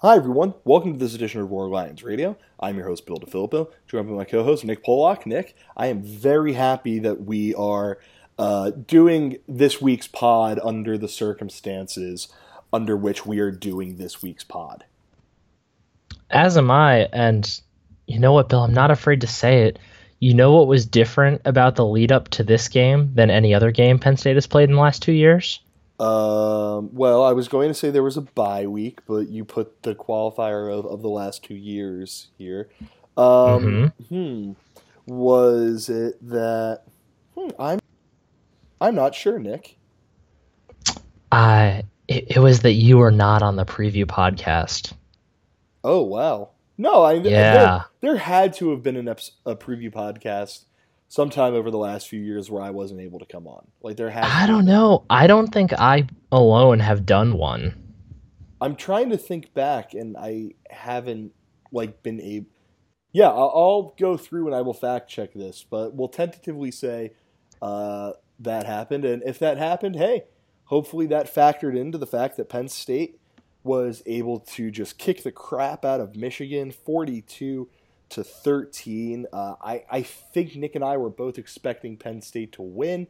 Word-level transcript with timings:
Hi, 0.00 0.16
everyone. 0.16 0.54
Welcome 0.64 0.92
to 0.94 0.98
this 0.98 1.14
edition 1.14 1.40
of 1.40 1.50
Roar 1.50 1.68
Lions 1.68 2.02
Radio. 2.02 2.36
I'm 2.60 2.76
your 2.76 2.86
host, 2.86 3.06
Bill 3.06 3.16
DeFilippo, 3.16 3.70
joined 3.86 4.08
by 4.08 4.14
my 4.14 4.24
co 4.24 4.42
host, 4.42 4.64
Nick 4.64 4.82
Pollock. 4.84 5.24
Nick, 5.24 5.56
I 5.76 5.86
am 5.86 6.02
very 6.02 6.52
happy 6.52 6.98
that 6.98 7.24
we 7.24 7.54
are 7.54 7.98
uh, 8.36 8.70
doing 8.70 9.38
this 9.48 9.80
week's 9.80 10.08
pod 10.08 10.60
under 10.62 10.98
the 10.98 11.08
circumstances 11.08 12.28
under 12.72 12.96
which 12.96 13.24
we 13.24 13.38
are 13.38 13.52
doing 13.52 13.96
this 13.96 14.20
week's 14.20 14.44
pod. 14.44 14.84
As 16.28 16.58
am 16.58 16.70
I. 16.70 17.08
And 17.12 17.60
you 18.06 18.18
know 18.18 18.32
what, 18.32 18.50
Bill? 18.50 18.64
I'm 18.64 18.74
not 18.74 18.90
afraid 18.90 19.22
to 19.22 19.26
say 19.26 19.68
it. 19.68 19.78
You 20.18 20.34
know 20.34 20.52
what 20.52 20.66
was 20.66 20.84
different 20.84 21.42
about 21.44 21.76
the 21.76 21.86
lead 21.86 22.12
up 22.12 22.28
to 22.30 22.42
this 22.42 22.68
game 22.68 23.14
than 23.14 23.30
any 23.30 23.54
other 23.54 23.70
game 23.70 24.00
Penn 24.00 24.16
State 24.16 24.36
has 24.36 24.48
played 24.48 24.68
in 24.68 24.74
the 24.74 24.82
last 24.82 25.02
two 25.02 25.12
years? 25.12 25.60
Um, 26.00 26.92
well, 26.92 27.22
I 27.22 27.32
was 27.32 27.46
going 27.46 27.68
to 27.68 27.74
say 27.74 27.90
there 27.90 28.02
was 28.02 28.16
a 28.16 28.22
bye 28.22 28.66
week, 28.66 29.00
but 29.06 29.28
you 29.28 29.44
put 29.44 29.82
the 29.82 29.94
qualifier 29.94 30.72
of, 30.76 30.86
of 30.86 31.02
the 31.02 31.08
last 31.08 31.44
two 31.44 31.54
years 31.54 32.28
here. 32.36 32.68
Um, 33.16 33.92
mm-hmm. 34.08 34.14
hmm, 34.14 34.52
was 35.06 35.88
it 35.88 36.16
that? 36.28 36.82
Hmm, 37.36 37.50
I'm 37.58 37.80
I'm 38.80 38.94
not 38.96 39.14
sure, 39.14 39.38
Nick. 39.38 39.76
Uh, 41.30 41.82
it, 42.08 42.36
it 42.36 42.38
was 42.40 42.60
that 42.62 42.72
you 42.72 42.98
were 42.98 43.12
not 43.12 43.42
on 43.42 43.54
the 43.56 43.64
preview 43.64 44.04
podcast. 44.04 44.94
Oh 45.84 46.02
wow! 46.02 46.50
No, 46.76 47.02
I 47.02 47.14
yeah. 47.14 47.54
There, 47.54 47.84
there 48.00 48.16
had 48.16 48.54
to 48.54 48.70
have 48.70 48.82
been 48.82 48.96
an 48.96 49.06
ep- 49.06 49.20
a 49.46 49.54
preview 49.54 49.92
podcast 49.92 50.64
sometime 51.08 51.54
over 51.54 51.70
the 51.70 51.78
last 51.78 52.08
few 52.08 52.20
years 52.20 52.50
where 52.50 52.62
I 52.62 52.70
wasn't 52.70 53.00
able 53.00 53.18
to 53.18 53.26
come 53.26 53.46
on. 53.46 53.66
Like 53.82 53.96
there 53.96 54.10
has. 54.10 54.24
I 54.26 54.46
don't 54.46 54.64
know. 54.64 55.04
I 55.08 55.26
don't 55.26 55.48
think 55.48 55.72
I 55.72 56.06
alone 56.32 56.80
have 56.80 57.06
done 57.06 57.36
one. 57.36 57.80
I'm 58.60 58.76
trying 58.76 59.10
to 59.10 59.18
think 59.18 59.52
back, 59.52 59.94
and 59.94 60.16
I 60.16 60.52
haven't 60.70 61.32
like 61.70 62.02
been 62.02 62.20
able. 62.20 62.46
Yeah, 63.12 63.28
I'll, 63.28 63.52
I'll 63.54 63.94
go 63.98 64.16
through 64.16 64.46
and 64.46 64.56
I 64.56 64.62
will 64.62 64.74
fact 64.74 65.08
check 65.08 65.34
this, 65.34 65.64
but 65.68 65.94
we'll 65.94 66.08
tentatively 66.08 66.72
say 66.72 67.12
uh, 67.62 68.12
that 68.40 68.66
happened, 68.66 69.04
and 69.04 69.22
if 69.24 69.38
that 69.38 69.58
happened, 69.58 69.96
hey, 69.96 70.24
hopefully 70.64 71.06
that 71.06 71.32
factored 71.32 71.78
into 71.78 71.98
the 71.98 72.06
fact 72.06 72.36
that 72.36 72.48
Penn 72.48 72.68
State 72.68 73.20
was 73.62 74.02
able 74.04 74.40
to 74.40 74.70
just 74.70 74.98
kick 74.98 75.22
the 75.22 75.32
crap 75.32 75.84
out 75.84 76.00
of 76.00 76.16
Michigan, 76.16 76.70
42 76.70 77.68
to 78.14 78.24
13. 78.24 79.26
Uh, 79.32 79.54
I, 79.62 79.84
I 79.90 80.02
think 80.02 80.56
Nick 80.56 80.74
and 80.74 80.84
I 80.84 80.96
were 80.96 81.10
both 81.10 81.38
expecting 81.38 81.96
Penn 81.96 82.20
State 82.22 82.52
to 82.52 82.62
win. 82.62 83.06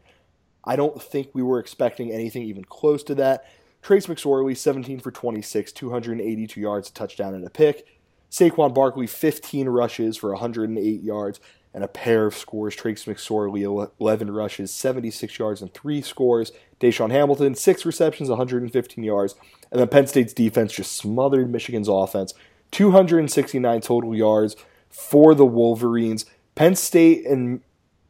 I 0.65 0.77
don't 0.77 1.01
think 1.03 1.31
we 1.33 1.43
were 1.43 1.59
expecting 1.59 2.11
anything 2.11 2.43
even 2.43 2.65
close 2.65 3.03
to 3.05 3.15
that. 3.17 3.47
Trace 3.83 4.07
McSorley, 4.07 4.57
17 4.57 5.01
for 5.01 5.11
26, 5.11 5.73
282 5.73 6.61
yards, 6.61 6.89
a 6.89 6.93
touchdown, 6.93 7.35
and 7.35 7.47
a 7.47 7.51
pick. 7.51 7.87
Saquon 8.31 8.75
Barkley, 8.75 9.07
15 9.07 9.69
rushes 9.69 10.17
for 10.17 10.31
108 10.31 11.03
yards 11.03 11.39
and 11.75 11.83
a 11.83 11.89
pair 11.89 12.27
of 12.27 12.37
scores. 12.37 12.75
Trace 12.77 13.05
McSorley, 13.05 13.91
11 14.01 14.31
rushes, 14.31 14.73
76 14.73 15.39
yards, 15.39 15.61
and 15.61 15.75
three 15.75 16.01
scores. 16.01 16.53
DaeSean 16.81 17.11
Hamilton, 17.11 17.55
six 17.55 17.85
receptions, 17.85 18.29
115 18.29 19.05
yards. 19.05 19.35
And 19.71 19.81
then 19.81 19.89
Penn 19.89 20.07
State's 20.07 20.33
defense 20.33 20.73
just 20.73 20.93
smothered 20.93 21.51
Michigan's 21.51 21.89
offense. 21.89 22.33
269 22.71 23.81
total 23.81 24.15
yards, 24.15 24.57
for 24.95 25.35
the 25.35 25.45
Wolverines. 25.45 26.25
Penn 26.55 26.77
State 26.77 27.27
and 27.27 27.61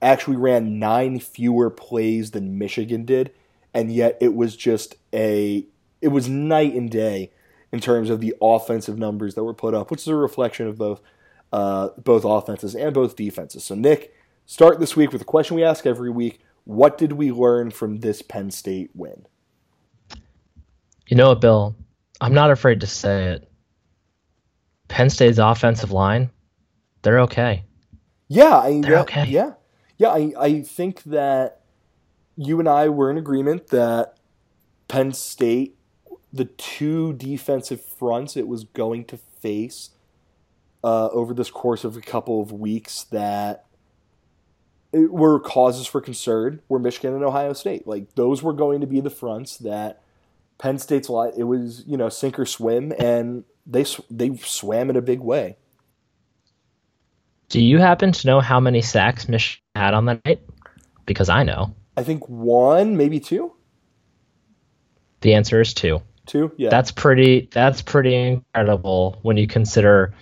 actually 0.02 0.36
ran 0.36 0.78
nine 0.78 1.18
fewer 1.18 1.70
plays 1.70 2.32
than 2.32 2.58
Michigan 2.58 3.06
did, 3.06 3.32
and 3.72 3.90
yet 3.90 4.18
it 4.20 4.34
was 4.34 4.54
just 4.54 4.96
a 5.12 5.66
it 6.02 6.08
was 6.08 6.28
night 6.28 6.74
and 6.74 6.90
day 6.90 7.32
in 7.72 7.80
terms 7.80 8.10
of 8.10 8.20
the 8.20 8.34
offensive 8.42 8.98
numbers 8.98 9.34
that 9.34 9.44
were 9.44 9.54
put 9.54 9.72
up, 9.72 9.90
which 9.90 10.02
is 10.02 10.08
a 10.08 10.14
reflection 10.14 10.66
of 10.66 10.76
both 10.76 11.00
uh, 11.52 11.88
both 11.96 12.24
offenses 12.24 12.76
and 12.76 12.92
both 12.92 13.16
defenses. 13.16 13.64
So 13.64 13.74
Nick, 13.74 14.14
start 14.44 14.78
this 14.78 14.94
week 14.94 15.10
with 15.10 15.22
a 15.22 15.26
question 15.26 15.56
we 15.56 15.64
ask 15.64 15.86
every 15.86 16.10
week: 16.10 16.40
What 16.64 16.98
did 16.98 17.12
we 17.12 17.32
learn 17.32 17.70
from 17.70 18.00
this 18.00 18.20
Penn 18.20 18.50
State 18.50 18.90
win? 18.94 19.26
You 21.08 21.16
know 21.16 21.30
what, 21.30 21.40
Bill? 21.40 21.74
I'm 22.20 22.34
not 22.34 22.50
afraid 22.50 22.82
to 22.82 22.86
say 22.86 23.28
it. 23.28 23.50
Penn 24.88 25.08
State's 25.08 25.38
offensive 25.38 25.90
line 25.90 26.30
they're 27.04 27.20
okay. 27.20 27.64
Yeah, 28.28 28.58
I, 28.58 28.80
they're 28.80 28.92
yeah, 28.92 29.00
okay. 29.02 29.24
Yeah, 29.26 29.52
yeah. 29.98 30.08
I, 30.08 30.32
I 30.38 30.62
think 30.62 31.04
that 31.04 31.60
you 32.36 32.58
and 32.58 32.68
I 32.68 32.88
were 32.88 33.10
in 33.10 33.16
agreement 33.16 33.68
that 33.68 34.16
Penn 34.88 35.12
State, 35.12 35.76
the 36.32 36.46
two 36.46 37.12
defensive 37.12 37.80
fronts 37.80 38.36
it 38.36 38.48
was 38.48 38.64
going 38.64 39.04
to 39.06 39.16
face 39.16 39.90
uh, 40.82 41.08
over 41.10 41.32
this 41.32 41.50
course 41.50 41.84
of 41.84 41.96
a 41.96 42.00
couple 42.00 42.42
of 42.42 42.50
weeks 42.50 43.04
that 43.04 43.66
were 44.92 45.40
causes 45.40 45.86
for 45.86 46.00
concern 46.00 46.60
were 46.68 46.78
Michigan 46.78 47.14
and 47.14 47.24
Ohio 47.24 47.52
State. 47.52 47.86
Like 47.86 48.14
those 48.14 48.42
were 48.42 48.52
going 48.52 48.80
to 48.80 48.86
be 48.86 49.00
the 49.00 49.10
fronts 49.10 49.58
that 49.58 50.02
Penn 50.58 50.78
State's 50.78 51.08
lot. 51.08 51.32
It 51.36 51.44
was 51.44 51.84
you 51.86 51.96
know 51.96 52.08
sink 52.08 52.38
or 52.38 52.46
swim, 52.46 52.92
and 52.98 53.44
they 53.66 53.84
they 54.10 54.36
swam 54.36 54.90
in 54.90 54.96
a 54.96 55.02
big 55.02 55.20
way. 55.20 55.56
Do 57.48 57.60
you 57.62 57.78
happen 57.78 58.12
to 58.12 58.26
know 58.26 58.40
how 58.40 58.60
many 58.60 58.82
sacks 58.82 59.28
Michigan 59.28 59.62
had 59.74 59.94
on 59.94 60.06
that 60.06 60.24
night? 60.24 60.40
Because 61.06 61.28
I 61.28 61.42
know. 61.42 61.74
I 61.96 62.02
think 62.02 62.28
one, 62.28 62.96
maybe 62.96 63.20
two. 63.20 63.52
The 65.20 65.34
answer 65.34 65.60
is 65.60 65.74
two. 65.74 66.00
Two, 66.26 66.52
yeah. 66.56 66.70
That's 66.70 66.90
pretty. 66.90 67.48
That's 67.52 67.82
pretty 67.82 68.14
incredible 68.14 69.18
when 69.22 69.36
you 69.36 69.46
consider 69.46 70.14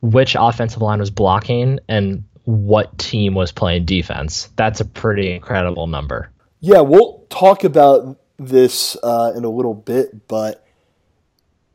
which 0.00 0.36
offensive 0.38 0.80
line 0.80 1.00
was 1.00 1.10
blocking 1.10 1.80
and 1.88 2.24
what 2.44 2.96
team 2.98 3.34
was 3.34 3.52
playing 3.52 3.84
defense. 3.84 4.50
That's 4.56 4.80
a 4.80 4.84
pretty 4.84 5.32
incredible 5.32 5.86
number. 5.86 6.30
Yeah, 6.60 6.80
we'll 6.80 7.26
talk 7.28 7.64
about 7.64 8.18
this 8.38 8.96
uh, 9.02 9.32
in 9.36 9.44
a 9.44 9.50
little 9.50 9.74
bit, 9.74 10.28
but 10.28 10.64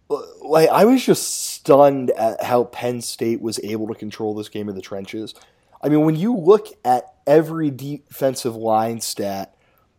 like 0.09 0.69
I 0.69 0.85
was 0.85 1.03
just 1.03 1.51
stunned 1.53 2.11
at 2.11 2.43
how 2.43 2.65
Penn 2.65 3.01
State 3.01 3.41
was 3.41 3.59
able 3.63 3.87
to 3.87 3.95
control 3.95 4.35
this 4.35 4.49
game 4.49 4.69
in 4.69 4.75
the 4.75 4.81
trenches. 4.81 5.33
I 5.81 5.89
mean, 5.89 6.01
when 6.01 6.15
you 6.15 6.35
look 6.35 6.67
at 6.85 7.13
every 7.27 7.69
defensive 7.69 8.55
line 8.55 9.01
stat 9.01 9.55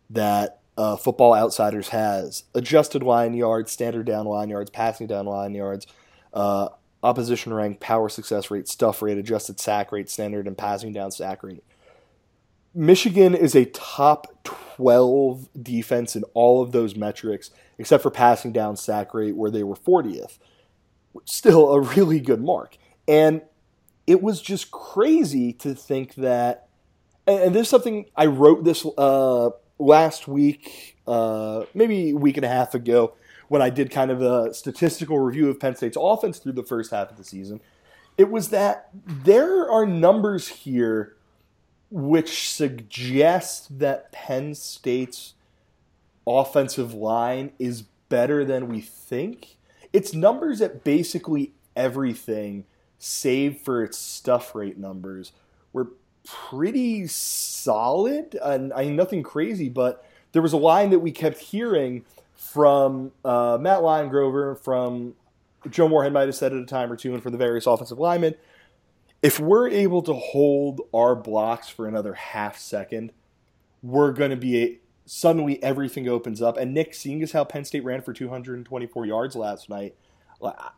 that 0.09 0.59
uh, 0.77 0.95
Football 0.95 1.35
Outsiders 1.35 1.89
has 1.89 2.43
adjusted 2.53 3.03
line 3.03 3.33
yards, 3.33 3.71
standard 3.71 4.05
down 4.05 4.25
line 4.25 4.49
yards, 4.49 4.69
passing 4.69 5.07
down 5.07 5.25
line 5.25 5.53
yards, 5.53 5.87
uh, 6.33 6.69
opposition 7.03 7.53
rank, 7.53 7.79
power 7.79 8.09
success 8.09 8.49
rate, 8.49 8.67
stuff 8.67 9.01
rate, 9.01 9.17
adjusted 9.17 9.59
sack 9.59 9.91
rate, 9.91 10.09
standard 10.09 10.47
and 10.47 10.57
passing 10.57 10.91
down 10.91 11.11
sack 11.11 11.43
rate. 11.43 11.63
Michigan 12.73 13.33
is 13.33 13.55
a 13.55 13.65
top 13.65 14.43
12 14.43 15.47
defense 15.63 16.15
in 16.15 16.23
all 16.33 16.61
of 16.61 16.73
those 16.73 16.95
metrics, 16.95 17.51
except 17.77 18.03
for 18.03 18.11
passing 18.11 18.51
down 18.51 18.75
sack 18.75 19.13
rate, 19.13 19.35
where 19.35 19.51
they 19.51 19.63
were 19.63 19.75
40th. 19.75 20.37
Still 21.25 21.71
a 21.71 21.81
really 21.81 22.19
good 22.19 22.41
mark. 22.41 22.77
And 23.07 23.41
it 24.07 24.21
was 24.21 24.41
just 24.41 24.71
crazy 24.71 25.53
to 25.53 25.73
think 25.73 26.15
that, 26.15 26.67
and, 27.27 27.55
there's 27.55 27.69
something 27.69 28.05
I 28.15 28.27
wrote 28.27 28.63
this 28.63 28.85
uh, 28.97 29.49
last 29.79 30.27
week, 30.27 30.97
uh, 31.07 31.65
maybe 31.73 32.11
a 32.11 32.15
week 32.15 32.37
and 32.37 32.45
a 32.45 32.49
half 32.49 32.73
ago, 32.75 33.13
when 33.47 33.61
I 33.61 33.69
did 33.69 33.91
kind 33.91 34.11
of 34.11 34.21
a 34.21 34.53
statistical 34.53 35.19
review 35.19 35.49
of 35.49 35.59
Penn 35.59 35.75
State's 35.75 35.97
offense 35.99 36.39
through 36.39 36.53
the 36.53 36.63
first 36.63 36.91
half 36.91 37.11
of 37.11 37.17
the 37.17 37.23
season. 37.23 37.61
It 38.17 38.29
was 38.31 38.49
that 38.49 38.89
there 39.05 39.69
are 39.69 39.85
numbers 39.85 40.47
here 40.47 41.15
which 41.91 42.49
suggest 42.49 43.79
that 43.79 44.11
Penn 44.11 44.55
State's 44.55 45.34
offensive 46.27 46.93
line 46.93 47.51
is 47.59 47.83
better 48.09 48.43
than 48.45 48.67
we 48.67 48.81
think. 48.81 49.57
Its 49.93 50.13
numbers 50.13 50.61
at 50.61 50.83
basically 50.83 51.53
everything, 51.75 52.65
save 52.97 53.59
for 53.59 53.83
its 53.83 53.97
stuff 53.97 54.55
rate 54.55 54.77
numbers, 54.77 55.31
were 55.73 55.89
pretty 56.25 57.07
solid. 57.07 58.37
And 58.41 58.73
I 58.73 58.85
mean, 58.85 58.95
nothing 58.95 59.23
crazy, 59.23 59.69
but 59.69 60.05
there 60.31 60.41
was 60.41 60.53
a 60.53 60.57
line 60.57 60.89
that 60.89 60.99
we 60.99 61.11
kept 61.11 61.39
hearing 61.39 62.05
from 62.35 63.11
uh, 63.23 63.57
Matt 63.59 63.79
Limegrover, 63.79 64.59
from 64.59 65.15
Joe 65.69 65.87
Moorhead 65.87 66.13
might 66.13 66.27
have 66.27 66.35
said 66.35 66.53
at 66.53 66.59
a 66.59 66.65
time 66.65 66.91
or 66.91 66.95
two, 66.95 67.13
and 67.13 67.23
from 67.23 67.31
the 67.31 67.37
various 67.37 67.65
offensive 67.65 67.99
linemen 67.99 68.35
if 69.25 69.39
we're 69.39 69.67
able 69.67 70.03
to 70.03 70.13
hold 70.13 70.81
our 70.93 71.15
blocks 71.15 71.67
for 71.67 71.87
another 71.87 72.13
half 72.13 72.59
second, 72.59 73.11
we're 73.81 74.11
going 74.11 74.29
to 74.29 74.37
be 74.37 74.63
a, 74.63 74.79
suddenly 75.05 75.61
everything 75.63 76.07
opens 76.07 76.41
up. 76.41 76.57
And 76.57 76.73
Nick, 76.73 76.93
seeing 76.93 77.21
as 77.23 77.31
how 77.31 77.43
Penn 77.43 77.65
State 77.65 77.83
ran 77.83 78.01
for 78.01 78.13
224 78.13 79.05
yards 79.05 79.35
last 79.35 79.69
night, 79.69 79.95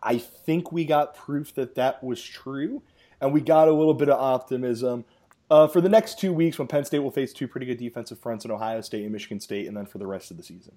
I 0.04 0.18
think 0.18 0.72
we 0.72 0.86
got 0.86 1.16
proof 1.16 1.54
that 1.56 1.76
that 1.76 2.04
was 2.04 2.22
true, 2.22 2.84
and 3.20 3.34
we 3.34 3.42
got 3.42 3.68
a 3.68 3.74
little 3.74 3.94
bit 3.94 4.10
of 4.10 4.20
optimism. 4.20 5.06
Uh, 5.50 5.68
for 5.68 5.82
the 5.82 5.90
next 5.90 6.20
two 6.20 6.34
weeks, 6.34 6.60
when 6.60 6.68
Penn 6.68 6.86
State 6.86 7.00
will 7.00 7.12
face 7.12 7.34
two 7.34 7.48
pretty 7.48 7.66
good 7.66 7.78
defensive 7.78 8.20
fronts 8.20 8.46
in 8.46 8.52
Ohio 8.52 8.82
State 8.82 9.04
and 9.04 9.12
Michigan 9.12 9.40
State, 9.40 9.68
and 9.68 9.76
then 9.76 9.86
for 9.86 9.98
the 9.98 10.08
rest 10.08 10.30
of 10.32 10.38
the 10.38 10.44
season. 10.44 10.76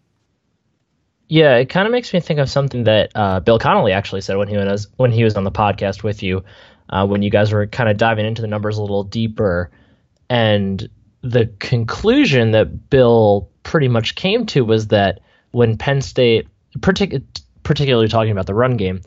Yeah, 1.29 1.57
it 1.57 1.67
kind 1.69 1.87
of 1.87 1.93
makes 1.93 2.13
me 2.13 2.21
think 2.21 2.41
of 2.41 2.51
something 2.51 2.85
that 2.85 3.13
uh, 3.15 3.41
Bill 3.41 3.59
Connolly 3.59 3.93
actually 3.93 4.21
said 4.21 4.37
when 4.37 4.49
he 4.49 4.57
was 4.57 4.89
when 4.97 5.13
he 5.13 5.23
was 5.25 5.37
on 5.37 5.45
the 5.45 5.53
podcast 5.53 6.03
with 6.03 6.23
you, 6.23 6.45
uh, 6.89 7.07
when 7.07 7.23
you 7.23 7.31
guys 7.31 7.53
were 7.53 7.67
kind 7.67 7.89
of 7.89 7.97
diving 7.97 8.27
into 8.27 8.43
the 8.43 8.49
numbers 8.49 8.79
a 8.79 8.81
little 8.81 9.05
deeper, 9.05 9.71
and 10.29 10.89
the 11.23 11.47
conclusion 11.59 12.53
that 12.53 12.91
Bill 12.91 13.49
pretty 13.63 13.89
much 13.89 14.15
came 14.15 14.47
to 14.47 14.65
was 14.65 14.89
that 14.89 15.21
when 15.51 15.77
Penn 15.77 16.01
State, 16.01 16.49
partic- 16.79 17.25
particularly 17.63 18.09
talking 18.09 18.33
about 18.33 18.47
the 18.47 18.55
run 18.55 18.77
game, 18.77 19.01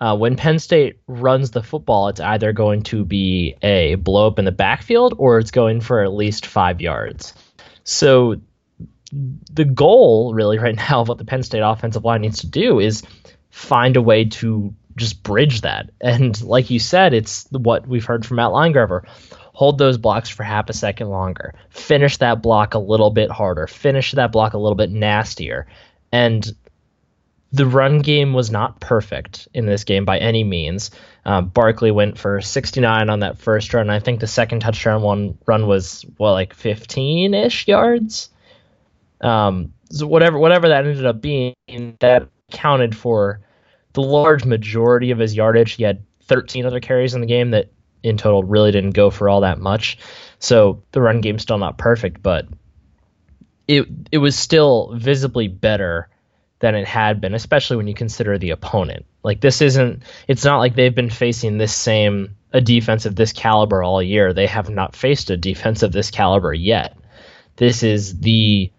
uh, 0.00 0.16
when 0.16 0.36
Penn 0.36 0.58
State 0.58 0.98
runs 1.06 1.52
the 1.52 1.62
football, 1.62 2.08
it's 2.08 2.20
either 2.20 2.52
going 2.52 2.82
to 2.82 3.04
be 3.04 3.54
a 3.62 3.94
blow 3.96 4.26
up 4.26 4.38
in 4.38 4.44
the 4.44 4.52
backfield 4.52 5.14
or 5.16 5.38
it's 5.38 5.52
going 5.52 5.80
for 5.80 6.02
at 6.02 6.12
least 6.12 6.46
five 6.46 6.80
yards. 6.80 7.34
So 7.84 8.40
the 9.12 9.64
goal 9.64 10.34
really 10.34 10.58
right 10.58 10.74
now 10.74 11.02
of 11.02 11.08
what 11.08 11.18
the 11.18 11.24
Penn 11.24 11.42
State 11.42 11.60
offensive 11.60 12.04
line 12.04 12.22
needs 12.22 12.40
to 12.40 12.48
do 12.48 12.80
is 12.80 13.02
find 13.50 13.96
a 13.96 14.02
way 14.02 14.24
to 14.24 14.74
just 14.96 15.22
bridge 15.22 15.60
that. 15.60 15.90
And 16.00 16.40
like 16.42 16.70
you 16.70 16.78
said, 16.78 17.14
it's 17.14 17.46
what 17.50 17.86
we've 17.86 18.04
heard 18.04 18.26
from 18.26 18.36
Matt 18.36 18.50
Limegrover. 18.50 19.04
Hold 19.62 19.78
those 19.78 19.96
blocks 19.96 20.28
for 20.28 20.42
half 20.42 20.68
a 20.70 20.72
second 20.72 21.08
longer. 21.08 21.54
Finish 21.70 22.16
that 22.16 22.42
block 22.42 22.74
a 22.74 22.80
little 22.80 23.10
bit 23.10 23.30
harder. 23.30 23.68
Finish 23.68 24.10
that 24.10 24.32
block 24.32 24.54
a 24.54 24.58
little 24.58 24.74
bit 24.74 24.90
nastier. 24.90 25.68
And 26.10 26.44
the 27.52 27.64
run 27.64 28.00
game 28.00 28.32
was 28.32 28.50
not 28.50 28.80
perfect 28.80 29.46
in 29.54 29.64
this 29.66 29.84
game 29.84 30.04
by 30.04 30.18
any 30.18 30.42
means. 30.42 30.90
Uh, 31.24 31.42
Barkley 31.42 31.92
went 31.92 32.18
for 32.18 32.40
69 32.40 33.08
on 33.08 33.20
that 33.20 33.38
first 33.38 33.72
run. 33.72 33.88
I 33.88 34.00
think 34.00 34.18
the 34.18 34.26
second 34.26 34.58
touchdown 34.58 35.00
one 35.00 35.38
run 35.46 35.68
was 35.68 36.04
well 36.18 36.32
like 36.32 36.54
15 36.54 37.32
ish 37.32 37.68
yards. 37.68 38.30
Um, 39.20 39.74
so 39.92 40.08
whatever 40.08 40.40
whatever 40.40 40.70
that 40.70 40.86
ended 40.86 41.06
up 41.06 41.20
being, 41.20 41.54
that 42.00 42.26
counted 42.50 42.96
for 42.96 43.38
the 43.92 44.02
large 44.02 44.44
majority 44.44 45.12
of 45.12 45.20
his 45.20 45.36
yardage. 45.36 45.74
He 45.74 45.84
had 45.84 46.02
13 46.24 46.66
other 46.66 46.80
carries 46.80 47.14
in 47.14 47.20
the 47.20 47.28
game 47.28 47.52
that 47.52 47.70
in 48.02 48.16
total 48.16 48.42
really 48.42 48.72
didn't 48.72 48.90
go 48.90 49.10
for 49.10 49.28
all 49.28 49.42
that 49.42 49.58
much. 49.58 49.98
So 50.38 50.82
the 50.92 51.00
run 51.00 51.20
game's 51.20 51.42
still 51.42 51.58
not 51.58 51.78
perfect, 51.78 52.22
but 52.22 52.46
it 53.68 53.86
it 54.10 54.18
was 54.18 54.36
still 54.36 54.94
visibly 54.96 55.48
better 55.48 56.08
than 56.58 56.74
it 56.74 56.86
had 56.86 57.20
been, 57.20 57.34
especially 57.34 57.76
when 57.76 57.88
you 57.88 57.94
consider 57.94 58.38
the 58.38 58.50
opponent. 58.50 59.06
Like 59.22 59.40
this 59.40 59.60
isn't 59.60 60.02
it's 60.28 60.44
not 60.44 60.58
like 60.58 60.74
they've 60.74 60.94
been 60.94 61.10
facing 61.10 61.58
this 61.58 61.74
same 61.74 62.36
a 62.52 62.60
defense 62.60 63.06
of 63.06 63.16
this 63.16 63.32
caliber 63.32 63.82
all 63.82 64.02
year. 64.02 64.32
They 64.32 64.46
have 64.46 64.68
not 64.68 64.94
faced 64.94 65.30
a 65.30 65.36
defense 65.36 65.82
of 65.82 65.92
this 65.92 66.10
caliber 66.10 66.52
yet. 66.52 66.96
This 67.56 67.82
is 67.82 68.18
the 68.20 68.70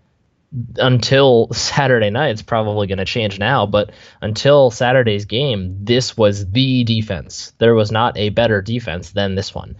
until 0.77 1.47
Saturday 1.51 2.09
night, 2.09 2.29
it's 2.29 2.41
probably 2.41 2.87
going 2.87 2.99
to 2.99 3.05
change 3.05 3.39
now, 3.39 3.65
but 3.65 3.91
until 4.21 4.69
Saturday's 4.69 5.25
game, 5.25 5.77
this 5.83 6.15
was 6.15 6.49
the 6.51 6.83
defense. 6.83 7.53
There 7.57 7.73
was 7.73 7.91
not 7.91 8.17
a 8.17 8.29
better 8.29 8.61
defense 8.61 9.11
than 9.11 9.35
this 9.35 9.55
one. 9.55 9.75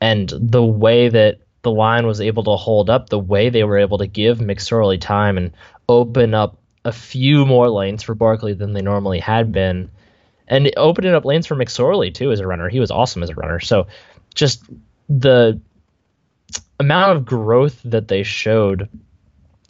And 0.00 0.32
the 0.32 0.64
way 0.64 1.08
that 1.08 1.40
the 1.62 1.70
line 1.70 2.06
was 2.06 2.20
able 2.20 2.44
to 2.44 2.56
hold 2.56 2.90
up, 2.90 3.08
the 3.08 3.18
way 3.18 3.50
they 3.50 3.64
were 3.64 3.78
able 3.78 3.98
to 3.98 4.06
give 4.06 4.38
McSorley 4.38 5.00
time 5.00 5.36
and 5.36 5.52
open 5.88 6.34
up 6.34 6.58
a 6.84 6.92
few 6.92 7.46
more 7.46 7.68
lanes 7.68 8.02
for 8.02 8.14
Barkley 8.14 8.54
than 8.54 8.72
they 8.72 8.82
normally 8.82 9.20
had 9.20 9.52
been, 9.52 9.90
and 10.48 10.72
opening 10.76 11.14
up 11.14 11.24
lanes 11.24 11.46
for 11.46 11.54
McSorley 11.54 12.12
too 12.12 12.32
as 12.32 12.40
a 12.40 12.46
runner. 12.46 12.68
He 12.68 12.80
was 12.80 12.90
awesome 12.90 13.22
as 13.22 13.30
a 13.30 13.34
runner. 13.34 13.60
So 13.60 13.86
just 14.34 14.64
the 15.08 15.60
amount 16.80 17.16
of 17.16 17.24
growth 17.24 17.80
that 17.84 18.08
they 18.08 18.22
showed 18.22 18.88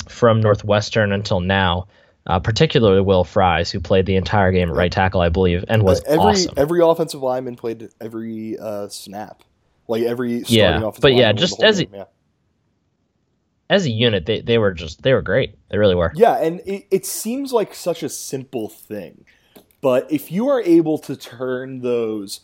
from 0.08 0.40
Northwestern 0.40 1.12
until 1.12 1.40
now, 1.40 1.87
uh, 2.26 2.38
particularly 2.38 3.00
Will 3.00 3.25
Fries, 3.25 3.70
who 3.70 3.81
played 3.81 4.06
the 4.06 4.16
entire 4.16 4.52
game 4.52 4.69
at 4.69 4.75
right 4.76 4.93
tackle, 4.93 5.20
I 5.20 5.28
believe, 5.28 5.64
and 5.69 5.82
was 5.82 6.02
every 6.04 6.19
awesome. 6.25 6.54
every 6.56 6.81
offensive 6.82 7.22
lineman 7.22 7.56
played 7.56 7.88
every 8.00 8.58
uh, 8.58 8.88
snap, 8.88 9.43
like 9.88 10.02
every 10.02 10.44
starting 10.44 10.56
Yeah, 10.56 10.78
offensive 10.78 11.02
but 11.02 11.14
yeah, 11.14 11.32
just 11.32 11.62
as 11.62 11.81
a- 11.81 11.88
yeah. 11.93 12.04
As 13.70 13.87
a 13.87 13.90
unit, 13.90 14.26
they, 14.26 14.43
they 14.43 14.58
were 14.58 14.72
just 14.75 15.02
they 15.02 15.14
were 15.14 15.22
great. 15.22 15.56
They 15.70 15.78
really 15.78 15.94
were. 15.94 16.12
Yeah, 16.14 16.34
and 16.34 16.60
it, 16.66 16.87
it 16.90 17.06
seems 17.06 17.54
like 17.54 17.75
such 17.75 18.02
a 18.02 18.08
simple 18.10 18.69
thing. 18.69 19.25
But 19.81 20.12
if 20.12 20.31
you 20.31 20.49
are 20.49 20.60
able 20.60 20.99
to 20.99 21.16
turn 21.16 21.81
those, 21.81 22.40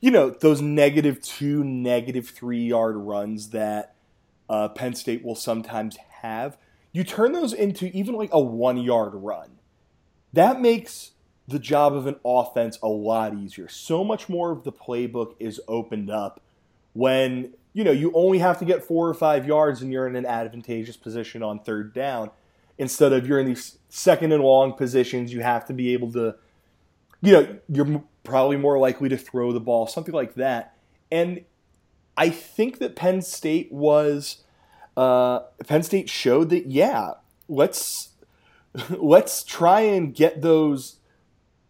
you 0.00 0.10
know, 0.10 0.30
those 0.30 0.62
negative 0.62 1.22
two, 1.22 1.62
negative 1.62 2.30
three 2.30 2.64
yard 2.64 2.96
runs 2.96 3.50
that 3.50 3.94
uh, 4.48 4.68
Penn 4.70 4.94
State 4.94 5.22
will 5.22 5.34
sometimes 5.34 5.96
have, 6.22 6.56
you 6.92 7.04
turn 7.04 7.32
those 7.32 7.52
into 7.52 7.86
even 7.96 8.14
like 8.14 8.30
a 8.32 8.40
one 8.40 8.78
yard 8.78 9.12
run. 9.14 9.58
That 10.32 10.60
makes 10.60 11.12
the 11.46 11.58
job 11.58 11.94
of 11.94 12.06
an 12.06 12.16
offense 12.24 12.78
a 12.82 12.88
lot 12.88 13.34
easier. 13.34 13.68
So 13.68 14.04
much 14.04 14.28
more 14.28 14.52
of 14.52 14.64
the 14.64 14.72
playbook 14.72 15.34
is 15.38 15.60
opened 15.66 16.10
up 16.10 16.40
when 16.92 17.54
you 17.72 17.84
know 17.84 17.90
you 17.90 18.12
only 18.14 18.38
have 18.38 18.58
to 18.58 18.64
get 18.64 18.84
four 18.84 19.08
or 19.08 19.14
five 19.14 19.46
yards 19.46 19.82
and 19.82 19.92
you're 19.92 20.06
in 20.06 20.16
an 20.16 20.26
advantageous 20.26 20.96
position 20.96 21.42
on 21.42 21.60
third 21.60 21.92
down 21.92 22.30
instead 22.78 23.12
of 23.12 23.26
you're 23.26 23.38
in 23.38 23.46
these 23.46 23.78
second 23.88 24.32
and 24.32 24.42
long 24.42 24.72
positions 24.72 25.32
you 25.32 25.40
have 25.40 25.64
to 25.66 25.72
be 25.72 25.92
able 25.92 26.10
to 26.12 26.34
you 27.20 27.32
know 27.32 27.58
you're 27.68 28.02
probably 28.24 28.56
more 28.56 28.78
likely 28.78 29.08
to 29.08 29.16
throw 29.16 29.52
the 29.52 29.60
ball 29.60 29.86
something 29.86 30.14
like 30.14 30.34
that 30.34 30.74
and 31.12 31.44
i 32.16 32.28
think 32.28 32.78
that 32.78 32.96
penn 32.96 33.22
state 33.22 33.70
was 33.70 34.42
uh, 35.00 35.40
penn 35.66 35.82
state 35.82 36.08
showed 36.08 36.50
that 36.50 36.66
yeah 36.66 37.12
let's 37.48 38.10
let's 38.90 39.42
try 39.44 39.80
and 39.80 40.14
get 40.14 40.42
those 40.42 40.96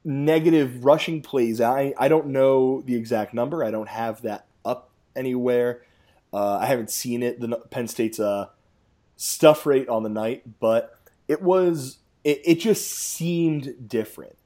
negative 0.04 0.84
rushing 0.84 1.20
plays 1.20 1.60
i 1.60 1.92
i 1.98 2.08
don't 2.08 2.26
know 2.26 2.80
the 2.82 2.94
exact 2.94 3.34
number 3.34 3.62
i 3.62 3.70
don't 3.70 3.88
have 3.88 4.22
that 4.22 4.46
up 4.64 4.90
anywhere 5.14 5.82
uh, 6.32 6.58
I 6.58 6.66
haven't 6.66 6.90
seen 6.90 7.22
it, 7.22 7.40
the 7.40 7.56
Penn 7.70 7.88
State's 7.88 8.20
uh, 8.20 8.46
stuff 9.16 9.66
rate 9.66 9.88
on 9.88 10.02
the 10.02 10.08
night, 10.08 10.60
but 10.60 10.98
it 11.26 11.42
was 11.42 11.98
it, 12.22 12.40
it 12.44 12.54
just 12.60 12.90
seemed 12.90 13.88
different. 13.88 14.36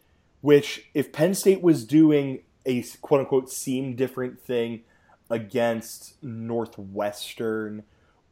Which, 0.40 0.86
if 0.94 1.12
Penn 1.12 1.34
State 1.34 1.62
was 1.62 1.84
doing 1.84 2.40
a 2.66 2.82
quote 3.00 3.20
unquote 3.20 3.50
seem 3.50 3.96
different 3.96 4.40
thing 4.40 4.82
against 5.30 6.22
Northwestern 6.22 7.84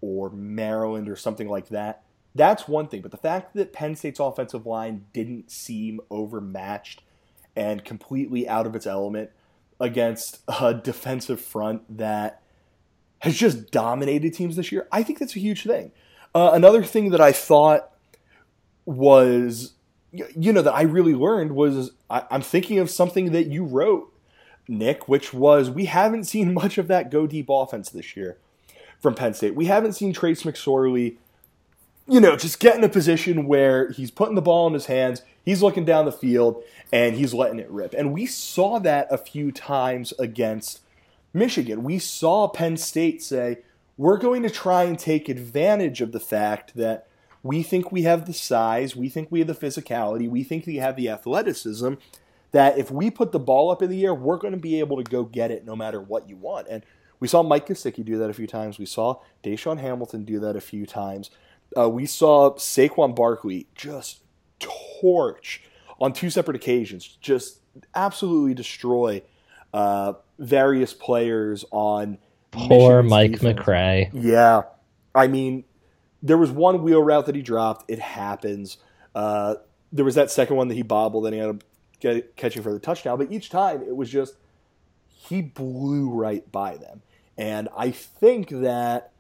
or 0.03 0.29
Maryland 0.29 1.09
or 1.09 1.17
something 1.17 1.49
like 1.49 1.69
that, 1.69 2.03
that's 2.35 2.69
one 2.69 2.89
thing. 2.89 3.01
But 3.01 3.13
the 3.13 3.17
fact 3.17 3.55
that 3.55 3.73
Penn 3.73 3.97
State's 3.97 4.21
offensive 4.21 4.67
line 4.67 5.07
didn't 5.15 5.51
seem 5.51 6.01
overmatched 6.11 7.03
and 7.57 7.85
completely 7.85 8.47
out 8.49 8.67
of 8.67 8.75
its 8.75 8.87
element 8.87 9.31
against 9.81 10.41
a 10.61 10.75
defensive 10.75 11.41
front 11.41 11.99
that 11.99 12.43
has 13.21 13.37
just 13.37 13.71
dominated 13.71 14.35
teams 14.35 14.57
this 14.57 14.73
year. 14.73 14.89
I 14.91 15.03
think 15.03 15.19
that's 15.19 15.37
a 15.37 15.41
huge 15.41 15.63
thing. 15.63 15.93
Uh, 16.35 16.51
another 16.53 16.83
thing 16.83 17.11
that 17.11 17.21
I 17.21 17.33
thought 17.33 17.91
was, 18.85 19.75
you 20.13 20.53
know, 20.53 20.63
that 20.63 20.75
I 20.75 20.83
really 20.83 21.15
learned 21.15 21.53
was 21.53 21.93
I, 22.11 22.25
I'm 22.31 22.43
thinking 22.43 22.79
of 22.79 22.91
something 22.91 23.33
that 23.33 23.47
you 23.49 23.65
wrote, 23.65 24.13
Nick, 24.67 25.09
which 25.09 25.33
was 25.33 25.71
we 25.71 25.85
haven't 25.85 26.25
seen 26.25 26.55
much 26.63 26.79
of 26.79 26.89
that 26.89 27.11
go 27.11 27.27
deep 27.27 27.47
offense 27.49 27.91
this 27.91 28.17
year 28.17 28.39
from 29.03 29.15
Penn 29.15 29.35
State. 29.35 29.57
We 29.57 29.67
haven't 29.67 29.95
seen 29.95 30.13
Trace 30.13 30.45
McSorley, 30.45 31.17
you 32.07 32.21
know, 32.21 32.37
just 32.37 32.61
get 32.61 32.77
in 32.77 32.85
a 32.85 32.89
position 32.89 33.47
where 33.47 33.91
he's 33.91 34.13
putting 34.13 34.37
the 34.37 34.41
ball 34.41 34.69
in 34.69 34.75
his 34.75 34.87
hands, 34.87 35.23
he's 35.45 35.61
looking 35.61 35.85
down 35.85 36.05
the 36.05 36.13
field, 36.13 36.63
and 36.93 37.17
he's 37.17 37.35
letting 37.35 37.59
it 37.59 37.69
rip. 37.69 37.95
And 37.95 38.13
we 38.13 38.27
saw 38.27 38.79
that 38.79 39.09
a 39.11 39.19
few 39.19 39.51
times 39.51 40.13
against 40.19 40.81
Michigan. 41.35 41.83
We 41.83 41.99
saw 41.99 42.47
Penn 42.49 42.77
State 42.77 43.23
say, 43.23 43.59
we're 43.97 44.19
going 44.19 44.43
to 44.45 44.51
try 44.51 44.85
and 44.85 44.99
take 44.99 45.29
advantage 45.29 46.01
of 46.01 46.13
the 46.13 46.21
fact 46.21 46.77
that 46.77 47.09
we 47.43 47.63
think 47.63 47.91
we 47.91 48.03
have 48.03 48.27
the 48.27 48.33
size, 48.33 48.95
we 48.95 49.09
think 49.09 49.29
we 49.31 49.41
have 49.41 49.49
the 49.49 49.55
physicality, 49.55 50.31
we 50.31 50.45
think 50.45 50.65
we 50.65 50.77
have 50.77 50.95
the 50.95 51.09
athleticism, 51.09 51.95
that 52.53 52.79
if 52.79 52.91
we 52.91 53.11
put 53.11 53.33
the 53.33 53.41
ball 53.41 53.71
up 53.71 53.83
in 53.83 53.91
the 53.91 54.05
air, 54.05 54.15
we're 54.15 54.37
going 54.37 54.55
to 54.55 54.61
be 54.61 54.79
able 54.79 55.03
to 55.03 55.11
go 55.11 55.25
get 55.25 55.51
it 55.51 55.65
no 55.65 55.75
matter 55.75 56.01
what 56.01 56.29
you 56.29 56.37
want. 56.37 56.69
And 56.69 56.85
we 57.23 57.29
saw 57.29 57.41
Mike 57.41 57.69
Gesicki 57.69 58.05
do 58.05 58.19
that 58.19 58.31
a 58.31 58.33
few 58.33 58.49
times. 58.49 58.81
We 58.81 58.85
saw 58.85 59.21
DaeSean 59.45 59.79
Hamilton 59.79 60.25
do 60.25 60.41
that 60.41 60.57
a 60.57 60.61
few 60.61 60.87
times. 60.87 61.31
Uh, 61.79 61.89
we 61.89 62.05
saw 62.05 62.55
Saquon 62.55 63.15
Barkley 63.15 63.69
just 63.77 64.25
torch 64.59 65.63
on 66.01 66.13
two 66.13 66.31
separate 66.31 66.57
occasions, 66.57 67.17
just 67.21 67.61
absolutely 67.95 68.55
destroy 68.55 69.23
uh, 69.73 70.15
various 70.41 70.93
players 70.93 71.65
on 71.71 72.19
Poor 72.51 73.05
Mike. 73.05 73.39
McCray. 73.39 74.11
Yeah, 74.13 74.63
I 75.15 75.29
mean, 75.29 75.63
there 76.25 76.37
was 76.37 76.51
one 76.51 76.83
wheel 76.83 77.05
route 77.05 77.27
that 77.27 77.37
he 77.37 77.43
dropped. 77.43 77.89
It 77.89 78.01
happens. 78.01 78.79
Uh, 79.15 79.55
there 79.93 80.05
was 80.05 80.17
that 80.17 80.33
second 80.33 80.57
one 80.57 80.67
that 80.67 80.75
he 80.75 80.83
bobbled 80.83 81.25
and 81.27 81.35
he 81.37 81.41
ended 81.41 81.55
up 81.55 81.65
get, 82.01 82.35
catching 82.35 82.65
for 82.65 82.73
the 82.73 82.81
touchdown. 82.81 83.17
But 83.17 83.31
each 83.31 83.49
time 83.49 83.81
it 83.81 83.95
was 83.95 84.11
just 84.11 84.35
he 85.07 85.41
blew 85.41 86.11
right 86.11 86.51
by 86.51 86.77
them. 86.79 87.03
And 87.43 87.69
I 87.77 87.91
think 87.91 88.51
that 88.51 89.11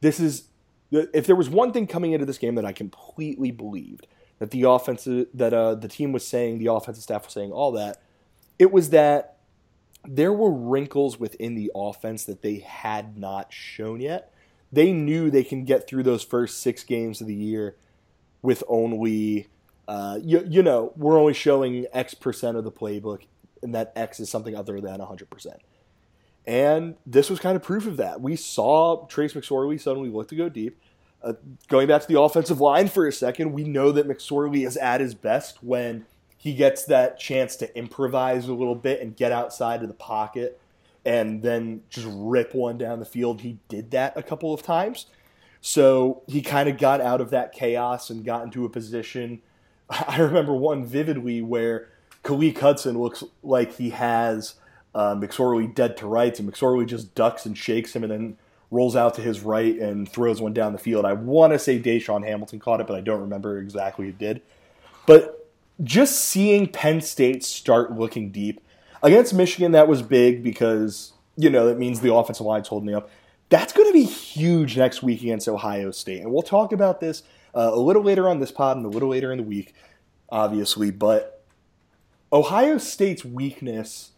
this 0.00 0.18
is 0.18 0.44
if 0.90 1.26
there 1.26 1.36
was 1.36 1.50
one 1.50 1.70
thing 1.70 1.86
coming 1.86 2.12
into 2.12 2.24
this 2.24 2.38
game 2.38 2.54
that 2.54 2.64
I 2.64 2.72
completely 2.72 3.50
believed 3.50 4.06
that 4.38 4.52
the 4.52 4.62
offense 4.62 5.04
that 5.04 5.52
uh, 5.52 5.74
the 5.74 5.86
team 5.86 6.12
was 6.12 6.26
saying, 6.26 6.60
the 6.60 6.72
offensive 6.72 7.02
staff 7.02 7.26
was 7.26 7.34
saying, 7.34 7.52
all 7.52 7.70
that. 7.72 8.00
It 8.58 8.72
was 8.72 8.88
that 8.90 9.36
there 10.08 10.32
were 10.32 10.50
wrinkles 10.50 11.20
within 11.20 11.54
the 11.54 11.70
offense 11.74 12.24
that 12.24 12.40
they 12.40 12.60
had 12.60 13.18
not 13.18 13.52
shown 13.52 14.00
yet. 14.00 14.32
They 14.72 14.94
knew 14.94 15.30
they 15.30 15.44
can 15.44 15.66
get 15.66 15.86
through 15.86 16.04
those 16.04 16.24
first 16.24 16.62
six 16.62 16.84
games 16.84 17.20
of 17.20 17.26
the 17.26 17.34
year 17.34 17.76
with 18.40 18.64
only, 18.66 19.48
uh, 19.86 20.18
you, 20.22 20.42
you 20.48 20.62
know, 20.62 20.94
we're 20.96 21.18
only 21.18 21.34
showing 21.34 21.84
X 21.92 22.14
percent 22.14 22.56
of 22.56 22.64
the 22.64 22.72
playbook, 22.72 23.26
and 23.62 23.74
that 23.74 23.92
X 23.94 24.20
is 24.20 24.30
something 24.30 24.56
other 24.56 24.80
than 24.80 25.00
100%. 25.00 25.58
And 26.46 26.96
this 27.06 27.30
was 27.30 27.38
kind 27.38 27.56
of 27.56 27.62
proof 27.62 27.86
of 27.86 27.96
that. 27.98 28.20
We 28.20 28.36
saw 28.36 29.06
Trace 29.06 29.34
McSorley 29.34 29.80
suddenly 29.80 30.08
look 30.08 30.28
to 30.28 30.36
go 30.36 30.48
deep. 30.48 30.78
Uh, 31.22 31.34
going 31.68 31.86
back 31.86 32.02
to 32.02 32.08
the 32.08 32.20
offensive 32.20 32.60
line 32.60 32.88
for 32.88 33.06
a 33.06 33.12
second, 33.12 33.52
we 33.52 33.62
know 33.62 33.92
that 33.92 34.08
McSorley 34.08 34.66
is 34.66 34.76
at 34.76 35.00
his 35.00 35.14
best 35.14 35.62
when 35.62 36.04
he 36.36 36.54
gets 36.54 36.84
that 36.86 37.20
chance 37.20 37.54
to 37.56 37.78
improvise 37.78 38.48
a 38.48 38.52
little 38.52 38.74
bit 38.74 39.00
and 39.00 39.16
get 39.16 39.30
outside 39.30 39.82
of 39.82 39.88
the 39.88 39.94
pocket 39.94 40.60
and 41.04 41.42
then 41.42 41.82
just 41.88 42.08
rip 42.10 42.54
one 42.54 42.78
down 42.78 42.98
the 42.98 43.04
field. 43.04 43.40
He 43.40 43.58
did 43.68 43.92
that 43.92 44.16
a 44.16 44.22
couple 44.22 44.52
of 44.52 44.62
times. 44.62 45.06
So 45.60 46.22
he 46.26 46.42
kind 46.42 46.68
of 46.68 46.78
got 46.78 47.00
out 47.00 47.20
of 47.20 47.30
that 47.30 47.52
chaos 47.52 48.10
and 48.10 48.24
got 48.24 48.42
into 48.42 48.64
a 48.64 48.68
position. 48.68 49.40
I 49.90 50.18
remember 50.18 50.54
one 50.54 50.84
vividly 50.84 51.42
where 51.42 51.88
Khaleke 52.24 52.58
Hudson 52.58 52.98
looks 52.98 53.22
like 53.44 53.76
he 53.76 53.90
has 53.90 54.54
uh, 54.94 55.14
McSorley 55.14 55.72
dead 55.72 55.96
to 55.98 56.06
rights, 56.06 56.38
and 56.38 56.52
McSorley 56.52 56.86
just 56.86 57.14
ducks 57.14 57.46
and 57.46 57.56
shakes 57.56 57.94
him 57.94 58.04
and 58.04 58.12
then 58.12 58.36
rolls 58.70 58.96
out 58.96 59.14
to 59.14 59.20
his 59.20 59.40
right 59.40 59.78
and 59.78 60.08
throws 60.08 60.40
one 60.40 60.54
down 60.54 60.72
the 60.72 60.78
field. 60.78 61.04
I 61.04 61.12
want 61.12 61.52
to 61.52 61.58
say 61.58 61.78
DaeSean 61.78 62.26
Hamilton 62.26 62.58
caught 62.58 62.80
it, 62.80 62.86
but 62.86 62.96
I 62.96 63.00
don't 63.00 63.20
remember 63.20 63.58
exactly 63.58 64.06
who 64.06 64.12
did. 64.12 64.40
But 65.06 65.50
just 65.82 66.18
seeing 66.18 66.66
Penn 66.66 67.00
State 67.00 67.44
start 67.44 67.92
looking 67.92 68.30
deep 68.30 68.60
against 69.02 69.34
Michigan, 69.34 69.72
that 69.72 69.88
was 69.88 70.00
big 70.00 70.42
because, 70.42 71.12
you 71.36 71.50
know, 71.50 71.66
that 71.66 71.78
means 71.78 72.00
the 72.00 72.14
offensive 72.14 72.46
line's 72.46 72.68
holding 72.68 72.94
up. 72.94 73.10
That's 73.50 73.74
going 73.74 73.88
to 73.88 73.92
be 73.92 74.04
huge 74.04 74.78
next 74.78 75.02
week 75.02 75.20
against 75.20 75.48
Ohio 75.48 75.90
State. 75.90 76.22
And 76.22 76.32
we'll 76.32 76.42
talk 76.42 76.72
about 76.72 77.00
this 77.00 77.22
uh, 77.54 77.70
a 77.72 77.78
little 77.78 78.02
later 78.02 78.26
on 78.26 78.40
this 78.40 78.50
pod 78.50 78.78
and 78.78 78.86
a 78.86 78.88
little 78.88 79.10
later 79.10 79.32
in 79.32 79.38
the 79.38 79.44
week, 79.44 79.74
obviously. 80.30 80.90
But 80.90 81.44
Ohio 82.32 82.78
State's 82.78 83.22
weakness 83.22 84.11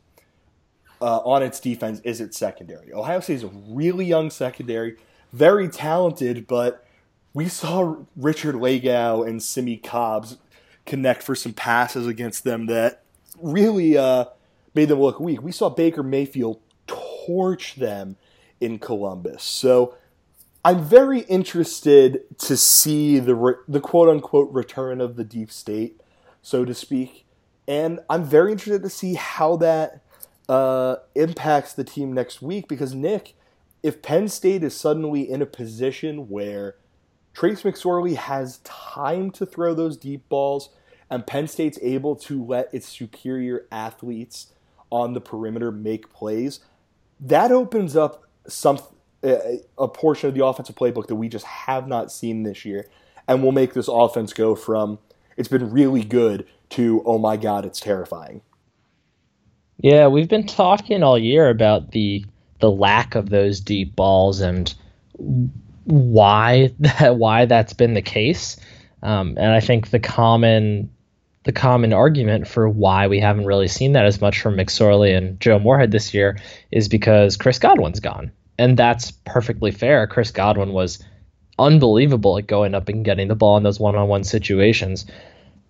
uh, 1.05 1.21
on 1.27 1.43
its 1.43 1.61
defense 1.61 2.01
is 2.03 2.19
its 2.19 2.39
secondary. 2.39 2.91
Ohio 2.91 3.21
State 3.21 3.35
is 3.35 3.45
a 3.45 3.51
really 3.69 4.07
young 4.07 4.31
secondary, 4.31 4.97
very 5.35 5.69
talented, 5.69 6.47
but 6.47 6.87
we 7.35 7.47
saw 7.47 7.97
Richard 8.17 8.55
Lagow 8.55 9.29
and 9.29 9.43
Simmie 9.43 9.77
Cobbs 9.77 10.39
connect 10.87 11.23
for 11.23 11.35
some 11.35 11.53
passes 11.53 12.07
against 12.07 12.45
them 12.45 12.67
that 12.67 13.03
really 13.39 13.99
uh, 13.99 14.25
made 14.75 14.89
them 14.89 15.01
look 15.01 15.21
weak. 15.21 15.43
We 15.43 15.53
saw 15.53 15.69
Baker 15.69 16.03
Mayfield 16.03 16.61
torch 16.87 17.75
them 17.75 18.17
in 18.59 18.79
Columbus. 18.79 19.43
So 19.43 19.97
I'm 20.65 20.83
very 20.83 21.21
interested 21.21 22.23
to 22.39 22.57
see 22.57 23.19
the 23.19 23.35
re- 23.35 23.55
the 23.69 23.81
quote 23.81 24.09
unquote 24.09 24.51
return 24.51 25.03
of 25.03 25.17
the 25.17 25.25
deep 25.25 25.53
state, 25.53 26.01
so 26.41 26.65
to 26.65 26.73
speak, 26.73 27.27
and 27.69 28.01
I'm 28.09 28.25
very 28.25 28.53
interested 28.53 28.83
to 28.83 28.89
see 28.89 29.15
how 29.15 29.57
that 29.57 30.01
uh, 30.49 30.97
impacts 31.15 31.73
the 31.73 31.85
team 31.85 32.13
next 32.13 32.43
week 32.43 32.69
because 32.69 32.95
Nick, 32.95 33.35
if 33.83 34.03
Penn 34.03 34.29
State 34.29 34.63
is 34.63 34.77
suddenly 34.77 35.31
in 35.31 35.43
a 35.43 35.47
position 35.47 36.29
where 36.29 36.77
Trace 37.33 37.63
McSorley 37.63 38.17
has 38.17 38.59
time 38.59 39.31
to 39.33 39.45
throw 39.45 39.75
those 39.75 39.97
deep 39.97 40.29
balls, 40.29 40.71
and 41.11 41.27
Penn 41.27 41.49
State's 41.49 41.79
able 41.83 42.17
to 42.17 42.43
let 42.43 42.73
its 42.73 42.89
superior 42.89 43.67
athletes 43.71 44.53
on 44.91 45.13
the 45.13 45.21
perimeter 45.21 45.71
make 45.71 46.13
plays. 46.13 46.61
That 47.21 47.51
opens 47.51 47.97
up 47.97 48.25
some 48.47 48.79
a 49.23 49.89
portion 49.89 50.29
of 50.29 50.35
the 50.35 50.45
offensive 50.45 50.77
playbook 50.77 51.07
that 51.07 51.15
we 51.15 51.31
just 51.31 51.47
have 51.47 51.89
not 51.89 52.13
seen 52.13 52.43
this 52.43 52.65
year, 52.65 52.87
and 53.27 53.43
will 53.43 53.53
make 53.53 53.73
this 53.73 53.89
offense 53.89 54.33
go 54.35 54.55
from 54.55 54.99
it's 55.37 55.49
been 55.49 55.71
really 55.71 56.05
good 56.05 56.47
to 56.71 57.03
oh 57.05 57.19
my 57.19 57.37
god, 57.37 57.65
it's 57.65 57.81
terrifying. 57.81 58.43
Yeah, 59.79 60.09
we've 60.09 60.29
been 60.29 60.47
talking 60.47 61.03
all 61.03 61.19
year 61.19 61.49
about 61.49 61.91
the 61.91 62.25
the 62.61 62.71
lack 62.71 63.15
of 63.15 63.29
those 63.29 63.61
deep 63.61 63.95
balls 63.95 64.41
and 64.41 64.73
why 65.85 66.73
that 66.79 67.17
why 67.17 67.47
that's 67.47 67.73
been 67.73 67.95
the 67.95 68.03
case. 68.03 68.57
Um, 69.03 69.37
and 69.39 69.53
I 69.53 69.61
think 69.61 69.91
the 69.91 70.01
common 70.01 70.91
the 71.45 71.53
common 71.53 71.93
argument 71.93 72.49
for 72.49 72.69
why 72.69 73.07
we 73.07 73.21
haven't 73.21 73.45
really 73.45 73.69
seen 73.69 73.93
that 73.93 74.07
as 74.07 74.21
much 74.21 74.41
from 74.41 74.57
McSorley 74.57 75.17
and 75.17 75.39
Joe 75.41 75.59
Moorhead 75.59 75.91
this 75.91 76.15
year 76.15 76.39
is 76.71 76.89
because 76.89 77.37
Chris 77.37 77.59
Godwin's 77.59 78.01
gone. 78.01 78.33
And 78.59 78.79
that's 78.79 79.11
perfectly 79.11 79.71
fair. 79.71 80.07
Chris 80.07 80.31
Godwin 80.31 80.73
was 80.73 81.05
unbelievable 81.59 82.39
at 82.39 82.47
going 82.47 82.75
up 82.75 82.89
and 82.89 83.05
getting 83.05 83.29
the 83.29 83.35
ball 83.35 83.59
in 83.59 83.63
those 83.63 83.79
one 83.79 83.95
on 83.95 84.09
one 84.09 84.25
situations. 84.25 85.05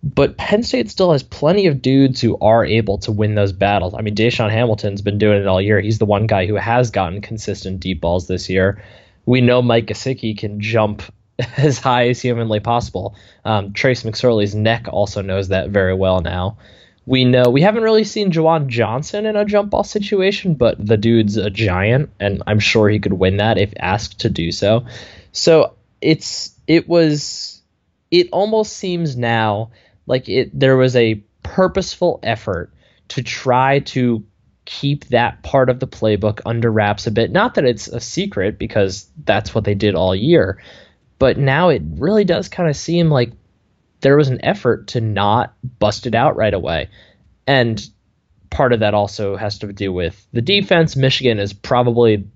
But 0.04 0.36
Penn 0.36 0.62
State 0.62 0.90
still 0.90 1.12
has 1.12 1.22
plenty 1.22 1.66
of 1.66 1.80
dudes 1.80 2.20
who 2.20 2.36
are 2.38 2.62
able 2.62 2.98
to 2.98 3.12
win 3.12 3.34
those 3.34 3.52
battles. 3.52 3.94
I 3.94 4.02
mean, 4.02 4.14
DaeSean 4.14 4.50
Hamilton's 4.50 5.00
been 5.00 5.16
doing 5.16 5.40
it 5.40 5.46
all 5.46 5.62
year. 5.62 5.80
He's 5.80 5.98
the 5.98 6.04
one 6.04 6.26
guy 6.26 6.44
who 6.44 6.56
has 6.56 6.90
gotten 6.90 7.22
consistent 7.22 7.80
deep 7.80 8.02
balls 8.02 8.26
this 8.26 8.50
year. 8.50 8.84
We 9.24 9.40
know 9.40 9.62
Mike 9.62 9.86
Gesicki 9.86 10.36
can 10.36 10.60
jump 10.60 11.02
as 11.56 11.78
high 11.78 12.10
as 12.10 12.20
humanly 12.20 12.60
possible. 12.60 13.16
Um, 13.46 13.72
Trace 13.72 14.02
McSorley's 14.02 14.54
neck 14.54 14.88
also 14.92 15.22
knows 15.22 15.48
that 15.48 15.70
very 15.70 15.94
well 15.94 16.20
now. 16.20 16.58
We 17.06 17.24
know 17.24 17.48
we 17.48 17.62
haven't 17.62 17.82
really 17.82 18.04
seen 18.04 18.30
Juwan 18.30 18.66
Johnson 18.66 19.24
in 19.24 19.36
a 19.36 19.44
jump 19.46 19.70
ball 19.70 19.84
situation, 19.84 20.54
but 20.54 20.84
the 20.84 20.98
dude's 20.98 21.38
a 21.38 21.50
giant, 21.50 22.10
and 22.20 22.42
I'm 22.46 22.60
sure 22.60 22.90
he 22.90 22.98
could 22.98 23.14
win 23.14 23.38
that 23.38 23.56
if 23.56 23.72
asked 23.78 24.20
to 24.20 24.30
do 24.30 24.52
so. 24.52 24.84
So 25.32 25.74
it's 26.02 26.54
it 26.66 26.88
was 26.88 27.62
it 28.10 28.28
almost 28.32 28.74
seems 28.74 29.16
now 29.16 29.70
like 30.06 30.28
it 30.28 30.58
there 30.58 30.76
was 30.76 30.96
a 30.96 31.22
purposeful 31.42 32.20
effort 32.22 32.72
to 33.08 33.22
try 33.22 33.80
to 33.80 34.24
keep 34.64 35.06
that 35.06 35.42
part 35.42 35.68
of 35.68 35.78
the 35.78 35.86
playbook 35.86 36.40
under 36.46 36.70
wraps 36.70 37.06
a 37.06 37.10
bit. 37.10 37.30
Not 37.30 37.54
that 37.54 37.64
it's 37.64 37.88
a 37.88 38.00
secret 38.00 38.58
because 38.58 39.08
that's 39.24 39.54
what 39.54 39.64
they 39.64 39.74
did 39.74 39.94
all 39.94 40.14
year, 40.14 40.62
but 41.18 41.38
now 41.38 41.68
it 41.68 41.82
really 41.84 42.24
does 42.24 42.48
kind 42.48 42.68
of 42.68 42.76
seem 42.76 43.10
like 43.10 43.32
there 44.00 44.16
was 44.16 44.28
an 44.28 44.44
effort 44.44 44.88
to 44.88 45.00
not 45.00 45.54
bust 45.78 46.06
it 46.06 46.14
out 46.14 46.36
right 46.36 46.54
away. 46.54 46.88
And 47.46 47.82
part 48.50 48.72
of 48.72 48.80
that 48.80 48.94
also 48.94 49.36
has 49.36 49.58
to 49.58 49.72
do 49.72 49.92
with 49.92 50.26
the 50.32 50.42
defense. 50.42 50.96
Michigan 50.96 51.38
is 51.38 51.52
probably, 51.52 52.26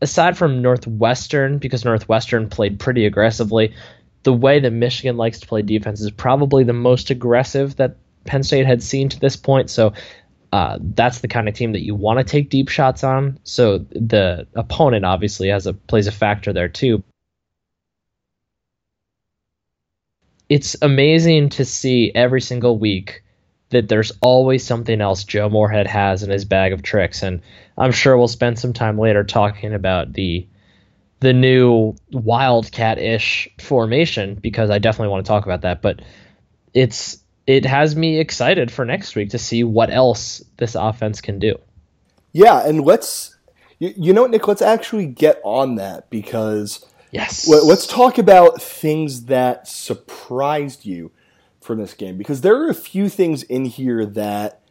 aside 0.00 0.36
from 0.36 0.62
Northwestern, 0.62 1.58
because 1.58 1.84
Northwestern 1.84 2.48
played 2.48 2.78
pretty 2.78 3.06
aggressively, 3.06 3.74
the 4.22 4.32
way 4.32 4.60
that 4.60 4.70
Michigan 4.70 5.16
likes 5.16 5.40
to 5.40 5.46
play 5.46 5.62
defense 5.62 6.00
is 6.00 6.10
probably 6.10 6.64
the 6.64 6.72
most 6.72 7.10
aggressive 7.10 7.76
that 7.76 7.96
Penn 8.24 8.42
State 8.42 8.66
had 8.66 8.82
seen 8.82 9.08
to 9.08 9.20
this 9.20 9.36
point. 9.36 9.70
So 9.70 9.94
uh, 10.52 10.78
that's 10.80 11.20
the 11.20 11.28
kind 11.28 11.48
of 11.48 11.54
team 11.54 11.72
that 11.72 11.82
you 11.82 11.94
want 11.94 12.18
to 12.18 12.24
take 12.24 12.50
deep 12.50 12.68
shots 12.68 13.02
on. 13.02 13.38
So 13.42 13.78
the 13.78 14.46
opponent 14.54 15.04
obviously 15.04 15.48
has 15.48 15.66
a 15.66 15.72
plays 15.72 16.06
a 16.06 16.12
factor 16.12 16.52
there 16.52 16.68
too. 16.68 17.02
it's 20.52 20.76
amazing 20.82 21.48
to 21.48 21.64
see 21.64 22.12
every 22.14 22.42
single 22.42 22.78
week 22.78 23.24
that 23.70 23.88
there's 23.88 24.12
always 24.20 24.62
something 24.62 25.00
else 25.00 25.24
Joe 25.24 25.48
Moorhead 25.48 25.86
has 25.86 26.22
in 26.22 26.28
his 26.28 26.44
bag 26.44 26.74
of 26.74 26.82
tricks, 26.82 27.22
and 27.22 27.40
I'm 27.78 27.90
sure 27.92 28.18
we'll 28.18 28.28
spend 28.28 28.58
some 28.58 28.74
time 28.74 28.98
later 28.98 29.24
talking 29.24 29.72
about 29.72 30.12
the 30.12 30.46
the 31.22 31.32
new 31.32 31.94
wildcat-ish 32.10 33.48
formation 33.60 34.34
because 34.34 34.70
I 34.70 34.78
definitely 34.78 35.08
want 35.08 35.24
to 35.24 35.28
talk 35.28 35.44
about 35.44 35.62
that. 35.62 35.80
But 35.80 36.02
it's 36.74 37.18
it 37.46 37.64
has 37.64 37.96
me 37.96 38.18
excited 38.18 38.70
for 38.70 38.84
next 38.84 39.16
week 39.16 39.30
to 39.30 39.38
see 39.38 39.64
what 39.64 39.90
else 39.90 40.42
this 40.58 40.74
offense 40.74 41.20
can 41.20 41.38
do. 41.38 41.58
Yeah, 42.32 42.66
and 42.66 42.84
let's 42.84 43.36
you, 43.78 43.94
you 43.96 44.12
know 44.12 44.22
what, 44.22 44.30
Nick? 44.32 44.46
Let's 44.46 44.62
actually 44.62 45.06
get 45.06 45.40
on 45.44 45.76
that 45.76 46.10
because 46.10 46.84
Yes. 47.12 47.46
Let's 47.46 47.86
talk 47.86 48.16
about 48.16 48.60
things 48.60 49.26
that 49.26 49.68
surprised 49.68 50.86
you 50.86 51.12
from 51.60 51.78
this 51.78 51.92
game 51.92 52.16
because 52.16 52.40
there 52.40 52.56
are 52.56 52.70
a 52.70 52.74
few 52.74 53.10
things 53.10 53.42
in 53.42 53.66
here 53.66 54.06
that, 54.06 54.62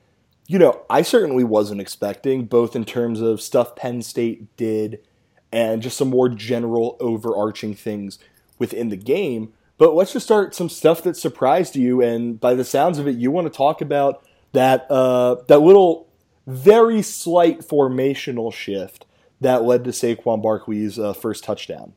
you 0.48 0.58
know, 0.58 0.81
I 0.89 1.03
certainly 1.03 1.43
wasn't 1.43 1.81
expecting, 1.81 2.46
both 2.46 2.75
in 2.75 2.84
terms 2.84 3.22
of 3.22 3.41
stuff 3.41 3.75
Penn 3.75 4.01
State 4.01 4.58
did 4.58 5.05
and 5.51 5.81
just 5.81 5.98
some 5.98 6.10
more 6.10 6.29
general 6.29 6.98
overarching 7.00 7.75
things 7.75 8.20
within 8.58 8.89
the 8.89 8.98
game. 8.98 9.53
But 9.77 9.96
let's 9.96 10.13
just 10.13 10.25
start 10.25 10.53
some 10.53 10.70
stuff 10.70 11.01
that 11.03 11.17
surprised 11.17 11.75
you, 11.75 12.01
and 12.01 12.39
by 12.39 12.53
the 12.53 12.63
sounds 12.63 13.00
of 13.00 13.08
it, 13.08 13.17
you 13.17 13.31
want 13.31 13.51
to 13.51 13.58
talk 13.58 13.81
about 13.81 14.24
that 14.53 14.89
uh, 14.91 15.38
that 15.48 15.60
little 15.60 16.08
very 16.46 17.01
slight 17.01 17.62
formational 17.62 18.53
shift 18.53 19.05
that 19.39 19.63
led 19.63 19.84
to 19.84 19.89
Saquon 19.89 20.41
Barkley's 20.41 21.00
uh, 21.00 21.13
first 21.13 21.43
touchdown. 21.43 21.93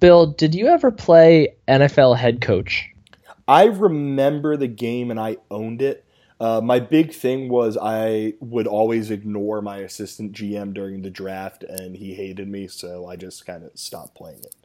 Bill, 0.00 0.26
did 0.26 0.54
you 0.54 0.66
ever 0.66 0.90
play 0.90 1.54
NFL 1.68 2.16
head 2.16 2.40
coach? 2.40 2.88
I 3.46 3.64
remember 3.64 4.56
the 4.56 4.68
game 4.68 5.10
and 5.10 5.20
I 5.20 5.36
owned 5.50 5.82
it. 5.82 6.04
Uh, 6.42 6.60
my 6.60 6.80
big 6.80 7.12
thing 7.12 7.48
was 7.48 7.78
I 7.80 8.34
would 8.40 8.66
always 8.66 9.12
ignore 9.12 9.62
my 9.62 9.76
assistant 9.76 10.32
GM 10.32 10.74
during 10.74 11.02
the 11.02 11.08
draft, 11.08 11.62
and 11.62 11.94
he 11.94 12.14
hated 12.14 12.48
me, 12.48 12.66
so 12.66 13.06
I 13.06 13.14
just 13.14 13.46
kind 13.46 13.62
of 13.62 13.70
stopped 13.76 14.16
playing 14.16 14.40
it. 14.40 14.56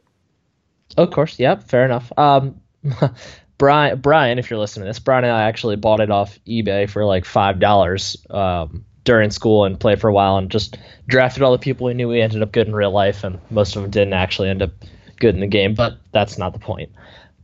Of 0.96 1.12
course, 1.12 1.38
yep, 1.38 1.62
fair 1.62 1.84
enough. 1.84 2.10
Um, 2.18 2.60
Brian, 3.58 4.00
Brian, 4.00 4.40
if 4.40 4.50
you're 4.50 4.58
listening 4.58 4.86
to 4.86 4.88
this, 4.88 4.98
Brian 4.98 5.22
and 5.22 5.32
I 5.32 5.44
actually 5.44 5.76
bought 5.76 6.00
it 6.00 6.10
off 6.10 6.40
eBay 6.48 6.90
for 6.90 7.04
like 7.04 7.24
five 7.24 7.60
dollars 7.60 8.16
um, 8.28 8.84
during 9.04 9.30
school 9.30 9.64
and 9.64 9.78
played 9.78 10.00
for 10.00 10.08
a 10.08 10.12
while, 10.12 10.36
and 10.36 10.50
just 10.50 10.78
drafted 11.06 11.44
all 11.44 11.52
the 11.52 11.58
people 11.58 11.86
we 11.86 11.94
knew 11.94 12.08
we 12.08 12.20
ended 12.20 12.42
up 12.42 12.50
good 12.50 12.66
in 12.66 12.74
real 12.74 12.90
life, 12.90 13.22
and 13.22 13.38
most 13.50 13.76
of 13.76 13.82
them 13.82 13.90
didn't 13.92 14.14
actually 14.14 14.48
end 14.48 14.62
up 14.62 14.72
good 15.20 15.36
in 15.36 15.40
the 15.40 15.46
game, 15.46 15.74
but 15.74 15.96
that's 16.10 16.38
not 16.38 16.52
the 16.52 16.58
point. 16.58 16.90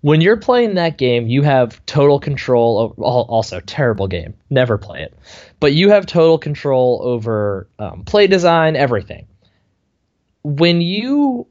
When 0.04 0.20
you're 0.20 0.36
playing 0.36 0.74
that 0.74 0.98
game, 0.98 1.28
you 1.28 1.40
have 1.40 1.80
total 1.86 2.20
control. 2.20 2.78
Over, 2.78 2.94
also, 3.00 3.60
terrible 3.60 4.06
game. 4.06 4.34
Never 4.50 4.76
play 4.76 5.00
it. 5.00 5.14
But 5.60 5.72
you 5.72 5.88
have 5.88 6.04
total 6.04 6.36
control 6.36 7.00
over 7.02 7.68
um, 7.78 8.04
play 8.04 8.26
design, 8.26 8.76
everything. 8.76 9.26
When 10.42 10.82
you, 10.82 11.46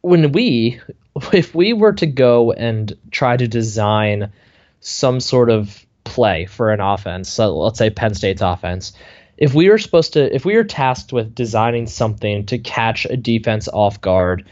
when 0.00 0.30
we, 0.30 0.80
if 1.32 1.56
we 1.56 1.72
were 1.72 1.94
to 1.94 2.06
go 2.06 2.52
and 2.52 2.96
try 3.10 3.36
to 3.36 3.48
design 3.48 4.30
some 4.78 5.18
sort 5.18 5.50
of 5.50 5.84
play 6.04 6.46
for 6.46 6.70
an 6.70 6.80
offense, 6.80 7.28
so 7.28 7.58
let's 7.58 7.80
say 7.80 7.90
Penn 7.90 8.14
State's 8.14 8.42
offense, 8.42 8.92
if 9.36 9.54
we 9.54 9.68
were 9.68 9.78
supposed 9.78 10.12
to, 10.12 10.32
if 10.32 10.44
we 10.44 10.54
were 10.54 10.62
tasked 10.62 11.12
with 11.12 11.34
designing 11.34 11.88
something 11.88 12.46
to 12.46 12.58
catch 12.58 13.06
a 13.06 13.16
defense 13.16 13.66
off 13.66 14.00
guard 14.00 14.44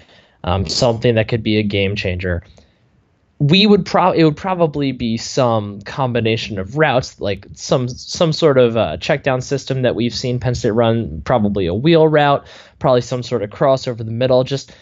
um, 0.43 0.67
something 0.67 1.15
that 1.15 1.29
could 1.29 1.45
be 1.45 1.59
a 1.59 1.62
game 1.62 1.95
changer. 1.95 2.43
We 3.38 3.66
would 3.66 3.85
pro 3.85 4.12
it 4.12 4.25
would 4.25 4.37
probably 4.37 4.93
be 4.93 5.19
some 5.19 5.83
combination 5.83 6.59
of 6.59 6.78
routes, 6.78 7.21
like 7.21 7.47
some 7.55 7.88
some 7.88 8.33
sort 8.33 8.57
of 8.57 8.76
uh, 8.76 8.97
check 8.97 9.23
down 9.23 9.43
system 9.43 9.83
that 9.83 9.95
we've 9.95 10.14
seen 10.14 10.40
Penn 10.40 10.55
State 10.55 10.71
run, 10.71 11.21
probably 11.23 11.66
a 11.66 11.75
wheel 11.75 12.09
route, 12.09 12.47
probably 12.78 13.02
some 13.02 13.23
sort 13.23 13.43
of 13.43 13.50
cross 13.50 13.87
over 13.87 14.02
the 14.02 14.11
middle. 14.11 14.43
Just 14.43 14.73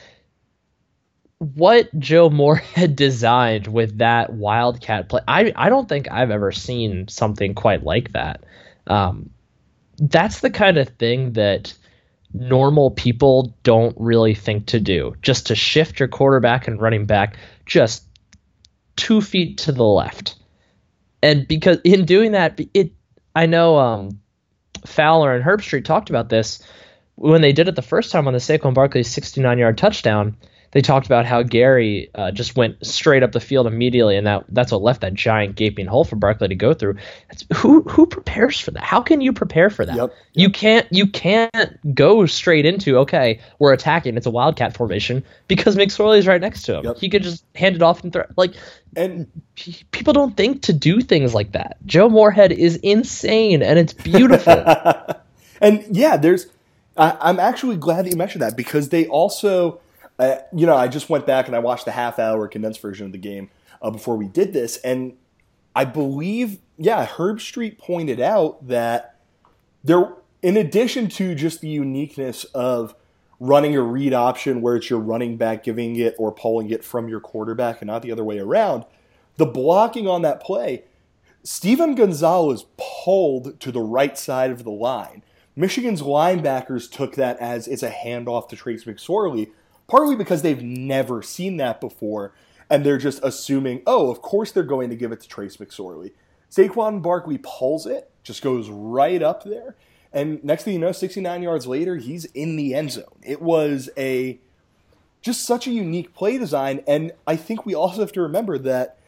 what 1.39 1.97
Joe 1.99 2.31
Moore 2.31 2.57
had 2.75 2.95
designed 2.95 3.67
with 3.67 3.99
that 3.99 4.33
wildcat 4.33 5.09
play. 5.09 5.23
I 5.27 5.53
I 5.57 5.69
don't 5.69 5.89
think 5.89 6.11
I've 6.11 6.31
ever 6.31 6.53
seen 6.53 7.09
something 7.09 7.55
quite 7.55 7.83
like 7.83 8.13
that. 8.13 8.45
Um, 8.87 9.31
that's 9.99 10.41
the 10.41 10.51
kind 10.51 10.77
of 10.79 10.89
thing 10.91 11.33
that 11.33 11.75
normal 12.33 12.91
people 12.91 13.55
don't 13.63 13.97
really 13.99 14.35
think 14.35 14.67
to 14.67 14.81
do. 14.81 15.15
Just 15.23 15.47
to 15.47 15.55
shift 15.55 16.01
your 16.01 16.09
quarterback 16.09 16.67
and 16.67 16.81
running 16.81 17.07
back 17.07 17.37
just 17.65 18.04
two 18.97 19.21
feet 19.21 19.59
to 19.59 19.73
the 19.73 19.85
left. 19.85 20.37
And 21.23 21.49
because 21.49 21.79
in 21.85 22.05
doing 22.05 22.33
that, 22.33 22.61
it 22.75 22.93
I 23.35 23.47
know 23.47 23.79
um, 23.79 24.21
Fowler 24.87 25.35
and 25.35 25.45
Herbstreit 25.45 25.85
talked 25.85 26.11
about 26.11 26.29
this 26.29 26.63
when 27.17 27.41
they 27.41 27.53
did 27.53 27.69
it 27.69 27.77
the 27.77 27.83
first 27.83 28.13
time 28.13 28.27
on 28.27 28.33
the 28.33 28.39
Saquon 28.39 28.75
Barkley 28.75 29.03
69 29.03 29.59
yard 29.59 29.79
touchdown 29.79 30.37
they 30.75 30.83
talked 30.83 31.07
about 31.07 31.25
how 31.25 31.43
Gary 31.43 32.11
uh, 32.15 32.33
just 32.33 32.57
went 32.57 32.85
straight 32.85 33.23
up 33.23 33.33
the 33.33 33.41
field 33.41 33.67
immediately, 33.67 34.17
and 34.17 34.27
that 34.27 34.45
that's 34.49 34.73
what 34.73 34.83
left 34.83 35.01
that 35.01 35.15
giant 35.15 35.55
gaping 35.55 35.87
hole 35.87 36.05
for 36.05 36.17
Barkley 36.17 36.49
to 36.49 36.55
go 36.55 36.75
through. 36.75 36.97
That's, 37.29 37.47
who 37.57 37.83
who 37.83 38.07
prepares 38.07 38.61
for 38.61 38.73
that? 38.73 38.83
How 38.83 39.01
can 39.01 39.21
you 39.21 39.33
prepare 39.33 39.71
for 39.71 39.87
that? 39.87 39.97
Yep, 39.97 40.11
yep. 40.11 40.19
You 40.35 40.51
can't 40.51 40.87
you 40.91 41.07
can't 41.07 41.95
go 41.95 42.27
straight 42.27 42.67
into 42.67 42.99
okay, 42.99 43.41
we're 43.61 43.73
attacking. 43.73 44.17
It's 44.17 44.27
a 44.27 44.31
wildcat 44.31 44.77
formation 44.77 45.25
because 45.47 45.77
McSorley's 45.77 46.27
right 46.27 46.41
next 46.41 46.63
to 46.65 46.79
him. 46.79 46.85
Yep. 46.85 46.99
He 46.99 47.09
could 47.09 47.23
just 47.23 47.45
hand 47.55 47.77
it 47.77 47.83
off 47.83 48.03
and 48.03 48.13
throw. 48.13 48.25
Like 48.37 48.55
and 48.97 49.31
people 49.93 50.13
don't 50.13 50.37
think 50.37 50.63
to 50.63 50.73
do 50.73 51.01
things 51.01 51.35
like 51.35 51.53
that. 51.53 51.77
Joe 51.87 52.09
Moorhead 52.09 52.51
is 52.53 52.77
insane, 52.77 53.63
and 53.63 53.79
it's 53.79 53.93
beautiful. 53.93 54.53
and 55.61 55.85
yeah, 55.97 56.17
there's. 56.17 56.47
I, 56.97 57.17
I'm 57.21 57.41
actually 57.41 57.77
glad 57.77 58.05
that 58.05 58.11
you 58.11 58.17
mentioned 58.17 58.43
that 58.43 58.57
because 58.57 58.89
they 58.89 59.07
also 59.07 59.81
I, 60.19 60.41
you 60.53 60.67
know, 60.67 60.77
I 60.77 60.89
just 60.89 61.11
went 61.11 61.27
back 61.27 61.47
and 61.47 61.57
I 61.57 61.59
watched 61.59 61.85
the 61.85 61.93
half 61.93 62.19
hour 62.19 62.47
condensed 62.49 62.81
version 62.81 63.07
of 63.07 63.13
the 63.13 63.19
game 63.19 63.51
uh, 63.83 63.91
before 63.91 64.17
we 64.17 64.29
did 64.29 64.53
this, 64.53 64.77
and 64.79 65.17
I 65.75 65.85
believe, 65.85 66.59
yeah, 66.79 67.07
Herbstreit 67.07 67.79
pointed 67.79 68.21
out 68.21 68.69
that 68.69 69.17
there, 69.83 70.13
in 70.41 70.57
addition 70.57 71.09
to 71.09 71.35
just 71.35 71.61
the 71.61 71.69
uniqueness 71.69 72.45
of 72.55 72.95
running 73.41 73.75
a 73.77 73.83
read 73.83 74.15
option 74.15 74.61
where 74.61 74.77
it's 74.77 74.89
your 74.89 75.01
running 75.01 75.37
back 75.37 75.65
giving 75.65 75.97
it 75.97 76.15
or 76.19 76.33
pulling 76.33 76.71
it 76.71 76.85
from 76.85 77.09
your 77.09 77.21
quarterback 77.21 77.81
and 77.81 77.89
not 77.89 78.03
the 78.03 78.13
other 78.13 78.25
way 78.25 78.39
around, 78.39 78.85
the 79.37 79.47
blocking 79.47 80.07
on 80.07 80.23
that 80.23 80.41
play, 80.41 80.85
Steven 81.43 81.95
Gonzalez 81.95 82.65
pulled 82.79 83.61
to 83.61 83.73
the 83.73 83.81
right 83.81 84.17
side 84.17 84.51
of 84.51 84.65
the 84.65 84.71
line. 84.71 85.23
Michigan's 85.57 86.03
linebackers 86.03 86.91
took 86.91 87.17
that 87.17 87.39
as 87.39 87.69
it's 87.69 87.83
a 87.83 87.91
handoff 87.91 88.49
to 88.49 88.57
Trace 88.57 88.85
McSorley 88.85 89.51
partly 89.87 90.17
because 90.17 90.43
they've 90.43 90.63
never 90.63 91.23
seen 91.23 91.57
that 91.59 91.81
before, 91.81 92.33
and 92.71 92.85
they're 92.85 92.99
just 92.99 93.21
assuming, 93.23 93.83
oh, 93.87 94.11
of 94.11 94.23
course 94.23 94.53
they're 94.53 94.63
going 94.63 94.91
to 94.91 94.97
give 94.97 95.13
it 95.13 95.21
to 95.21 95.29
Trace 95.29 95.57
McSorley. 95.59 96.13
Saquon 96.51 97.03
Barkley 97.03 97.39
pulls 97.43 97.87
it, 97.87 98.11
just 98.23 98.43
goes 98.43 98.69
right 98.69 99.23
up 99.23 99.45
there, 99.45 99.77
and 100.13 100.43
next 100.45 100.65
thing 100.65 100.75
you 100.75 100.79
know, 100.79 100.93
69 100.93 101.43
yards 101.43 101.67
later, 101.67 101.97
he's 101.97 102.25
in 102.27 102.57
the 102.57 102.75
end 102.75 102.93
zone. 102.93 103.19
It 103.23 103.43
was 103.43 103.91
a 103.97 104.39
just 105.21 105.45
such 105.45 105.67
a 105.67 105.71
unique 105.73 106.15
play 106.15 106.39
design, 106.39 106.83
and 106.87 107.13
I 107.27 107.37
think 107.37 107.65
we 107.65 107.75
also 107.75 108.01
have 108.01 108.13
to 108.13 108.23
remember 108.23 108.59
that. 108.59 108.99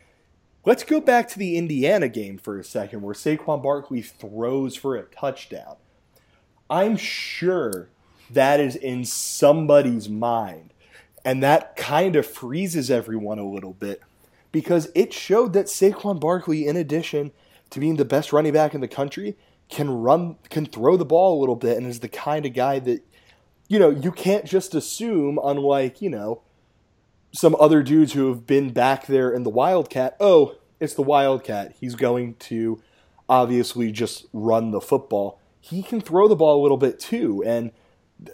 Let's 0.64 0.82
go 0.82 1.00
back 1.00 1.28
to 1.28 1.38
the 1.38 1.56
Indiana 1.56 2.08
game 2.08 2.38
for 2.38 2.58
a 2.58 2.64
second, 2.64 3.02
where 3.02 3.14
Saquon 3.14 3.62
Barkley 3.62 4.02
throws 4.02 4.74
for 4.74 4.96
a 4.96 5.04
touchdown. 5.04 5.76
I'm 6.68 6.96
sure 6.96 7.88
that 8.30 8.60
is 8.60 8.76
in 8.76 9.04
somebody's 9.04 10.08
mind. 10.08 10.72
And 11.24 11.42
that 11.42 11.76
kind 11.76 12.14
of 12.16 12.26
freezes 12.26 12.90
everyone 12.90 13.38
a 13.38 13.48
little 13.48 13.72
bit 13.72 14.00
because 14.52 14.90
it 14.94 15.12
showed 15.12 15.52
that 15.54 15.66
Saquon 15.66 16.20
Barkley, 16.20 16.66
in 16.66 16.76
addition 16.76 17.32
to 17.70 17.80
being 17.80 17.96
the 17.96 18.04
best 18.04 18.32
running 18.32 18.52
back 18.52 18.74
in 18.74 18.80
the 18.80 18.88
country, 18.88 19.36
can 19.68 19.90
run, 19.90 20.36
can 20.50 20.66
throw 20.66 20.96
the 20.96 21.04
ball 21.04 21.36
a 21.36 21.40
little 21.40 21.56
bit, 21.56 21.76
and 21.76 21.86
is 21.86 22.00
the 22.00 22.08
kind 22.08 22.46
of 22.46 22.54
guy 22.54 22.78
that, 22.78 23.02
you 23.68 23.78
know, 23.78 23.90
you 23.90 24.12
can't 24.12 24.44
just 24.44 24.74
assume, 24.74 25.40
unlike, 25.42 26.00
you 26.00 26.08
know, 26.08 26.42
some 27.32 27.56
other 27.58 27.82
dudes 27.82 28.12
who 28.12 28.28
have 28.28 28.46
been 28.46 28.72
back 28.72 29.06
there 29.06 29.30
in 29.30 29.42
the 29.42 29.50
Wildcat, 29.50 30.16
oh, 30.20 30.54
it's 30.78 30.94
the 30.94 31.02
Wildcat. 31.02 31.74
He's 31.80 31.94
going 31.94 32.34
to 32.34 32.80
obviously 33.28 33.90
just 33.90 34.26
run 34.32 34.70
the 34.70 34.80
football. 34.80 35.40
He 35.60 35.82
can 35.82 36.00
throw 36.00 36.28
the 36.28 36.36
ball 36.36 36.60
a 36.60 36.62
little 36.62 36.76
bit 36.76 37.00
too. 37.00 37.42
And 37.44 37.72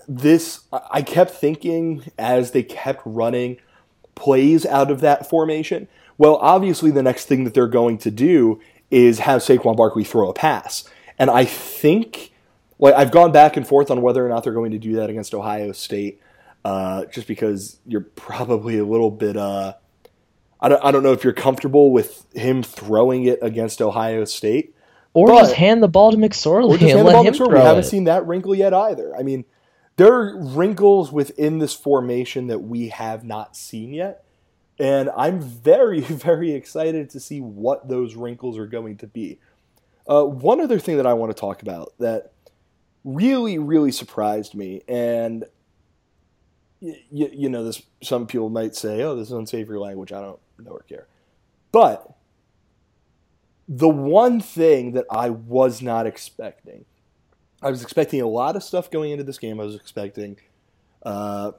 this 0.09 0.61
I 0.91 1.03
kept 1.03 1.33
thinking 1.33 2.05
as 2.19 2.53
they 2.53 2.63
kept 2.63 3.03
running 3.05 3.59
plays 4.15 4.65
out 4.67 4.91
of 4.91 5.01
that 5.01 5.29
formation. 5.29 5.89
Well, 6.19 6.37
obviously 6.37 6.91
the 6.91 7.03
next 7.03 7.27
thing 7.27 7.45
that 7.45 7.55
they're 7.55 7.67
going 7.67 7.99
to 7.99 8.11
do 8.11 8.61
is 8.91 9.21
have 9.21 9.41
Saquon 9.41 9.77
Barkley 9.77 10.05
throw 10.05 10.29
a 10.29 10.35
pass. 10.35 10.89
And 11.19 11.31
I 11.31 11.45
think 11.45 12.33
like 12.79 12.95
I've 12.95 13.11
gone 13.11 13.33
back 13.33 13.57
and 13.57 13.67
forth 13.67 13.91
on 13.91 14.03
whether 14.03 14.25
or 14.25 14.29
not 14.29 14.45
they're 14.45 14.53
going 14.53 14.73
to 14.73 14.79
do 14.79 14.97
that 14.97 15.11
against 15.11 15.35
Ohio 15.35 15.73
State. 15.73 16.21
Uh, 16.65 17.07
just 17.07 17.27
because 17.27 17.81
you're 17.87 18.03
probably 18.03 18.79
a 18.79 18.85
little 18.85 19.11
bit 19.11 19.37
uh, 19.37 19.75
I 20.63 20.69
don't, 20.69 20.85
I 20.85 20.93
don't 20.93 21.03
know 21.03 21.13
if 21.13 21.25
you're 21.25 21.33
comfortable 21.33 21.91
with 21.91 22.25
him 22.35 22.63
throwing 22.63 23.25
it 23.25 23.41
against 23.43 23.83
Ohio 23.83 24.25
State. 24.25 24.77
Or 25.13 25.27
but, 25.27 25.41
just 25.41 25.55
hand 25.55 25.83
the 25.83 25.89
ball 25.89 26.13
to 26.13 26.17
McSorley 26.17 26.81
and 26.81 27.05
let 27.05 27.27
him 27.27 27.35
throw 27.35 27.49
We 27.49 27.59
haven't 27.59 27.85
it. 27.85 27.89
seen 27.89 28.05
that 28.05 28.27
wrinkle 28.27 28.55
yet 28.55 28.73
either. 28.73 29.15
I 29.17 29.25
mean, 29.25 29.45
there 29.97 30.13
are 30.13 30.37
wrinkles 30.39 31.13
within 31.13 31.59
this 31.59 31.75
formation 31.75 32.47
that 32.49 32.61
we 32.61 32.89
have 32.89 33.25
not 33.25 33.57
seen 33.57 33.93
yet. 33.93 34.25
And 34.79 35.11
I'm 35.17 35.41
very, 35.41 36.01
very 36.01 36.53
excited 36.53 37.11
to 37.11 37.21
see 37.21 37.41
what 37.41 37.89
those 37.89 38.15
wrinkles 38.15 38.59
are 38.59 38.67
going 38.67 38.97
to 38.99 39.07
be. 39.07 39.39
Uh, 40.09 40.25
one 40.25 40.61
other 40.61 40.79
thing 40.79 40.97
that 40.97 41.07
I 41.07 41.13
want 41.13 41.35
to 41.35 41.41
talk 41.41 41.63
about 41.63 41.93
that 41.99 42.33
really, 43.05 43.59
really 43.59 43.93
surprised 43.93 44.55
me, 44.55 44.83
and 44.89 45.45
y- 46.81 47.01
y- 47.11 47.31
you 47.33 47.49
know, 47.49 47.63
this 47.63 47.83
some 48.03 48.27
people 48.27 48.49
might 48.49 48.75
say, 48.75 49.03
"Oh, 49.03 49.15
this 49.15 49.29
is 49.29 49.33
unsavory 49.33 49.79
language." 49.79 50.13
I 50.13 50.21
don't 50.21 50.41
know 50.59 50.73
or 50.73 50.81
care, 50.89 51.07
but 51.71 52.17
the 53.69 53.89
one 53.89 54.41
thing 54.41 54.93
that 54.93 55.07
I 55.09 55.31
was 55.31 55.81
not 55.83 56.07
expecting 56.07 56.85
I 57.63 57.71
was 57.71 57.83
expecting 57.83 58.21
a 58.21 58.27
lot 58.27 58.57
of 58.57 58.63
stuff 58.63 58.91
going 58.91 59.13
into 59.13 59.25
this 59.25 59.39
game. 59.39 59.61
I 59.61 59.65
was 59.65 59.77
expecting, 59.77 60.37
uh, 61.05 61.53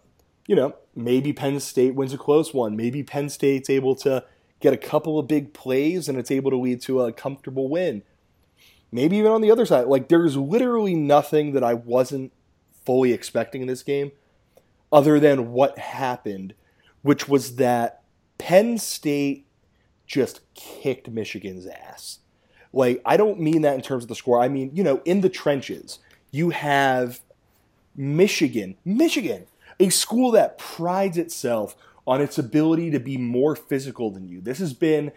you 0.48 0.56
know, 0.56 0.76
maybe 0.96 1.32
Penn 1.32 1.60
State 1.60 1.96
wins 1.96 2.14
a 2.14 2.18
close 2.18 2.54
one. 2.54 2.76
Maybe 2.76 3.04
Penn 3.04 3.30
State's 3.30 3.70
able 3.70 3.96
to 3.98 4.26
get 4.60 4.74
a 4.74 4.78
couple 4.78 5.18
of 5.18 5.28
big 5.28 5.54
plays 5.54 6.10
and 6.10 6.18
it's 6.18 6.32
able 6.32 6.52
to 6.52 6.58
lead 6.58 6.82
to 6.82 7.02
a 7.02 7.14
comfortable 7.14 7.70
win. 7.70 8.04
Maybe 8.92 9.18
even 9.18 9.32
on 9.32 9.42
the 9.42 9.52
other 9.52 9.66
side. 9.66 9.88
Like, 9.88 10.10
there's 10.10 10.38
literally 10.38 10.94
nothing 10.94 11.54
that 11.54 11.64
I 11.64 11.74
wasn't 11.74 12.34
fully 12.86 13.14
expecting 13.14 13.62
in 13.62 13.68
this 13.68 13.84
game 13.84 14.12
other 14.92 15.20
than 15.20 15.52
what 15.52 15.80
happened, 15.80 16.54
which 17.02 17.28
was 17.28 17.56
that 17.56 18.04
Penn 18.38 18.78
State 18.78 19.48
just 20.06 20.42
kicked 20.54 21.10
Michigan's 21.10 21.66
ass. 21.66 22.20
Like, 22.74 23.02
I 23.06 23.18
don't 23.18 23.40
mean 23.40 23.62
that 23.62 23.76
in 23.76 23.82
terms 23.82 24.04
of 24.04 24.10
the 24.10 24.16
score. 24.16 24.42
I 24.42 24.50
mean, 24.50 24.72
you 24.74 24.84
know, 24.84 25.02
in 25.06 25.22
the 25.22 25.30
trenches, 25.30 26.00
you 26.32 26.50
have 26.50 27.22
Michigan, 27.96 28.76
Michigan, 28.84 29.46
a 29.80 29.90
school 29.90 30.32
that 30.32 30.58
prides 30.58 31.18
itself 31.18 31.76
on 32.06 32.22
its 32.22 32.38
ability 32.38 32.92
to 32.92 33.00
be 33.00 33.18
more 33.18 33.56
physical 33.56 34.10
than 34.10 34.28
you. 34.28 34.42
This 34.42 34.60
has 34.60 34.74
been 34.74 35.12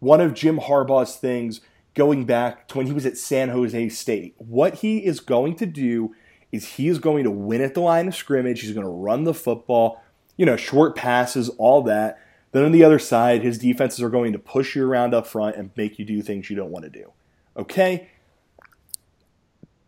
one 0.00 0.20
of 0.20 0.34
Jim 0.34 0.58
Harbaugh's 0.58 1.16
things 1.16 1.60
going 1.94 2.26
back 2.26 2.68
to 2.68 2.78
when 2.78 2.86
he 2.86 2.92
was 2.92 3.06
at 3.06 3.16
San 3.16 3.48
Jose 3.48 3.88
State. 3.90 4.34
What 4.38 4.76
he 4.76 5.04
is 5.04 5.20
going 5.20 5.56
to 5.56 5.66
do 5.66 6.14
is 6.52 6.74
he 6.74 6.88
is 6.88 6.98
going 6.98 7.24
to 7.24 7.30
win 7.30 7.62
at 7.62 7.74
the 7.74 7.80
line 7.80 8.08
of 8.08 8.14
scrimmage. 8.14 8.60
He's 8.60 8.72
going 8.72 8.84
to 8.84 8.90
run 8.90 9.24
the 9.24 9.32
football, 9.32 10.02
you 10.36 10.44
know, 10.44 10.56
short 10.56 10.94
passes, 10.94 11.48
all 11.50 11.82
that. 11.82 12.18
Then 12.56 12.64
on 12.64 12.72
the 12.72 12.84
other 12.84 12.98
side, 12.98 13.42
his 13.42 13.58
defenses 13.58 14.02
are 14.02 14.08
going 14.08 14.32
to 14.32 14.38
push 14.38 14.76
you 14.76 14.88
around 14.88 15.12
up 15.12 15.26
front 15.26 15.56
and 15.56 15.70
make 15.76 15.98
you 15.98 16.06
do 16.06 16.22
things 16.22 16.48
you 16.48 16.56
don't 16.56 16.70
want 16.70 16.86
to 16.86 16.90
do. 16.90 17.12
Okay? 17.54 18.08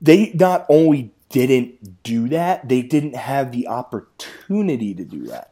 They 0.03 0.33
not 0.35 0.67
only 0.69 1.15
didn't 1.31 2.03
do 2.03 2.29
that, 2.29 2.69
they 2.69 2.83
didn't 2.83 3.17
have 3.17 3.53
the 3.53 3.67
opportunity 3.69 4.93
to 4.93 5.03
do 5.03 5.25
that. 5.29 5.51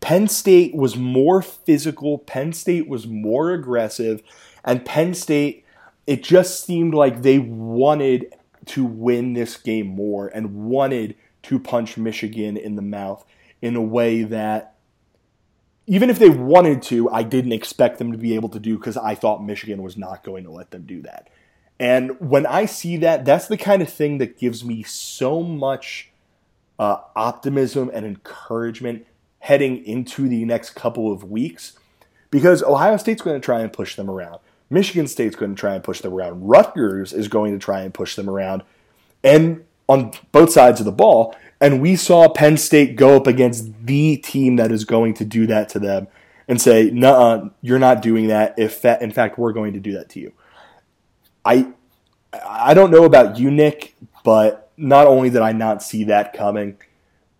Penn 0.00 0.26
State 0.26 0.74
was 0.74 0.96
more 0.96 1.40
physical, 1.40 2.18
Penn 2.18 2.52
State 2.52 2.88
was 2.88 3.06
more 3.06 3.52
aggressive, 3.52 4.24
and 4.64 4.84
Penn 4.84 5.14
State, 5.14 5.64
it 6.08 6.24
just 6.24 6.64
seemed 6.64 6.94
like 6.94 7.22
they 7.22 7.38
wanted 7.38 8.34
to 8.64 8.84
win 8.84 9.34
this 9.34 9.56
game 9.56 9.86
more 9.86 10.26
and 10.26 10.66
wanted 10.66 11.14
to 11.42 11.60
punch 11.60 11.96
Michigan 11.96 12.56
in 12.56 12.74
the 12.74 12.82
mouth 12.82 13.24
in 13.62 13.76
a 13.76 13.80
way 13.80 14.24
that 14.24 14.75
even 15.86 16.10
if 16.10 16.18
they 16.18 16.28
wanted 16.28 16.82
to, 16.82 17.08
I 17.10 17.22
didn't 17.22 17.52
expect 17.52 17.98
them 17.98 18.12
to 18.12 18.18
be 18.18 18.34
able 18.34 18.48
to 18.50 18.58
do 18.58 18.76
because 18.76 18.96
I 18.96 19.14
thought 19.14 19.44
Michigan 19.44 19.82
was 19.82 19.96
not 19.96 20.24
going 20.24 20.44
to 20.44 20.50
let 20.50 20.70
them 20.70 20.84
do 20.84 21.02
that. 21.02 21.28
And 21.78 22.18
when 22.20 22.46
I 22.46 22.66
see 22.66 22.96
that, 22.98 23.24
that's 23.24 23.48
the 23.48 23.56
kind 23.56 23.82
of 23.82 23.92
thing 23.92 24.18
that 24.18 24.38
gives 24.38 24.64
me 24.64 24.82
so 24.82 25.42
much 25.42 26.10
uh, 26.78 26.98
optimism 27.14 27.90
and 27.92 28.04
encouragement 28.04 29.06
heading 29.40 29.84
into 29.84 30.28
the 30.28 30.44
next 30.44 30.70
couple 30.70 31.12
of 31.12 31.24
weeks 31.24 31.78
because 32.30 32.62
Ohio 32.62 32.96
State's 32.96 33.22
going 33.22 33.40
to 33.40 33.44
try 33.44 33.60
and 33.60 33.72
push 33.72 33.94
them 33.94 34.10
around. 34.10 34.40
Michigan 34.68 35.06
State's 35.06 35.36
going 35.36 35.54
to 35.54 35.60
try 35.60 35.74
and 35.74 35.84
push 35.84 36.00
them 36.00 36.12
around. 36.12 36.48
Rutgers 36.48 37.12
is 37.12 37.28
going 37.28 37.52
to 37.52 37.58
try 37.58 37.82
and 37.82 37.94
push 37.94 38.16
them 38.16 38.28
around. 38.28 38.62
And 39.22 39.64
on 39.88 40.12
both 40.32 40.50
sides 40.50 40.80
of 40.80 40.86
the 40.86 40.92
ball, 40.92 41.36
and 41.60 41.80
we 41.80 41.96
saw 41.96 42.28
Penn 42.28 42.56
State 42.56 42.96
go 42.96 43.16
up 43.16 43.26
against 43.26 43.86
the 43.86 44.16
team 44.18 44.56
that 44.56 44.72
is 44.72 44.84
going 44.84 45.14
to 45.14 45.24
do 45.24 45.46
that 45.46 45.68
to 45.70 45.78
them 45.78 46.08
and 46.48 46.60
say, 46.60 46.90
"No, 46.90 47.50
you're 47.62 47.78
not 47.78 48.02
doing 48.02 48.28
that. 48.28 48.54
If 48.58 48.82
that, 48.82 49.02
in 49.02 49.10
fact, 49.10 49.38
we're 49.38 49.52
going 49.52 49.72
to 49.72 49.80
do 49.80 49.92
that 49.92 50.08
to 50.10 50.20
you." 50.20 50.32
I 51.44 51.68
I 52.44 52.74
don't 52.74 52.90
know 52.90 53.04
about 53.04 53.38
you, 53.38 53.50
Nick, 53.50 53.94
but 54.24 54.70
not 54.76 55.06
only 55.06 55.30
did 55.30 55.42
I 55.42 55.52
not 55.52 55.82
see 55.82 56.04
that 56.04 56.32
coming, 56.32 56.76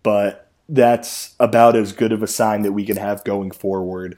but 0.03 0.49
that's 0.69 1.35
about 1.39 1.75
as 1.75 1.93
good 1.93 2.11
of 2.11 2.23
a 2.23 2.27
sign 2.27 2.63
that 2.63 2.71
we 2.71 2.85
can 2.85 2.97
have 2.97 3.23
going 3.23 3.51
forward, 3.51 4.17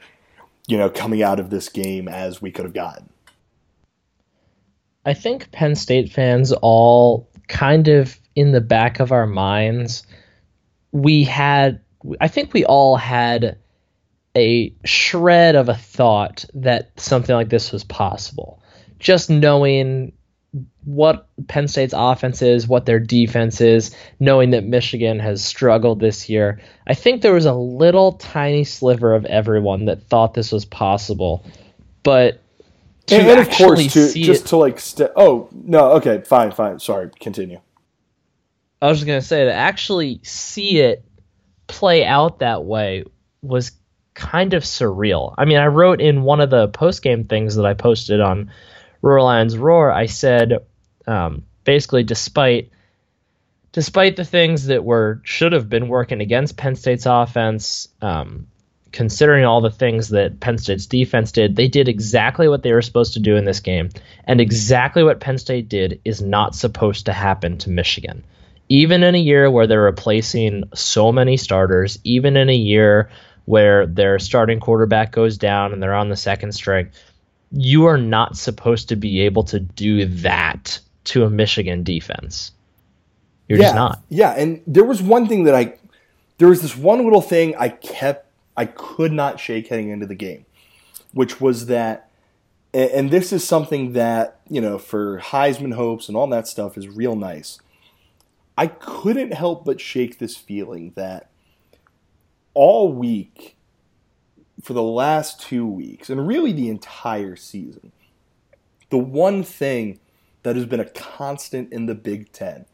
you 0.67 0.77
know, 0.77 0.89
coming 0.89 1.21
out 1.21 1.39
of 1.39 1.49
this 1.49 1.69
game 1.69 2.07
as 2.07 2.41
we 2.41 2.51
could 2.51 2.65
have 2.65 2.73
gotten. 2.73 3.09
I 5.05 5.13
think 5.13 5.51
Penn 5.51 5.75
State 5.75 6.11
fans 6.11 6.51
all 6.61 7.27
kind 7.47 7.87
of 7.87 8.18
in 8.35 8.51
the 8.51 8.61
back 8.61 8.99
of 8.99 9.11
our 9.11 9.27
minds, 9.27 10.05
we 10.91 11.23
had, 11.23 11.81
I 12.19 12.27
think 12.27 12.53
we 12.53 12.65
all 12.65 12.95
had 12.95 13.57
a 14.37 14.73
shred 14.85 15.55
of 15.55 15.69
a 15.69 15.75
thought 15.75 16.45
that 16.53 16.91
something 16.99 17.35
like 17.35 17.49
this 17.49 17.71
was 17.71 17.83
possible. 17.83 18.61
Just 18.99 19.29
knowing 19.29 20.13
what 20.85 21.27
Penn 21.47 21.67
State's 21.67 21.93
offense 21.95 22.41
is, 22.41 22.67
what 22.67 22.85
their 22.85 22.99
defense 22.99 23.61
is, 23.61 23.95
knowing 24.19 24.51
that 24.51 24.63
Michigan 24.63 25.19
has 25.19 25.43
struggled 25.43 25.99
this 25.99 26.29
year. 26.29 26.59
I 26.87 26.93
think 26.93 27.21
there 27.21 27.33
was 27.33 27.45
a 27.45 27.53
little 27.53 28.13
tiny 28.13 28.63
sliver 28.63 29.13
of 29.13 29.25
everyone 29.25 29.85
that 29.85 30.03
thought 30.03 30.33
this 30.33 30.51
was 30.51 30.65
possible. 30.65 31.45
But 32.03 32.41
to 33.07 33.15
and, 33.15 33.27
and 33.27 33.39
of 33.41 33.49
course, 33.49 33.93
to, 33.93 34.13
just 34.13 34.45
it, 34.45 34.47
to 34.47 34.57
like, 34.57 34.79
st- 34.79 35.11
oh, 35.15 35.49
no, 35.51 35.91
okay, 35.93 36.21
fine, 36.21 36.51
fine. 36.51 36.79
Sorry, 36.79 37.11
continue. 37.19 37.59
I 38.81 38.87
was 38.87 38.99
just 38.99 39.07
gonna 39.07 39.21
say 39.21 39.45
to 39.45 39.53
actually 39.53 40.21
see 40.23 40.79
it 40.79 41.03
play 41.67 42.05
out 42.05 42.39
that 42.39 42.63
way 42.63 43.03
was 43.41 43.71
kind 44.13 44.53
of 44.53 44.63
surreal. 44.63 45.33
I 45.37 45.45
mean, 45.45 45.57
I 45.57 45.67
wrote 45.67 46.01
in 46.01 46.23
one 46.23 46.41
of 46.41 46.49
the 46.49 46.67
post 46.67 47.01
game 47.01 47.25
things 47.25 47.55
that 47.55 47.65
I 47.65 47.73
posted 47.73 48.19
on 48.19 48.51
Roar 49.01 49.21
Lions 49.21 49.57
Roar. 49.57 49.91
I 49.91 50.07
said 50.07 50.65
um, 51.07 51.43
basically, 51.63 52.03
despite 52.03 52.71
despite 53.71 54.15
the 54.15 54.25
things 54.25 54.67
that 54.67 54.83
were 54.83 55.21
should 55.23 55.53
have 55.53 55.69
been 55.69 55.87
working 55.87 56.21
against 56.21 56.57
Penn 56.57 56.75
State's 56.75 57.05
offense, 57.05 57.87
um, 58.01 58.47
considering 58.91 59.45
all 59.45 59.61
the 59.61 59.69
things 59.71 60.09
that 60.09 60.39
Penn 60.39 60.57
State's 60.57 60.85
defense 60.85 61.31
did, 61.31 61.55
they 61.55 61.67
did 61.67 61.87
exactly 61.87 62.47
what 62.47 62.63
they 62.63 62.73
were 62.73 62.81
supposed 62.81 63.13
to 63.13 63.19
do 63.19 63.35
in 63.35 63.45
this 63.45 63.59
game, 63.59 63.89
and 64.23 64.41
exactly 64.41 65.03
what 65.03 65.19
Penn 65.19 65.37
State 65.37 65.69
did 65.69 66.01
is 66.03 66.21
not 66.21 66.55
supposed 66.55 67.05
to 67.05 67.13
happen 67.13 67.57
to 67.59 67.69
Michigan 67.69 68.23
even 68.69 69.03
in 69.03 69.15
a 69.15 69.19
year 69.19 69.49
where 69.49 69.65
they're 69.65 69.81
replacing 69.81 70.63
so 70.73 71.11
many 71.11 71.35
starters, 71.37 71.97
even 72.03 72.37
in 72.37 72.49
a 72.49 72.55
year 72.55 73.09
where 73.45 73.87
their 73.87 74.19
starting 74.19 74.59
quarterback 74.59 75.11
goes 75.11 75.37
down 75.37 75.73
and 75.73 75.81
they're 75.81 75.95
on 75.95 76.09
the 76.09 76.15
second 76.15 76.51
string, 76.51 76.89
you 77.51 77.85
are 77.85 77.97
not 77.97 78.37
supposed 78.37 78.89
to 78.89 78.95
be 78.95 79.21
able 79.21 79.43
to 79.43 79.59
do 79.59 80.05
that 80.05 80.79
to 81.05 81.23
a 81.23 81.29
Michigan 81.29 81.83
defense. 81.83 82.51
You're 83.47 83.57
yeah, 83.57 83.65
just 83.65 83.75
not. 83.75 84.03
Yeah, 84.09 84.31
and 84.37 84.61
there 84.67 84.83
was 84.83 85.01
one 85.01 85.27
thing 85.27 85.45
that 85.45 85.55
I 85.55 85.73
there 86.37 86.47
was 86.47 86.61
this 86.61 86.77
one 86.77 87.03
little 87.03 87.21
thing 87.21 87.55
I 87.57 87.69
kept 87.69 88.27
I 88.55 88.65
could 88.65 89.11
not 89.11 89.39
shake 89.39 89.67
heading 89.67 89.89
into 89.89 90.05
the 90.05 90.13
game, 90.13 90.45
which 91.11 91.41
was 91.41 91.65
that 91.65 92.11
and 92.71 93.09
this 93.09 93.33
is 93.33 93.43
something 93.43 93.93
that, 93.93 94.39
you 94.47 94.61
know, 94.61 94.77
for 94.77 95.17
Heisman 95.19 95.73
hopes 95.73 96.07
and 96.07 96.15
all 96.15 96.27
that 96.27 96.47
stuff 96.47 96.77
is 96.77 96.87
real 96.87 97.15
nice 97.15 97.59
I 98.59 98.67
couldn't 98.67 99.31
help 99.31 99.63
but 99.63 99.79
shake 99.79 100.19
this 100.19 100.35
feeling 100.35 100.91
that 100.97 101.29
all 102.53 102.91
week, 102.91 103.55
for 104.61 104.73
the 104.73 104.83
last 104.83 105.39
two 105.39 105.65
weeks, 105.65 106.09
and 106.09 106.27
really 106.27 106.51
the 106.51 106.67
entire 106.67 107.37
season, 107.37 107.93
the 108.89 108.97
one 108.97 109.43
thing 109.43 110.01
that 110.43 110.57
has 110.57 110.65
been 110.65 110.81
a 110.81 110.89
constant 110.89 111.71
in 111.71 111.85
the 111.85 111.95
Big 111.95 112.33
Ten 112.33 112.65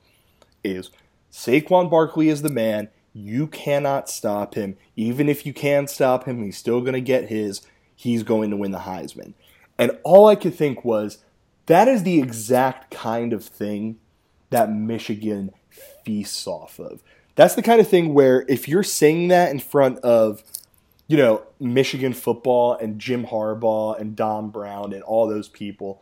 is 0.64 0.90
Saquon 1.32 1.88
Barkley 1.88 2.30
is 2.30 2.42
the 2.42 2.50
man. 2.50 2.90
You 3.14 3.46
cannot 3.46 4.10
stop 4.10 4.56
him. 4.56 4.78
Even 4.96 5.30
if 5.30 5.46
you 5.46 5.54
can 5.54 5.86
stop 5.86 6.26
him, 6.26 6.44
he's 6.44 6.58
still 6.58 6.82
going 6.82 6.94
to 6.94 7.00
get 7.00 7.30
his. 7.30 7.62
He's 7.96 8.24
going 8.24 8.50
to 8.50 8.58
win 8.58 8.72
the 8.72 8.80
Heisman. 8.80 9.36
And 9.78 10.00
all 10.04 10.26
I 10.26 10.36
could 10.36 10.56
think 10.56 10.84
was 10.84 11.20
that 11.68 11.88
is 11.88 12.02
the 12.02 12.18
exact 12.18 12.90
kind 12.90 13.34
of 13.34 13.46
thing 13.46 14.00
that 14.50 14.72
Michigan 14.72 15.52
feasts 16.06 16.48
off 16.48 16.80
of. 16.80 17.04
That's 17.36 17.56
the 17.56 17.62
kind 17.62 17.82
of 17.82 17.88
thing 17.88 18.14
where 18.14 18.46
if 18.48 18.68
you're 18.68 18.84
saying 18.84 19.28
that 19.28 19.52
in 19.52 19.60
front 19.60 20.00
of, 20.00 20.44
you 21.08 21.18
know, 21.18 21.44
Michigan 21.60 22.14
football 22.14 22.74
and 22.74 23.00
Jim 23.00 23.26
Harbaugh 23.26 24.00
and 24.00 24.16
Don 24.16 24.50
Brown 24.50 24.94
and 24.94 25.04
all 25.04 25.28
those 25.28 25.50
people, 25.50 26.02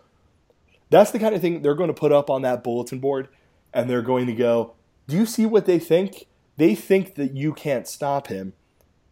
that's 0.89 1.11
the 1.11 1.19
kind 1.19 1.33
of 1.33 1.41
thing 1.41 1.61
they're 1.61 1.73
going 1.73 1.87
to 1.87 1.93
put 1.93 2.11
up 2.11 2.29
on 2.29 2.43
that 2.43 2.63
bulletin 2.63 2.99
board 2.99 3.29
and 3.73 3.89
they're 3.89 4.03
going 4.03 4.27
to 4.27 4.33
go, 4.33 4.73
Do 5.07 5.17
you 5.17 5.25
see 5.25 5.45
what 5.45 5.65
they 5.65 5.79
think? 5.79 6.27
They 6.57 6.75
think 6.75 7.15
that 7.15 7.35
you 7.35 7.53
can't 7.53 7.87
stop 7.87 8.27
him. 8.27 8.53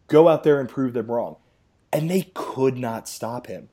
Go 0.06 0.28
out 0.28 0.44
there 0.44 0.60
and 0.60 0.68
prove 0.68 0.92
them 0.92 1.10
wrong. 1.10 1.36
And 1.92 2.08
they 2.08 2.30
could 2.34 2.78
not 2.78 3.08
stop 3.08 3.48
him. 3.48 3.68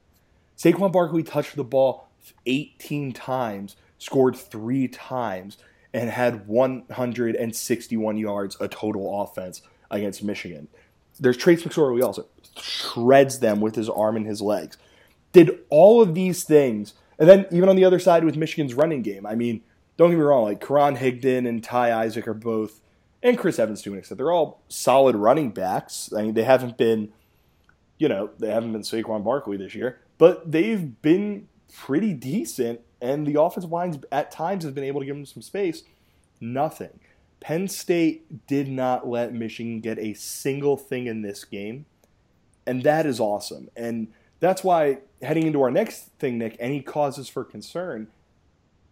Saquon 0.57 0.91
Barkley 0.91 1.23
touched 1.23 1.55
the 1.55 1.63
ball 1.63 2.09
18 2.45 3.13
times, 3.13 3.75
scored 3.97 4.35
three 4.35 4.87
times 4.87 5.57
and 5.93 6.09
had 6.09 6.47
161 6.47 8.17
yards 8.17 8.57
a 8.59 8.67
total 8.67 9.21
offense 9.21 9.61
against 9.89 10.23
Michigan. 10.23 10.67
There's 11.19 11.37
Trace 11.37 11.63
McSorley 11.63 12.03
also 12.03 12.27
shreds 12.57 13.39
them 13.39 13.61
with 13.61 13.75
his 13.75 13.89
arm 13.89 14.15
and 14.15 14.25
his 14.25 14.41
legs. 14.41 14.77
Did 15.31 15.59
all 15.69 16.01
of 16.01 16.15
these 16.15 16.43
things, 16.43 16.93
and 17.17 17.27
then 17.27 17.45
even 17.51 17.69
on 17.69 17.75
the 17.75 17.85
other 17.85 17.99
side 17.99 18.23
with 18.23 18.37
Michigan's 18.37 18.73
running 18.73 19.01
game. 19.01 19.25
I 19.25 19.35
mean, 19.35 19.61
don't 19.97 20.09
get 20.09 20.17
me 20.17 20.23
wrong, 20.23 20.43
like 20.43 20.65
Karan 20.65 20.95
Higdon 20.97 21.47
and 21.47 21.63
Ty 21.63 21.91
Isaac 22.03 22.27
are 22.27 22.33
both, 22.33 22.81
and 23.21 23.37
Chris 23.37 23.59
Evans 23.59 23.81
to 23.81 23.91
an 23.93 23.99
extent, 23.99 24.17
they're 24.17 24.31
all 24.31 24.61
solid 24.69 25.15
running 25.15 25.51
backs. 25.51 26.11
I 26.15 26.21
mean, 26.21 26.33
they 26.33 26.43
haven't 26.43 26.77
been, 26.77 27.11
you 27.97 28.07
know, 28.07 28.29
they 28.39 28.49
haven't 28.49 28.71
been 28.71 28.81
Saquon 28.81 29.23
Barkley 29.23 29.57
this 29.57 29.75
year, 29.75 29.99
but 30.17 30.49
they've 30.49 31.01
been 31.01 31.47
pretty 31.73 32.13
decent 32.13 32.81
and 33.01 33.25
the 33.25 33.39
offensive 33.39 33.71
lines 33.71 33.97
at 34.11 34.31
times 34.31 34.63
has 34.63 34.73
been 34.73 34.83
able 34.83 34.99
to 35.01 35.05
give 35.05 35.15
them 35.15 35.25
some 35.25 35.41
space. 35.41 35.83
Nothing. 36.41 36.99
Penn 37.39 37.67
State 37.67 38.47
did 38.47 38.67
not 38.67 39.07
let 39.07 39.33
Michigan 39.33 39.79
get 39.79 39.97
a 39.97 40.13
single 40.13 40.75
thing 40.75 41.07
in 41.07 41.21
this 41.21 41.45
game, 41.45 41.85
and 42.67 42.83
that 42.83 43.05
is 43.05 43.19
awesome. 43.19 43.69
And 43.75 44.09
that's 44.39 44.63
why 44.63 44.99
heading 45.21 45.47
into 45.47 45.61
our 45.61 45.71
next 45.71 46.09
thing, 46.19 46.37
Nick, 46.37 46.57
any 46.59 46.81
causes 46.81 47.29
for 47.29 47.43
concern, 47.43 48.07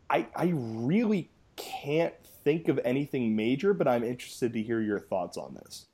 I 0.10 0.28
I 0.36 0.54
really 0.54 1.30
can't 1.58 2.14
think 2.44 2.70
of 2.70 2.80
anything 2.86 3.36
major, 3.36 3.74
but 3.74 3.88
I'm 3.88 4.04
interested 4.04 4.54
to 4.54 4.62
hear 4.62 4.80
your 4.80 5.00
thoughts 5.00 5.38
on 5.38 5.56
this. 5.56 5.86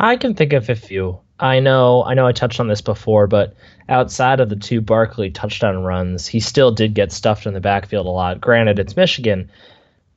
I 0.00 0.16
can 0.16 0.34
think 0.34 0.52
of 0.52 0.70
a 0.70 0.76
few. 0.76 1.18
I 1.40 1.58
know 1.58 2.04
I 2.04 2.14
know 2.14 2.26
I 2.26 2.32
touched 2.32 2.60
on 2.60 2.68
this 2.68 2.80
before, 2.80 3.26
but 3.26 3.54
outside 3.88 4.38
of 4.38 4.48
the 4.48 4.56
two 4.56 4.80
Barkley 4.80 5.30
touchdown 5.30 5.82
runs, 5.82 6.26
he 6.26 6.38
still 6.38 6.70
did 6.70 6.94
get 6.94 7.10
stuffed 7.10 7.46
in 7.46 7.54
the 7.54 7.60
backfield 7.60 8.06
a 8.06 8.10
lot. 8.10 8.40
Granted, 8.40 8.78
it's 8.78 8.96
Michigan, 8.96 9.50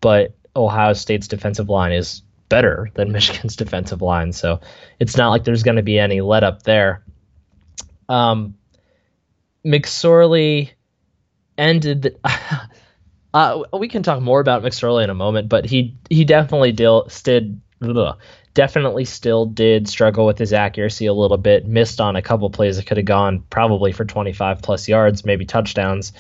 but 0.01 0.35
Ohio 0.55 0.93
State's 0.93 1.27
defensive 1.27 1.67
line 1.67 1.93
is 1.93 2.21
better 2.47 2.91
than 2.93 3.11
Michigan's 3.13 3.55
defensive 3.55 4.03
line, 4.03 4.31
so 4.33 4.59
it's 4.99 5.17
not 5.17 5.29
like 5.29 5.43
there's 5.43 5.63
going 5.63 5.77
to 5.77 5.83
be 5.83 5.97
any 5.97 6.21
let 6.21 6.43
up 6.43 6.61
there. 6.61 7.03
Um, 8.07 8.55
McSorley 9.65 10.71
ended. 11.57 12.03
The, 12.03 12.15
uh, 13.33 13.63
we 13.73 13.87
can 13.87 14.03
talk 14.03 14.21
more 14.21 14.41
about 14.41 14.61
McSorley 14.61 15.03
in 15.03 15.09
a 15.09 15.15
moment, 15.15 15.49
but 15.49 15.65
he 15.65 15.97
he 16.07 16.23
definitely 16.23 16.71
did, 16.71 17.03
did 17.23 17.61
definitely 18.53 19.05
still 19.05 19.45
did 19.45 19.87
struggle 19.87 20.25
with 20.25 20.37
his 20.37 20.53
accuracy 20.53 21.05
a 21.05 21.13
little 21.13 21.37
bit. 21.37 21.65
Missed 21.65 22.01
on 22.01 22.15
a 22.15 22.21
couple 22.21 22.49
plays 22.49 22.77
that 22.77 22.85
could 22.85 22.97
have 22.97 23.05
gone 23.05 23.43
probably 23.49 23.91
for 23.91 24.05
25 24.05 24.61
plus 24.61 24.87
yards, 24.87 25.25
maybe 25.25 25.45
touchdowns. 25.45 26.13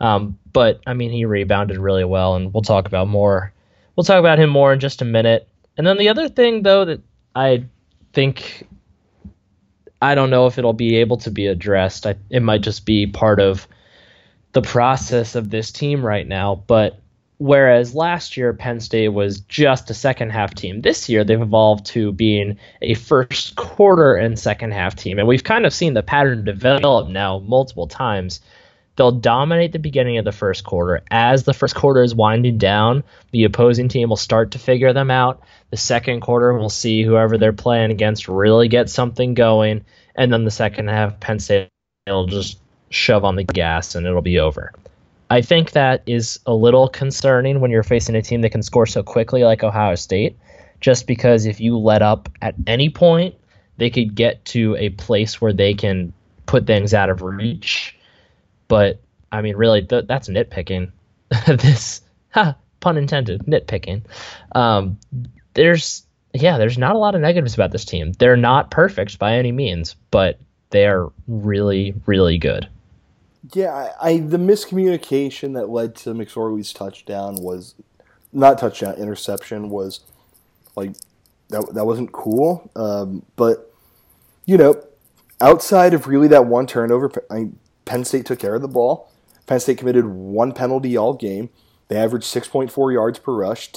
Um, 0.00 0.38
but 0.52 0.80
I 0.86 0.94
mean, 0.94 1.10
he 1.10 1.24
rebounded 1.24 1.78
really 1.78 2.04
well, 2.04 2.36
and 2.36 2.52
we'll 2.52 2.62
talk 2.62 2.86
about 2.86 3.08
more. 3.08 3.52
We'll 3.96 4.04
talk 4.04 4.18
about 4.18 4.38
him 4.38 4.50
more 4.50 4.72
in 4.72 4.80
just 4.80 5.02
a 5.02 5.04
minute. 5.04 5.48
And 5.76 5.86
then 5.86 5.98
the 5.98 6.08
other 6.08 6.28
thing, 6.28 6.62
though, 6.62 6.84
that 6.84 7.00
I 7.34 7.64
think 8.12 8.66
I 10.00 10.14
don't 10.14 10.30
know 10.30 10.46
if 10.46 10.58
it'll 10.58 10.72
be 10.72 10.96
able 10.96 11.18
to 11.18 11.30
be 11.30 11.46
addressed. 11.46 12.06
I, 12.06 12.16
it 12.30 12.42
might 12.42 12.62
just 12.62 12.84
be 12.86 13.06
part 13.06 13.40
of 13.40 13.66
the 14.52 14.62
process 14.62 15.34
of 15.34 15.50
this 15.50 15.70
team 15.72 16.04
right 16.04 16.26
now. 16.26 16.62
But 16.66 17.00
whereas 17.38 17.94
last 17.94 18.36
year 18.36 18.52
Penn 18.52 18.80
State 18.80 19.08
was 19.08 19.40
just 19.40 19.90
a 19.90 19.94
second 19.94 20.30
half 20.30 20.54
team, 20.54 20.80
this 20.80 21.08
year 21.08 21.24
they've 21.24 21.40
evolved 21.40 21.86
to 21.86 22.12
being 22.12 22.58
a 22.82 22.94
first 22.94 23.56
quarter 23.56 24.14
and 24.14 24.38
second 24.38 24.72
half 24.72 24.94
team. 24.94 25.18
And 25.18 25.28
we've 25.28 25.44
kind 25.44 25.66
of 25.66 25.74
seen 25.74 25.94
the 25.94 26.02
pattern 26.02 26.44
develop 26.44 27.08
now 27.08 27.38
multiple 27.38 27.86
times. 27.86 28.40
They'll 28.96 29.12
dominate 29.12 29.72
the 29.72 29.80
beginning 29.80 30.18
of 30.18 30.24
the 30.24 30.32
first 30.32 30.62
quarter. 30.62 31.02
As 31.10 31.42
the 31.42 31.52
first 31.52 31.74
quarter 31.74 32.02
is 32.02 32.14
winding 32.14 32.58
down, 32.58 33.02
the 33.32 33.44
opposing 33.44 33.88
team 33.88 34.08
will 34.08 34.16
start 34.16 34.52
to 34.52 34.58
figure 34.60 34.92
them 34.92 35.10
out. 35.10 35.42
The 35.70 35.76
second 35.76 36.20
quarter, 36.20 36.56
we'll 36.56 36.68
see 36.68 37.02
whoever 37.02 37.36
they're 37.36 37.52
playing 37.52 37.90
against 37.90 38.28
really 38.28 38.68
get 38.68 38.88
something 38.88 39.34
going. 39.34 39.84
And 40.14 40.32
then 40.32 40.44
the 40.44 40.52
second 40.52 40.88
half, 40.88 41.18
Penn 41.18 41.40
State 41.40 41.70
will 42.06 42.26
just 42.26 42.60
shove 42.90 43.24
on 43.24 43.34
the 43.34 43.42
gas 43.42 43.96
and 43.96 44.06
it'll 44.06 44.22
be 44.22 44.38
over. 44.38 44.72
I 45.30 45.40
think 45.40 45.72
that 45.72 46.02
is 46.06 46.38
a 46.46 46.54
little 46.54 46.88
concerning 46.88 47.60
when 47.60 47.70
you're 47.70 47.82
facing 47.82 48.14
a 48.14 48.22
team 48.22 48.42
that 48.42 48.50
can 48.50 48.62
score 48.62 48.86
so 48.86 49.02
quickly 49.02 49.42
like 49.44 49.64
Ohio 49.64 49.94
State, 49.94 50.36
just 50.80 51.06
because 51.06 51.46
if 51.46 51.60
you 51.60 51.78
let 51.78 52.02
up 52.02 52.28
at 52.42 52.54
any 52.66 52.90
point, 52.90 53.34
they 53.76 53.90
could 53.90 54.14
get 54.14 54.44
to 54.46 54.76
a 54.76 54.90
place 54.90 55.40
where 55.40 55.52
they 55.52 55.74
can 55.74 56.12
put 56.46 56.66
things 56.66 56.94
out 56.94 57.10
of 57.10 57.22
reach. 57.22 57.96
But 58.68 59.00
I 59.32 59.40
mean, 59.40 59.56
really, 59.56 59.82
th- 59.82 60.06
that's 60.06 60.28
nitpicking. 60.28 60.92
this, 61.46 62.02
ha, 62.30 62.56
pun 62.80 62.96
intended, 62.96 63.42
nitpicking. 63.46 64.02
Um, 64.52 64.98
there's, 65.54 66.06
yeah, 66.32 66.58
there's 66.58 66.78
not 66.78 66.94
a 66.94 66.98
lot 66.98 67.14
of 67.14 67.20
negatives 67.20 67.54
about 67.54 67.72
this 67.72 67.84
team. 67.84 68.12
They're 68.12 68.36
not 68.36 68.70
perfect 68.70 69.18
by 69.18 69.36
any 69.36 69.52
means, 69.52 69.96
but 70.10 70.38
they 70.70 70.86
are 70.86 71.10
really, 71.26 71.94
really 72.06 72.38
good. 72.38 72.68
Yeah, 73.52 73.72
I, 74.00 74.08
I, 74.08 74.18
the 74.20 74.38
miscommunication 74.38 75.54
that 75.54 75.68
led 75.68 75.94
to 75.96 76.10
McSorley's 76.10 76.72
touchdown 76.72 77.36
was 77.36 77.74
not 78.32 78.58
touchdown 78.58 78.94
interception 78.94 79.68
was 79.68 80.00
like 80.76 80.94
that 81.50 81.74
that 81.74 81.84
wasn't 81.84 82.12
cool. 82.12 82.70
Um, 82.74 83.24
but 83.36 83.72
you 84.46 84.56
know, 84.56 84.82
outside 85.40 85.92
of 85.92 86.06
really 86.06 86.28
that 86.28 86.46
one 86.46 86.66
turnover, 86.66 87.10
I, 87.30 87.50
Penn 87.84 88.04
State 88.04 88.24
took 88.26 88.38
care 88.38 88.54
of 88.54 88.62
the 88.62 88.68
ball. 88.68 89.10
Penn 89.46 89.60
State 89.60 89.78
committed 89.78 90.06
one 90.06 90.52
penalty 90.52 90.96
all 90.96 91.12
game. 91.12 91.50
They 91.88 91.96
averaged 91.96 92.26
6.4 92.26 92.92
yards 92.94 93.18
per 93.18 93.34
rush. 93.34 93.70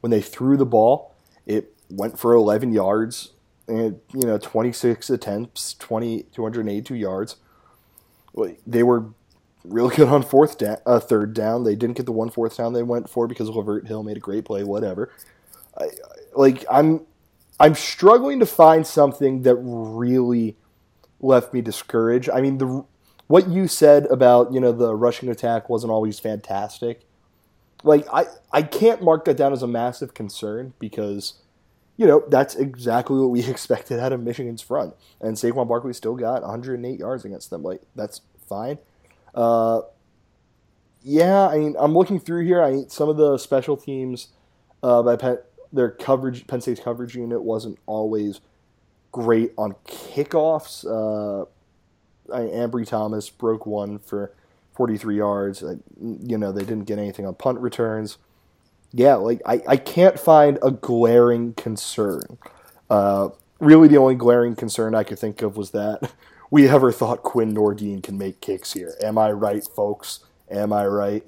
When 0.00 0.10
they 0.10 0.22
threw 0.22 0.56
the 0.56 0.64
ball, 0.64 1.14
it 1.44 1.74
went 1.90 2.18
for 2.18 2.32
11 2.32 2.72
yards 2.72 3.32
and 3.68 4.00
you 4.14 4.26
know 4.26 4.38
26 4.38 5.10
attempts, 5.10 5.74
20 5.74 6.22
282 6.32 6.94
yards 6.94 7.36
they 8.66 8.82
were 8.82 9.06
really 9.64 9.94
good 9.96 10.08
on 10.08 10.22
fourth 10.22 10.58
down, 10.58 10.78
uh, 10.86 11.00
third 11.00 11.34
down. 11.34 11.64
They 11.64 11.74
didn't 11.74 11.96
get 11.96 12.06
the 12.06 12.12
one 12.12 12.30
fourth 12.30 12.56
down 12.56 12.72
they 12.72 12.82
went 12.82 13.08
for 13.08 13.26
because 13.26 13.50
Lavert 13.50 13.86
Hill 13.86 14.02
made 14.02 14.16
a 14.16 14.20
great 14.20 14.44
play. 14.44 14.64
Whatever. 14.64 15.12
I, 15.78 15.88
like 16.34 16.64
I'm, 16.70 17.02
I'm 17.58 17.74
struggling 17.74 18.40
to 18.40 18.46
find 18.46 18.86
something 18.86 19.42
that 19.42 19.56
really 19.56 20.56
left 21.20 21.52
me 21.52 21.60
discouraged. 21.60 22.30
I 22.30 22.40
mean 22.40 22.58
the 22.58 22.84
what 23.26 23.48
you 23.48 23.68
said 23.68 24.06
about 24.06 24.52
you 24.52 24.60
know 24.60 24.72
the 24.72 24.94
rushing 24.94 25.28
attack 25.28 25.68
wasn't 25.68 25.92
always 25.92 26.18
fantastic. 26.18 27.02
Like 27.84 28.06
I 28.12 28.26
I 28.52 28.62
can't 28.62 29.02
mark 29.02 29.24
that 29.26 29.36
down 29.36 29.52
as 29.52 29.62
a 29.62 29.66
massive 29.66 30.14
concern 30.14 30.72
because 30.78 31.34
you 32.00 32.06
know, 32.06 32.24
that's 32.28 32.54
exactly 32.54 33.18
what 33.20 33.28
we 33.28 33.44
expected 33.46 34.00
out 34.00 34.10
of 34.10 34.22
Michigan's 34.22 34.62
front. 34.62 34.94
And 35.20 35.36
Saquon 35.36 35.68
Barkley 35.68 35.92
still 35.92 36.16
got 36.16 36.40
108 36.40 36.98
yards 36.98 37.26
against 37.26 37.50
them. 37.50 37.62
Like, 37.62 37.82
that's 37.94 38.22
fine. 38.48 38.78
Uh, 39.34 39.82
yeah, 41.02 41.46
I 41.48 41.58
mean, 41.58 41.76
I'm 41.78 41.92
looking 41.92 42.18
through 42.18 42.46
here. 42.46 42.62
I 42.62 42.84
some 42.88 43.10
of 43.10 43.18
the 43.18 43.36
special 43.36 43.76
teams 43.76 44.28
uh, 44.82 45.02
by 45.02 45.16
Penn, 45.16 45.38
their 45.74 45.90
coverage, 45.90 46.46
Penn 46.46 46.62
State's 46.62 46.80
coverage 46.80 47.14
unit 47.14 47.42
wasn't 47.42 47.78
always 47.84 48.40
great 49.12 49.52
on 49.58 49.74
kickoffs. 49.86 50.86
Uh, 50.86 51.42
I, 52.34 52.40
Ambry 52.40 52.86
Thomas 52.86 53.28
broke 53.28 53.66
one 53.66 53.98
for 53.98 54.32
43 54.72 55.18
yards. 55.18 55.62
you 56.00 56.38
know, 56.38 56.50
they 56.50 56.64
didn't 56.64 56.84
get 56.84 56.98
anything 56.98 57.26
on 57.26 57.34
punt 57.34 57.58
returns 57.58 58.16
yeah, 58.92 59.14
like 59.14 59.40
I, 59.46 59.60
I 59.68 59.76
can't 59.76 60.18
find 60.18 60.58
a 60.62 60.70
glaring 60.70 61.54
concern. 61.54 62.38
Uh, 62.88 63.30
really, 63.60 63.88
the 63.88 63.98
only 63.98 64.16
glaring 64.16 64.56
concern 64.56 64.94
I 64.94 65.04
could 65.04 65.18
think 65.18 65.42
of 65.42 65.56
was 65.56 65.70
that 65.70 66.12
we 66.50 66.68
ever 66.68 66.90
thought 66.90 67.22
Quinn 67.22 67.54
Nordin 67.54 68.02
can 68.02 68.18
make 68.18 68.40
kicks 68.40 68.72
here. 68.72 68.94
Am 69.02 69.16
I 69.18 69.30
right, 69.30 69.64
folks? 69.64 70.20
Am 70.50 70.72
I 70.72 70.86
right? 70.86 71.24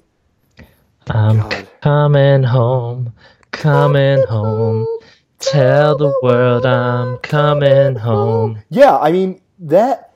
I'm 1.09 1.37
God. 1.37 1.67
coming 1.81 2.43
home, 2.43 3.13
coming 3.51 4.23
home. 4.23 4.85
Tell 5.39 5.97
the 5.97 6.13
world 6.23 6.65
I'm 6.65 7.17
coming 7.17 7.95
home. 7.95 8.63
Yeah, 8.69 8.97
I 8.97 9.11
mean 9.11 9.41
that. 9.59 10.09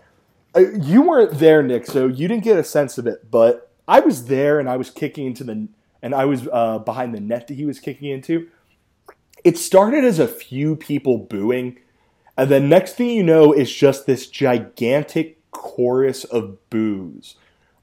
Uh, 0.55 0.71
you 0.81 1.01
weren't 1.01 1.37
there, 1.39 1.61
Nick, 1.61 1.85
so 1.85 2.07
you 2.07 2.27
didn't 2.27 2.43
get 2.43 2.57
a 2.57 2.63
sense 2.63 2.97
of 2.97 3.05
it. 3.05 3.29
But 3.29 3.71
I 3.87 3.99
was 3.99 4.25
there, 4.25 4.59
and 4.59 4.69
I 4.69 4.77
was 4.77 4.89
kicking 4.89 5.27
into 5.27 5.43
the 5.43 5.67
and 6.01 6.13
I 6.13 6.25
was 6.25 6.47
uh, 6.51 6.79
behind 6.79 7.13
the 7.13 7.19
net 7.19 7.47
that 7.47 7.55
he 7.55 7.65
was 7.65 7.79
kicking 7.79 8.09
into. 8.09 8.47
It 9.43 9.57
started 9.57 10.03
as 10.03 10.19
a 10.19 10.27
few 10.27 10.75
people 10.75 11.17
booing, 11.17 11.77
and 12.37 12.49
then 12.49 12.69
next 12.69 12.93
thing 12.93 13.11
you 13.11 13.23
know, 13.23 13.51
it's 13.51 13.71
just 13.71 14.05
this 14.05 14.27
gigantic 14.27 15.37
chorus 15.51 16.23
of 16.23 16.57
boos 16.69 17.35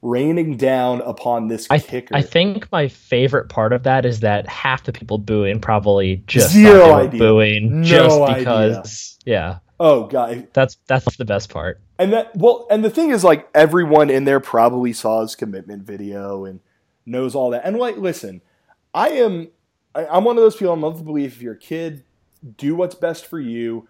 raining 0.05 0.55
down 0.55 1.01
upon 1.01 1.47
this 1.47 1.67
I, 1.69 1.79
kicker. 1.79 2.15
I 2.15 2.21
think 2.21 2.71
my 2.71 2.87
favorite 2.87 3.49
part 3.49 3.73
of 3.73 3.83
that 3.83 4.05
is 4.05 4.19
that 4.21 4.47
half 4.47 4.83
the 4.83 4.93
people 4.93 5.17
booing 5.17 5.59
probably 5.59 6.23
just 6.27 6.53
zero 6.53 6.93
idea, 6.93 7.19
booing 7.19 7.81
no 7.81 7.87
just 7.87 8.37
because, 8.37 9.17
idea. 9.25 9.33
yeah. 9.37 9.57
Oh 9.79 10.05
god, 10.05 10.47
that's 10.53 10.77
that's 10.87 11.17
the 11.17 11.25
best 11.25 11.49
part. 11.49 11.81
And 11.97 12.13
that 12.13 12.35
well, 12.35 12.67
and 12.69 12.83
the 12.83 12.89
thing 12.89 13.09
is, 13.09 13.23
like 13.23 13.49
everyone 13.53 14.09
in 14.09 14.23
there 14.23 14.39
probably 14.39 14.93
saw 14.93 15.21
his 15.21 15.35
commitment 15.35 15.83
video 15.83 16.45
and 16.45 16.61
knows 17.05 17.35
all 17.35 17.51
that. 17.51 17.65
And 17.65 17.77
like, 17.77 17.97
listen, 17.97 18.41
I 18.93 19.09
am, 19.09 19.49
I, 19.93 20.05
I'm 20.07 20.23
one 20.23 20.37
of 20.37 20.43
those 20.43 20.55
people. 20.55 20.73
I'm 20.73 20.83
of 20.83 20.97
the 20.97 21.03
belief 21.03 21.35
if 21.35 21.41
you're 21.41 21.53
a 21.53 21.57
kid, 21.57 22.03
do 22.57 22.75
what's 22.75 22.95
best 22.95 23.25
for 23.25 23.39
you, 23.39 23.87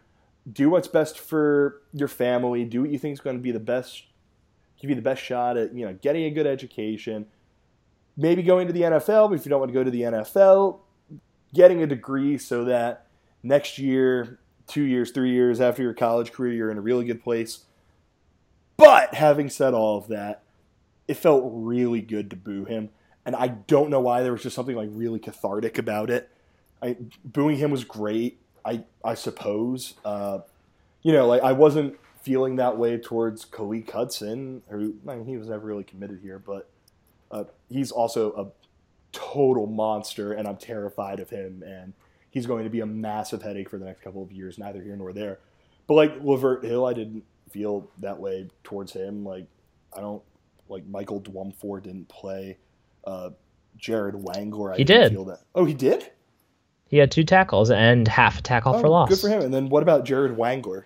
do 0.52 0.70
what's 0.70 0.88
best 0.88 1.20
for 1.20 1.82
your 1.94 2.08
family, 2.08 2.66
do 2.66 2.82
what 2.82 2.90
you 2.90 3.00
think 3.00 3.14
is 3.14 3.20
going 3.20 3.38
to 3.38 3.42
be 3.42 3.52
the 3.52 3.60
best, 3.60 4.04
give 4.80 4.90
you 4.90 4.96
the 4.96 5.02
best 5.02 5.22
shot 5.22 5.58
at 5.58 5.74
you 5.74 5.86
know 5.86 5.94
getting 6.02 6.24
a 6.26 6.32
good 6.32 6.48
education. 6.48 7.28
Maybe 8.18 8.44
going 8.44 8.68
to 8.68 8.74
the 8.74 8.82
NFL, 8.82 9.30
but 9.30 9.36
if 9.36 9.46
you 9.46 9.50
don't 9.50 9.60
want 9.60 9.70
to 9.70 9.74
go 9.74 9.84
to 9.84 9.92
the 9.92 10.04
NFL, 10.04 10.80
getting 11.54 11.84
a 11.84 11.88
degree 11.88 12.38
so 12.38 12.64
that 12.64 13.08
next 13.44 13.78
year, 13.78 14.40
two 14.68 14.84
years, 14.84 15.12
three 15.12 15.32
years 15.32 15.60
after 15.60 15.84
your 15.84 15.94
college 15.94 16.32
career, 16.32 16.54
you're 16.54 16.72
in 16.72 16.78
a 16.78 16.82
really 16.82 17.04
good 17.04 17.22
place. 17.22 17.66
But 18.78 19.16
having 19.16 19.50
said 19.50 19.74
all 19.74 19.98
of 19.98 20.08
that, 20.08 20.44
it 21.10 21.16
felt 21.16 21.44
really 21.46 22.00
good 22.00 22.30
to 22.30 22.38
boo 22.38 22.64
him 22.64 22.90
and 23.26 23.36
I 23.36 23.48
don't 23.48 23.90
know 23.90 24.00
why 24.00 24.22
there 24.22 24.32
was 24.32 24.44
just 24.44 24.56
something 24.56 24.76
like 24.76 24.90
really 24.92 25.20
cathartic 25.20 25.78
about 25.78 26.10
it. 26.10 26.30
I, 26.82 26.98
booing 27.24 27.58
him 27.58 27.72
was 27.72 27.84
great, 27.84 28.40
I 28.64 28.84
I 29.04 29.16
suppose. 29.16 29.96
Uh, 30.04 30.40
you 31.02 31.12
know, 31.12 31.28
like 31.28 31.42
I 31.42 31.54
wasn't 31.54 31.98
feeling 32.22 32.56
that 32.56 32.78
way 32.78 32.98
towards 32.98 33.46
Khaleke 33.46 33.90
Hudson, 33.92 34.64
who 34.70 34.96
I 35.08 35.16
mean, 35.16 35.26
he 35.26 35.38
was 35.38 35.50
never 35.50 35.66
really 35.66 35.84
committed 35.84 36.20
here, 36.22 36.40
but 36.40 36.70
uh, 37.32 37.46
he's 37.70 37.92
also 37.92 38.34
a 38.34 38.48
total 39.12 39.68
monster, 39.68 40.34
and 40.34 40.48
I'm 40.48 40.58
terrified 40.58 41.20
of 41.20 41.30
him. 41.30 41.64
And 41.66 41.94
he's 42.32 42.46
going 42.46 42.64
to 42.64 42.70
be 42.70 42.82
a 42.82 42.86
massive 42.86 43.42
headache 43.42 43.70
for 43.70 43.78
the 43.78 43.86
next 43.86 44.02
couple 44.02 44.24
of 44.24 44.32
years, 44.32 44.58
neither 44.58 44.82
here 44.82 44.96
nor 44.96 45.14
there. 45.14 45.40
But 45.88 45.94
like 45.94 46.20
Lavert 46.22 46.64
Hill, 46.64 46.86
I 46.86 46.94
didn't 46.94 47.24
feel 47.50 47.90
that 48.00 48.20
way 48.20 48.50
towards 48.64 48.92
him. 48.92 49.24
Like 49.24 49.46
I 49.96 50.02
don't 50.02 50.24
like 50.68 50.86
Michael 50.88 51.22
Dwumfour 51.22 51.82
didn't 51.82 52.10
play. 52.10 52.58
Uh, 53.06 53.30
Jared 53.78 54.16
Wangler, 54.16 54.74
I 54.74 54.78
He 54.78 54.84
that. 54.84 55.40
Oh, 55.54 55.66
he 55.66 55.74
did. 55.74 56.10
He 56.88 56.98
had 56.98 57.12
two 57.12 57.24
tackles 57.24 57.70
and 57.72 58.08
half 58.08 58.40
a 58.40 58.42
tackle 58.42 58.76
Oh, 58.76 58.80
for 58.80 58.88
loss. 58.90 59.10
Good 59.10 59.20
for 59.20 59.30
him. 59.30 59.42
And 59.42 59.54
then 59.54 59.70
what 59.70 59.84
about 59.84 60.06
Jared 60.06 60.36
Wangler? 60.38 60.84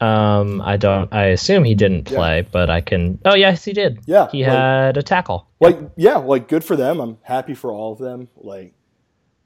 Um, 0.00 0.60
I 0.60 0.76
don't. 0.76 1.12
I 1.12 1.26
assume 1.26 1.64
he 1.64 1.74
didn't 1.74 2.08
Yeah. 2.10 2.16
play, 2.16 2.46
but 2.52 2.70
I 2.70 2.80
can. 2.80 3.18
Oh 3.24 3.34
yes, 3.34 3.64
he 3.64 3.72
did. 3.72 3.98
Yeah, 4.06 4.28
he 4.30 4.44
like- 4.44 4.52
had 4.52 4.96
a 4.96 5.02
tackle. 5.02 5.46
Like, 5.60 5.78
yeah, 5.96 6.16
like 6.18 6.46
good 6.46 6.62
for 6.62 6.76
them. 6.76 7.00
I'm 7.00 7.18
happy 7.22 7.54
for 7.54 7.72
all 7.72 7.92
of 7.92 7.98
them. 7.98 8.28
Like, 8.36 8.74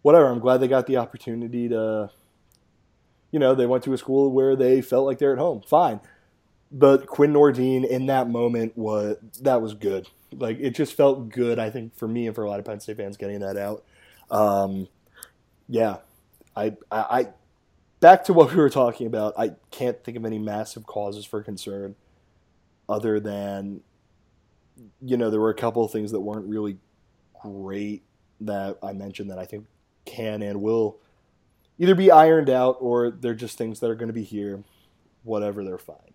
whatever. 0.03 0.27
I'm 0.29 0.41
glad 0.41 0.59
they 0.59 0.69
got 0.69 0.87
the 0.87 0.99
opportunity 0.99 1.71
to, 1.71 2.11
you 3.31 3.39
know, 3.39 3.55
they 3.55 3.65
went 3.65 3.83
to 3.85 3.95
a 3.95 3.99
school 3.99 4.31
where 4.31 4.55
they 4.55 4.83
felt 4.83 5.07
like 5.07 5.19
they're 5.19 5.33
at 5.33 5.39
home. 5.39 5.63
Fine. 5.67 6.01
But 6.71 7.07
Quinn 7.07 7.33
Nordin 7.33 7.87
in 7.87 8.07
that 8.07 8.29
moment 8.29 8.77
was 8.77 9.17
that 9.41 9.63
was 9.63 9.73
good. 9.73 10.09
Like 10.33 10.59
it 10.61 10.71
just 10.71 10.95
felt 10.95 11.29
good. 11.29 11.59
I 11.59 11.71
think 11.71 11.97
for 11.97 12.09
me 12.09 12.27
and 12.27 12.35
for 12.35 12.45
a 12.45 12.51
lot 12.51 12.59
of 12.59 12.65
Penn 12.65 12.81
State 12.81 12.97
fans 12.97 13.17
getting 13.17 13.41
that 13.41 13.57
out. 13.57 13.85
Um, 14.31 14.89
yeah, 15.69 15.99
I, 16.57 16.77
I, 16.91 16.99
I 17.01 17.29
back 18.01 18.25
to 18.25 18.33
what 18.33 18.51
we 18.51 18.57
were 18.57 18.71
talking 18.71 19.07
about. 19.07 19.35
I 19.39 19.53
can't 19.71 20.03
think 20.03 20.17
of 20.17 20.25
any 20.25 20.39
massive 20.39 20.87
causes 20.87 21.25
for 21.25 21.43
concern 21.43 21.95
other 22.89 23.21
than 23.21 23.83
you 25.01 25.17
know, 25.17 25.31
there 25.31 25.41
were 25.41 25.51
a 25.51 25.55
couple 25.55 25.85
of 25.85 25.91
things 25.91 26.13
that 26.13 26.21
weren't 26.21 26.49
really 26.49 26.79
great 27.43 28.03
that 28.41 28.79
I 28.83 28.93
mentioned 28.93 29.31
that 29.31 29.39
I 29.39 29.45
think 29.47 29.67
can 30.05 30.43
and 30.43 30.61
will 30.61 30.99
either 31.79 31.95
be 31.95 32.11
ironed 32.11 32.51
out 32.51 32.79
or 32.81 33.11
they're 33.11 33.35
just 33.35 33.59
things 33.59 33.81
that 33.81 33.91
are 33.91 33.95
going 33.95 34.09
to 34.09 34.15
be 34.15 34.25
here. 34.25 34.63
Whatever, 35.23 35.65
they're 35.65 35.79
fine. 35.79 36.12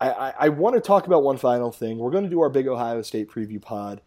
I, 0.00 0.10
I, 0.10 0.34
I 0.40 0.48
want 0.50 0.74
to 0.76 0.80
talk 0.80 1.06
about 1.06 1.22
one 1.22 1.38
final 1.38 1.72
thing. 1.72 1.98
We're 1.98 2.10
going 2.10 2.24
to 2.24 2.30
do 2.30 2.40
our 2.40 2.48
big 2.50 2.68
Ohio 2.68 3.02
State 3.02 3.30
preview 3.30 3.60
pod 3.60 4.00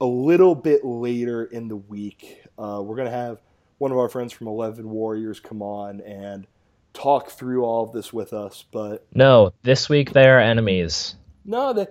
a 0.00 0.06
little 0.06 0.54
bit 0.54 0.84
later 0.84 1.44
in 1.44 1.68
the 1.68 1.76
week. 1.76 2.42
Uh, 2.58 2.80
we're 2.84 2.96
going 2.96 3.10
to 3.10 3.16
have 3.16 3.40
one 3.78 3.90
of 3.92 3.98
our 3.98 4.08
friends 4.08 4.32
from 4.32 4.46
Eleven 4.48 4.90
Warriors 4.90 5.40
come 5.40 5.62
on 5.62 6.00
and 6.02 6.46
talk 6.92 7.30
through 7.30 7.64
all 7.64 7.84
of 7.84 7.92
this 7.92 8.12
with 8.12 8.32
us. 8.32 8.64
But 8.70 9.06
No, 9.14 9.52
this 9.62 9.88
week 9.88 10.12
they 10.12 10.28
are 10.28 10.38
enemies. 10.38 11.14
no, 11.44 11.72
they, 11.72 11.86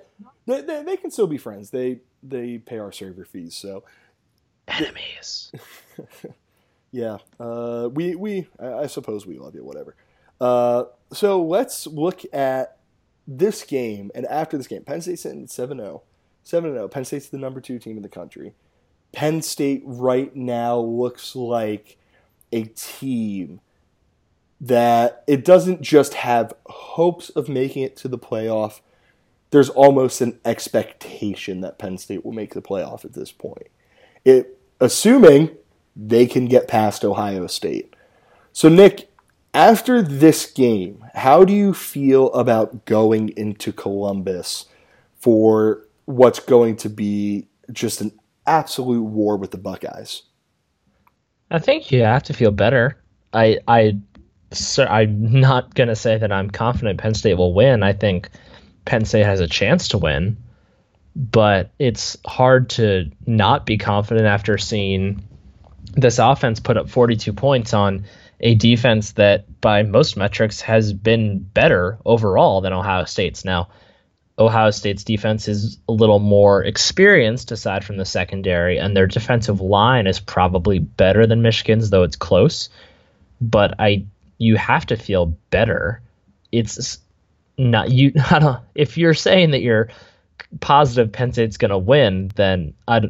they, 0.45 0.61
they, 0.61 0.83
they 0.83 0.97
can 0.97 1.09
still 1.11 1.27
be 1.27 1.37
friends. 1.37 1.69
They 1.71 1.99
they 2.21 2.57
pay 2.57 2.77
our 2.79 2.91
server 2.91 3.25
fees, 3.25 3.55
so 3.55 3.83
Enemies. 4.67 5.51
yeah. 6.91 7.17
Uh, 7.39 7.89
we 7.91 8.15
we 8.15 8.47
I 8.59 8.73
I 8.73 8.87
suppose 8.87 9.25
we 9.25 9.37
love 9.39 9.55
you. 9.55 9.63
Whatever. 9.63 9.95
Uh, 10.39 10.83
so 11.11 11.41
let's 11.43 11.87
look 11.87 12.21
at 12.33 12.77
this 13.29 13.63
game, 13.63 14.11
and 14.15 14.25
after 14.25 14.57
this 14.57 14.67
game, 14.67 14.83
Penn 14.83 15.01
State's 15.01 15.21
sitting 15.21 15.43
at 15.43 15.49
7-0. 15.49 16.01
7-0. 16.45 16.91
Penn 16.91 17.05
State's 17.05 17.29
the 17.29 17.37
number 17.37 17.61
two 17.61 17.77
team 17.77 17.95
in 17.95 18.03
the 18.03 18.09
country. 18.09 18.53
Penn 19.11 19.41
State 19.41 19.83
right 19.85 20.35
now 20.35 20.79
looks 20.79 21.35
like 21.35 21.97
a 22.51 22.63
team 22.63 23.61
that 24.59 25.23
it 25.27 25.45
doesn't 25.45 25.81
just 25.81 26.15
have 26.15 26.53
hopes 26.65 27.29
of 27.29 27.47
making 27.47 27.83
it 27.83 27.95
to 27.97 28.07
the 28.07 28.17
playoff. 28.17 28.81
There's 29.51 29.69
almost 29.69 30.21
an 30.21 30.39
expectation 30.43 31.61
that 31.61 31.79
Penn 31.79 31.97
State 31.97 32.25
will 32.25 32.33
make 32.33 32.53
the 32.53 32.61
playoff 32.61 33.05
at 33.05 33.13
this 33.13 33.31
point. 33.31 33.67
It 34.25 34.59
assuming 34.79 35.55
they 35.95 36.25
can 36.25 36.45
get 36.45 36.67
past 36.67 37.03
Ohio 37.05 37.47
State. 37.47 37.95
So 38.53 38.69
Nick, 38.69 39.08
after 39.53 40.01
this 40.01 40.51
game, 40.51 41.03
how 41.15 41.43
do 41.43 41.53
you 41.53 41.73
feel 41.73 42.31
about 42.33 42.85
going 42.85 43.29
into 43.29 43.71
Columbus 43.71 44.65
for 45.19 45.85
what's 46.05 46.39
going 46.39 46.75
to 46.77 46.89
be 46.89 47.47
just 47.71 48.01
an 48.01 48.11
absolute 48.45 49.03
war 49.03 49.37
with 49.37 49.51
the 49.51 49.57
Buckeyes? 49.57 50.23
I 51.51 51.59
think 51.59 51.91
you 51.91 52.03
have 52.03 52.23
to 52.23 52.33
feel 52.33 52.51
better. 52.51 53.01
I 53.33 53.59
I 53.67 53.97
sir, 54.51 54.87
I'm 54.87 55.39
not 55.39 55.73
gonna 55.75 55.95
say 55.95 56.17
that 56.17 56.31
I'm 56.31 56.49
confident 56.49 56.99
Penn 56.99 57.13
State 57.13 57.35
will 57.35 57.53
win. 57.53 57.83
I 57.83 57.93
think 57.93 58.29
Penn 58.85 59.05
State 59.05 59.25
has 59.25 59.39
a 59.39 59.47
chance 59.47 59.87
to 59.89 59.97
win, 59.97 60.37
but 61.15 61.71
it's 61.79 62.17
hard 62.25 62.69
to 62.71 63.09
not 63.25 63.65
be 63.65 63.77
confident 63.77 64.27
after 64.27 64.57
seeing 64.57 65.23
this 65.93 66.19
offense 66.19 66.59
put 66.59 66.77
up 66.77 66.89
42 66.89 67.33
points 67.33 67.73
on 67.73 68.05
a 68.39 68.55
defense 68.55 69.13
that, 69.13 69.61
by 69.61 69.83
most 69.83 70.15
metrics, 70.15 70.61
has 70.61 70.93
been 70.93 71.39
better 71.39 71.97
overall 72.05 72.61
than 72.61 72.73
Ohio 72.73 73.05
State's. 73.05 73.43
Now, 73.43 73.69
Ohio 74.37 74.71
State's 74.71 75.03
defense 75.03 75.49
is 75.49 75.77
a 75.89 75.91
little 75.91 76.19
more 76.19 76.63
experienced 76.63 77.51
aside 77.51 77.83
from 77.83 77.97
the 77.97 78.05
secondary, 78.05 78.77
and 78.77 78.95
their 78.95 79.07
defensive 79.07 79.59
line 79.59 80.07
is 80.07 80.19
probably 80.19 80.79
better 80.79 81.27
than 81.27 81.41
Michigan's, 81.41 81.89
though 81.89 82.03
it's 82.03 82.15
close. 82.15 82.69
But 83.41 83.75
I, 83.79 84.05
you 84.37 84.55
have 84.55 84.85
to 84.87 84.95
feel 84.95 85.27
better. 85.49 86.01
It's 86.53 86.99
not 87.57 87.91
you. 87.91 88.13
I 88.31 88.39
don't. 88.39 88.63
If 88.73 88.97
you're 88.97 89.13
saying 89.13 89.51
that 89.51 89.61
you're 89.61 89.89
positive 90.61 91.11
Penn 91.11 91.33
State's 91.33 91.57
going 91.57 91.71
to 91.71 91.77
win, 91.77 92.31
then 92.35 92.73
I. 92.87 93.01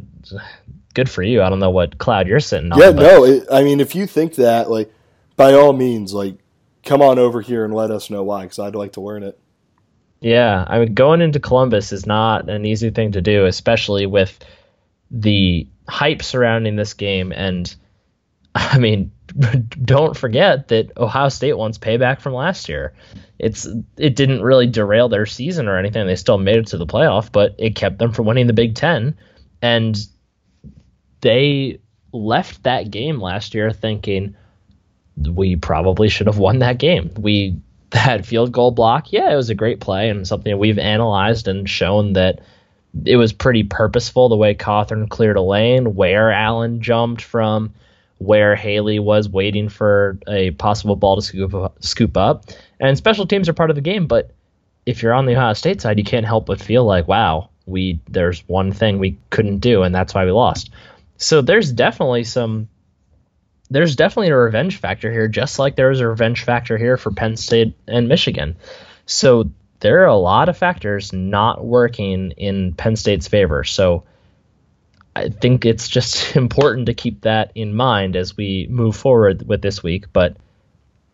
Good 0.95 1.09
for 1.09 1.21
you. 1.21 1.43
I 1.43 1.49
don't 1.49 1.59
know 1.59 1.69
what 1.69 1.99
cloud 1.99 2.27
you're 2.27 2.39
sitting 2.39 2.71
on. 2.71 2.79
Yeah, 2.79 2.91
but- 2.91 3.03
no. 3.03 3.23
It, 3.23 3.45
I 3.51 3.63
mean, 3.63 3.79
if 3.79 3.93
you 3.93 4.07
think 4.07 4.35
that, 4.35 4.71
like, 4.71 4.91
by 5.39 5.53
all 5.53 5.71
means, 5.71 6.13
like, 6.13 6.35
come 6.83 7.01
on 7.01 7.17
over 7.17 7.39
here 7.39 7.63
and 7.63 7.73
let 7.73 7.91
us 7.91 8.09
know 8.09 8.23
why, 8.23 8.43
because 8.43 8.59
I'd 8.59 8.75
like 8.75 8.91
to 8.93 9.01
learn 9.01 9.23
it. 9.23 9.39
Yeah, 10.19 10.65
I 10.67 10.79
mean, 10.79 10.93
going 10.95 11.21
into 11.21 11.39
Columbus 11.39 11.93
is 11.93 12.05
not 12.05 12.49
an 12.49 12.65
easy 12.65 12.89
thing 12.89 13.13
to 13.13 13.21
do, 13.21 13.45
especially 13.45 14.05
with 14.05 14.37
the 15.09 15.65
hype 15.87 16.23
surrounding 16.23 16.75
this 16.75 16.93
game. 16.93 17.31
And 17.31 17.73
I 18.55 18.79
mean, 18.79 19.13
don't 19.85 20.17
forget 20.17 20.67
that 20.67 20.97
Ohio 20.97 21.29
State 21.29 21.57
wants 21.57 21.77
payback 21.77 22.19
from 22.19 22.33
last 22.33 22.67
year. 22.67 22.93
It's 23.39 23.65
it 23.95 24.17
didn't 24.17 24.43
really 24.43 24.67
derail 24.67 25.07
their 25.07 25.25
season 25.25 25.69
or 25.69 25.77
anything. 25.77 26.05
They 26.05 26.17
still 26.17 26.37
made 26.37 26.57
it 26.57 26.67
to 26.67 26.77
the 26.77 26.85
playoff, 26.85 27.31
but 27.31 27.55
it 27.57 27.75
kept 27.77 27.97
them 27.97 28.11
from 28.11 28.25
winning 28.25 28.47
the 28.47 28.53
Big 28.53 28.75
Ten. 28.75 29.17
And 29.61 29.97
they 31.21 31.79
left 32.11 32.63
that 32.63 32.91
game 32.91 33.21
last 33.21 33.53
year 33.53 33.71
thinking 33.71 34.35
we 35.27 35.55
probably 35.55 36.09
should 36.09 36.27
have 36.27 36.37
won 36.37 36.59
that 36.59 36.77
game. 36.77 37.11
We 37.17 37.57
that 37.91 38.25
field 38.25 38.51
goal 38.51 38.71
block, 38.71 39.11
yeah, 39.11 39.31
it 39.31 39.35
was 39.35 39.49
a 39.49 39.55
great 39.55 39.79
play 39.79 40.09
and 40.09 40.27
something 40.27 40.57
we've 40.57 40.77
analyzed 40.77 41.47
and 41.47 41.67
shown 41.67 42.13
that 42.13 42.39
it 43.05 43.17
was 43.17 43.33
pretty 43.33 43.63
purposeful 43.63 44.29
the 44.29 44.35
way 44.35 44.53
Cothran 44.55 45.09
cleared 45.09 45.37
a 45.37 45.41
lane, 45.41 45.95
where 45.95 46.31
Allen 46.31 46.81
jumped 46.81 47.21
from, 47.21 47.73
where 48.17 48.55
Haley 48.55 48.99
was 48.99 49.29
waiting 49.29 49.69
for 49.69 50.17
a 50.27 50.51
possible 50.51 50.95
ball 50.95 51.15
to 51.15 51.21
scoop 51.21 51.53
up, 51.53 51.83
scoop 51.83 52.17
up. 52.17 52.45
And 52.79 52.97
special 52.97 53.27
teams 53.27 53.49
are 53.49 53.53
part 53.53 53.69
of 53.69 53.75
the 53.75 53.81
game, 53.81 54.07
but 54.07 54.31
if 54.85 55.03
you're 55.03 55.13
on 55.13 55.25
the 55.25 55.35
Ohio 55.35 55.53
State 55.53 55.81
side, 55.81 55.97
you 55.97 56.03
can't 56.03 56.25
help 56.25 56.45
but 56.47 56.59
feel 56.59 56.83
like, 56.83 57.07
wow, 57.07 57.49
we 57.65 57.99
there's 58.07 58.47
one 58.47 58.71
thing 58.71 58.97
we 58.97 59.17
couldn't 59.29 59.59
do, 59.59 59.83
and 59.83 59.93
that's 59.93 60.13
why 60.13 60.25
we 60.25 60.31
lost. 60.31 60.71
So 61.17 61.41
there's 61.41 61.71
definitely 61.71 62.23
some 62.23 62.69
there's 63.69 63.95
definitely 63.95 64.29
a 64.29 64.37
revenge 64.37 64.77
factor 64.77 65.11
here, 65.11 65.27
just 65.27 65.59
like 65.59 65.75
there 65.75 65.89
was 65.89 65.99
a 65.99 66.07
revenge 66.07 66.43
factor 66.43 66.77
here 66.77 66.97
for 66.97 67.11
Penn 67.11 67.37
State 67.37 67.75
and 67.87 68.07
Michigan. 68.07 68.55
So 69.05 69.51
there 69.79 70.03
are 70.03 70.07
a 70.07 70.15
lot 70.15 70.49
of 70.49 70.57
factors 70.57 71.13
not 71.13 71.63
working 71.63 72.31
in 72.31 72.73
Penn 72.73 72.95
State's 72.95 73.27
favor. 73.27 73.63
So 73.63 74.03
I 75.15 75.29
think 75.29 75.65
it's 75.65 75.87
just 75.87 76.35
important 76.35 76.87
to 76.87 76.93
keep 76.93 77.21
that 77.21 77.51
in 77.55 77.75
mind 77.75 78.15
as 78.15 78.35
we 78.35 78.67
move 78.69 78.95
forward 78.95 79.47
with 79.47 79.61
this 79.61 79.83
week. 79.83 80.05
But 80.11 80.37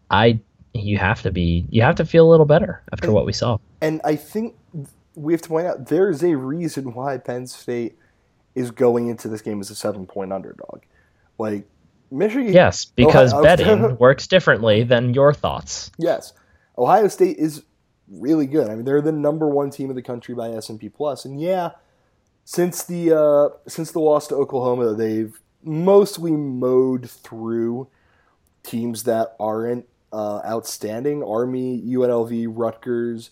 I, 0.10 0.40
you 0.74 0.98
have 0.98 1.24
to 1.24 1.32
be, 1.32 1.66
you 1.70 1.82
have 1.82 1.96
to 1.96 2.06
feel 2.06 2.28
a 2.28 2.32
little 2.32 2.46
better 2.46 2.82
after 2.92 3.12
what 3.12 3.26
we 3.26 3.34
saw. 3.34 3.58
And 3.82 4.02
I 4.04 4.16
think 4.16 4.56
we 5.16 5.34
have 5.34 5.42
to 5.42 5.50
point 5.50 5.68
out 5.68 5.88
there's 5.88 6.24
a 6.24 6.36
reason 6.36 6.94
why 6.94 7.18
Penn 7.18 7.48
State 7.48 7.98
is 8.54 8.72
going 8.72 9.08
into 9.10 9.28
this 9.28 9.42
game 9.42 9.60
as 9.60 9.70
a 9.70 9.76
seven 9.76 10.06
point 10.06 10.32
underdog. 10.32 10.82
Like, 11.38 11.68
Michigan. 12.18 12.54
Yes, 12.54 12.86
because 12.96 13.34
Ohio- 13.34 13.44
betting 13.44 13.98
works 14.00 14.28
differently 14.28 14.84
than 14.84 15.14
your 15.14 15.34
thoughts. 15.34 15.92
Yes, 15.98 16.34
Ohio 16.78 17.08
State 17.08 17.38
is 17.38 17.64
really 18.08 18.46
good. 18.46 18.70
I 18.70 18.76
mean, 18.76 18.86
they're 18.86 19.02
the 19.02 19.12
number 19.12 19.48
one 19.48 19.70
team 19.70 19.90
in 19.90 19.96
the 19.96 20.02
country 20.02 20.36
by 20.36 20.50
S 20.52 20.70
and 20.70 20.80
P 20.80 20.90
Plus, 20.90 21.26
and 21.26 21.40
yeah, 21.40 21.72
since 22.44 22.84
the 22.84 23.18
uh, 23.18 23.50
since 23.68 23.92
the 23.92 24.00
loss 24.00 24.28
to 24.28 24.36
Oklahoma, 24.36 24.94
they've 24.94 25.40
mostly 25.64 26.32
mowed 26.32 27.10
through 27.10 27.88
teams 28.64 29.04
that 29.04 29.36
aren't 29.40 29.86
uh, 30.14 30.42
outstanding. 30.46 31.24
Army, 31.24 31.82
UNLV, 31.82 32.48
Rutgers, 32.50 33.32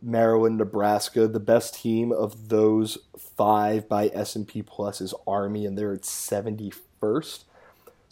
Maryland, 0.00 0.58
Nebraska. 0.58 1.28
The 1.28 1.40
best 1.40 1.74
team 1.74 2.12
of 2.12 2.48
those 2.48 2.98
five 3.36 3.88
by 3.88 4.08
S&P 4.08 4.62
Plus 4.62 5.00
is 5.00 5.14
Army, 5.26 5.66
and 5.66 5.76
they're 5.76 5.92
at 5.92 6.02
71st. 6.02 7.44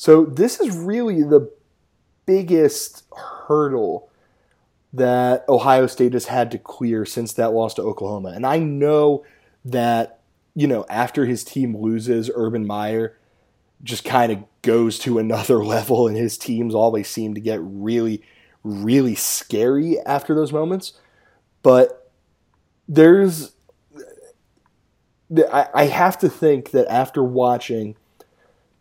So 0.00 0.24
this 0.24 0.60
is 0.60 0.74
really 0.74 1.22
the 1.22 1.52
biggest 2.24 3.04
hurdle 3.14 4.08
that 4.94 5.46
Ohio 5.46 5.86
State 5.86 6.14
has 6.14 6.24
had 6.24 6.50
to 6.52 6.58
clear 6.58 7.04
since 7.04 7.34
that 7.34 7.52
loss 7.52 7.74
to 7.74 7.82
Oklahoma. 7.82 8.30
And 8.30 8.46
I 8.46 8.60
know 8.60 9.26
that, 9.62 10.20
you 10.54 10.66
know, 10.66 10.86
after 10.88 11.26
his 11.26 11.44
team 11.44 11.76
loses, 11.76 12.30
Urban 12.34 12.66
Meyer 12.66 13.18
just 13.82 14.02
kind 14.02 14.32
of 14.32 14.42
goes 14.62 14.98
to 15.00 15.18
another 15.18 15.62
level, 15.64 16.08
and 16.08 16.16
his 16.16 16.38
teams 16.38 16.74
always 16.74 17.06
seem 17.06 17.34
to 17.34 17.40
get 17.40 17.60
really, 17.60 18.22
really 18.64 19.14
scary 19.14 20.00
after 20.06 20.34
those 20.34 20.50
moments. 20.50 20.94
But 21.62 22.10
there's, 22.88 23.52
I 25.52 25.84
have 25.84 26.16
to 26.20 26.30
think 26.30 26.70
that 26.70 26.90
after 26.90 27.22
watching 27.22 27.96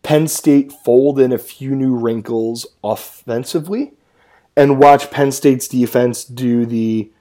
Penn 0.03 0.27
State 0.27 0.71
fold 0.71 1.19
in 1.19 1.31
a 1.31 1.37
few 1.37 1.75
new 1.75 1.95
wrinkles 1.95 2.65
offensively 2.83 3.93
and 4.55 4.79
watch 4.79 5.11
Penn 5.11 5.31
State's 5.31 5.67
defense 5.67 6.23
do 6.23 6.65
the 6.65 7.11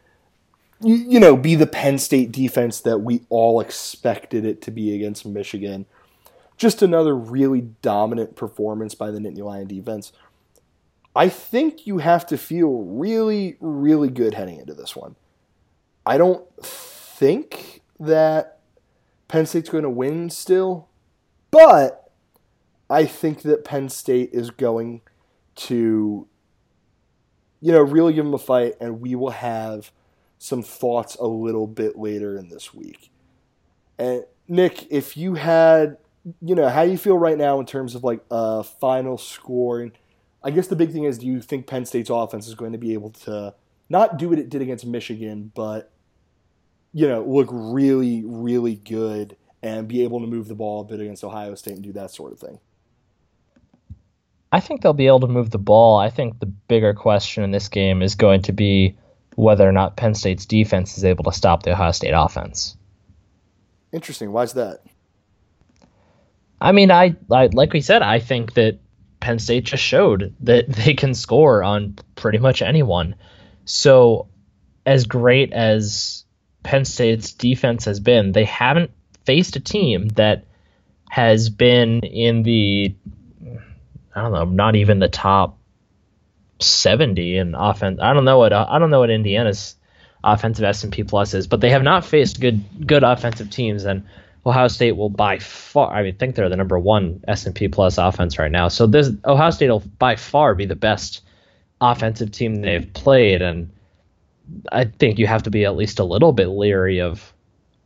you, 0.80 1.18
know, 1.18 1.36
be 1.36 1.54
the 1.54 1.66
Penn 1.66 1.98
State 1.98 2.30
defense 2.30 2.80
that 2.80 2.98
we 2.98 3.22
all 3.30 3.60
expected 3.60 4.44
it 4.44 4.62
to 4.62 4.70
be 4.70 4.94
against 4.94 5.26
Michigan. 5.26 5.86
Just 6.56 6.82
another 6.82 7.16
really 7.16 7.62
dominant 7.82 8.36
performance 8.36 8.94
by 8.94 9.10
the 9.10 9.18
Nittany 9.18 9.44
Lion 9.44 9.66
defense. 9.66 10.12
I 11.16 11.28
think 11.28 11.86
you 11.86 11.98
have 11.98 12.26
to 12.26 12.38
feel 12.38 12.82
really, 12.82 13.56
really 13.60 14.08
good 14.08 14.34
heading 14.34 14.60
into 14.60 14.74
this 14.74 14.94
one. 14.94 15.16
I 16.06 16.16
don't 16.16 16.46
think 16.62 17.82
that 17.98 18.60
Penn 19.26 19.46
State's 19.46 19.68
going 19.68 19.84
to 19.84 19.90
win 19.90 20.30
still, 20.30 20.88
but 21.50 22.07
I 22.91 23.05
think 23.05 23.43
that 23.43 23.64
Penn 23.64 23.89
State 23.89 24.30
is 24.32 24.51
going 24.51 25.03
to, 25.57 26.26
you 27.61 27.72
know, 27.72 27.82
really 27.82 28.14
give 28.14 28.24
them 28.24 28.34
a 28.34 28.39
fight, 28.39 28.74
and 28.80 29.01
we 29.01 29.14
will 29.14 29.30
have 29.30 29.93
some 30.39 30.62
thoughts 30.62 31.16
a 31.16 31.26
little 31.26 31.66
bit 31.66 31.99
later 31.99 32.36
in 32.36 32.49
this 32.49 32.72
week. 32.72 33.11
And 33.99 34.24
Nick, 34.47 34.86
if 34.91 35.16
you 35.16 35.34
had, 35.34 35.99
you 36.41 36.55
know, 36.55 36.68
how 36.68 36.84
do 36.84 36.91
you 36.91 36.99
feel 36.99 37.18
right 37.18 37.36
now 37.36 37.59
in 37.61 37.66
terms 37.66 37.95
of 37.95 38.05
like 38.05 38.20
a 38.30 38.62
final 38.62 39.18
score? 39.18 39.80
And 39.80 39.93
I 40.43 40.51
guess 40.51 40.68
the 40.68 40.76
big 40.76 40.93
thing 40.93 41.05
is, 41.05 41.18
do 41.18 41.26
you 41.26 41.41
think 41.41 41.66
Penn 41.66 41.84
State's 41.84 42.11
offense 42.11 42.47
is 42.47 42.55
going 42.55 42.72
to 42.72 42.78
be 42.78 42.95
able 42.95 43.11
to 43.11 43.55
not 43.89 44.16
do 44.16 44.28
what 44.28 44.39
it 44.39 44.49
did 44.49 44.62
against 44.62 44.86
Michigan, 44.86 45.51
but 45.55 45.91
you 46.93 47.07
know, 47.07 47.22
look 47.22 47.49
really, 47.51 48.22
really 48.24 48.76
good 48.76 49.36
and 49.62 49.89
be 49.89 50.05
able 50.05 50.20
to 50.20 50.26
move 50.26 50.49
the 50.49 50.55
ball 50.55 50.80
a 50.80 50.84
bit 50.84 51.01
against 51.01 51.24
Ohio 51.24 51.55
State 51.55 51.74
and 51.74 51.82
do 51.82 51.93
that 51.93 52.11
sort 52.11 52.32
of 52.32 52.39
thing? 52.39 52.61
I 54.51 54.61
think 54.61 54.80
they'll 54.80 54.92
be 54.92 55.07
able 55.07 55.20
to 55.20 55.28
move 55.28 55.51
the 55.51 55.59
ball. 55.59 55.99
I 55.99 56.11
think 56.11 56.38
the 56.38 56.46
bigger 56.46 56.94
question 56.94 57.44
in 57.44 57.51
this 57.51 57.68
game 57.68 58.03
is 58.03 58.14
going 58.14 58.42
to 58.42 58.53
be 58.53 58.96
whether 59.36 59.68
or 59.68 59.72
not 59.72 59.96
Penn 59.96 60.14
State's 60.14 60.46
defense 60.46 60.96
is 60.96 61.05
able 61.05 61.24
to 61.24 61.32
stop 61.32 61.62
the 61.62 61.72
Ohio 61.72 61.92
State 61.92 62.12
offense. 62.14 62.76
Interesting. 63.92 64.32
Why 64.32 64.42
is 64.42 64.55
that? 64.55 64.80
I 66.61 66.72
mean, 66.72 66.90
I, 66.90 67.14
I 67.30 67.46
like 67.53 67.72
we 67.72 67.80
said, 67.80 68.03
I 68.03 68.18
think 68.18 68.55
that 68.55 68.80
Penn 69.20 69.38
State 69.38 69.64
just 69.64 69.82
showed 69.82 70.34
that 70.40 70.68
they 70.68 70.94
can 70.94 71.14
score 71.14 71.62
on 71.62 71.96
pretty 72.16 72.38
much 72.38 72.62
anyone. 72.62 73.14
So, 73.64 74.28
as 74.86 75.07
great 75.07 75.53
as 75.53 76.24
Penn 76.62 76.84
State's 76.84 77.32
defense 77.32 77.84
has 77.84 78.01
been, 78.01 78.32
they 78.32 78.44
haven't 78.44 78.90
faced 79.24 79.57
a 79.57 79.61
team 79.61 80.09
that 80.11 80.46
has 81.11 81.51
been 81.51 82.01
in 82.01 82.42
the 82.42 82.94
I 84.18 84.22
don't 84.22 84.32
know, 84.32 84.44
not 84.44 84.76
even 84.76 84.98
the 84.98 85.08
top 85.08 85.58
70 86.60 87.36
in 87.36 87.54
offense. 87.54 88.00
I 88.02 88.12
don't 88.12 88.24
know 88.24 88.38
what 88.38 88.52
I 88.52 88.78
don't 88.78 88.90
know 88.90 89.00
what 89.00 89.10
Indiana's 89.10 89.76
offensive 90.24 90.64
S&P 90.64 91.04
plus 91.04 91.34
is, 91.34 91.46
but 91.46 91.60
they 91.60 91.70
have 91.70 91.82
not 91.82 92.04
faced 92.04 92.40
good 92.40 92.86
good 92.86 93.04
offensive 93.04 93.50
teams 93.50 93.84
and 93.84 94.04
Ohio 94.44 94.68
State 94.68 94.92
will 94.92 95.10
by 95.10 95.38
far 95.38 95.94
I 95.94 96.02
mean 96.02 96.16
think 96.16 96.34
they're 96.34 96.48
the 96.48 96.56
number 96.56 96.78
1 96.78 97.24
S&P 97.28 97.68
plus 97.68 97.98
offense 97.98 98.38
right 98.38 98.50
now. 98.50 98.68
So 98.68 98.86
this 98.86 99.10
Ohio 99.24 99.50
State 99.50 99.70
will 99.70 99.84
by 99.98 100.16
far 100.16 100.54
be 100.54 100.66
the 100.66 100.76
best 100.76 101.22
offensive 101.80 102.32
team 102.32 102.56
they've 102.56 102.92
played 102.92 103.40
and 103.40 103.70
I 104.72 104.84
think 104.84 105.18
you 105.18 105.26
have 105.26 105.44
to 105.44 105.50
be 105.50 105.64
at 105.64 105.76
least 105.76 105.98
a 105.98 106.04
little 106.04 106.32
bit 106.32 106.48
leery 106.48 107.00
of 107.00 107.32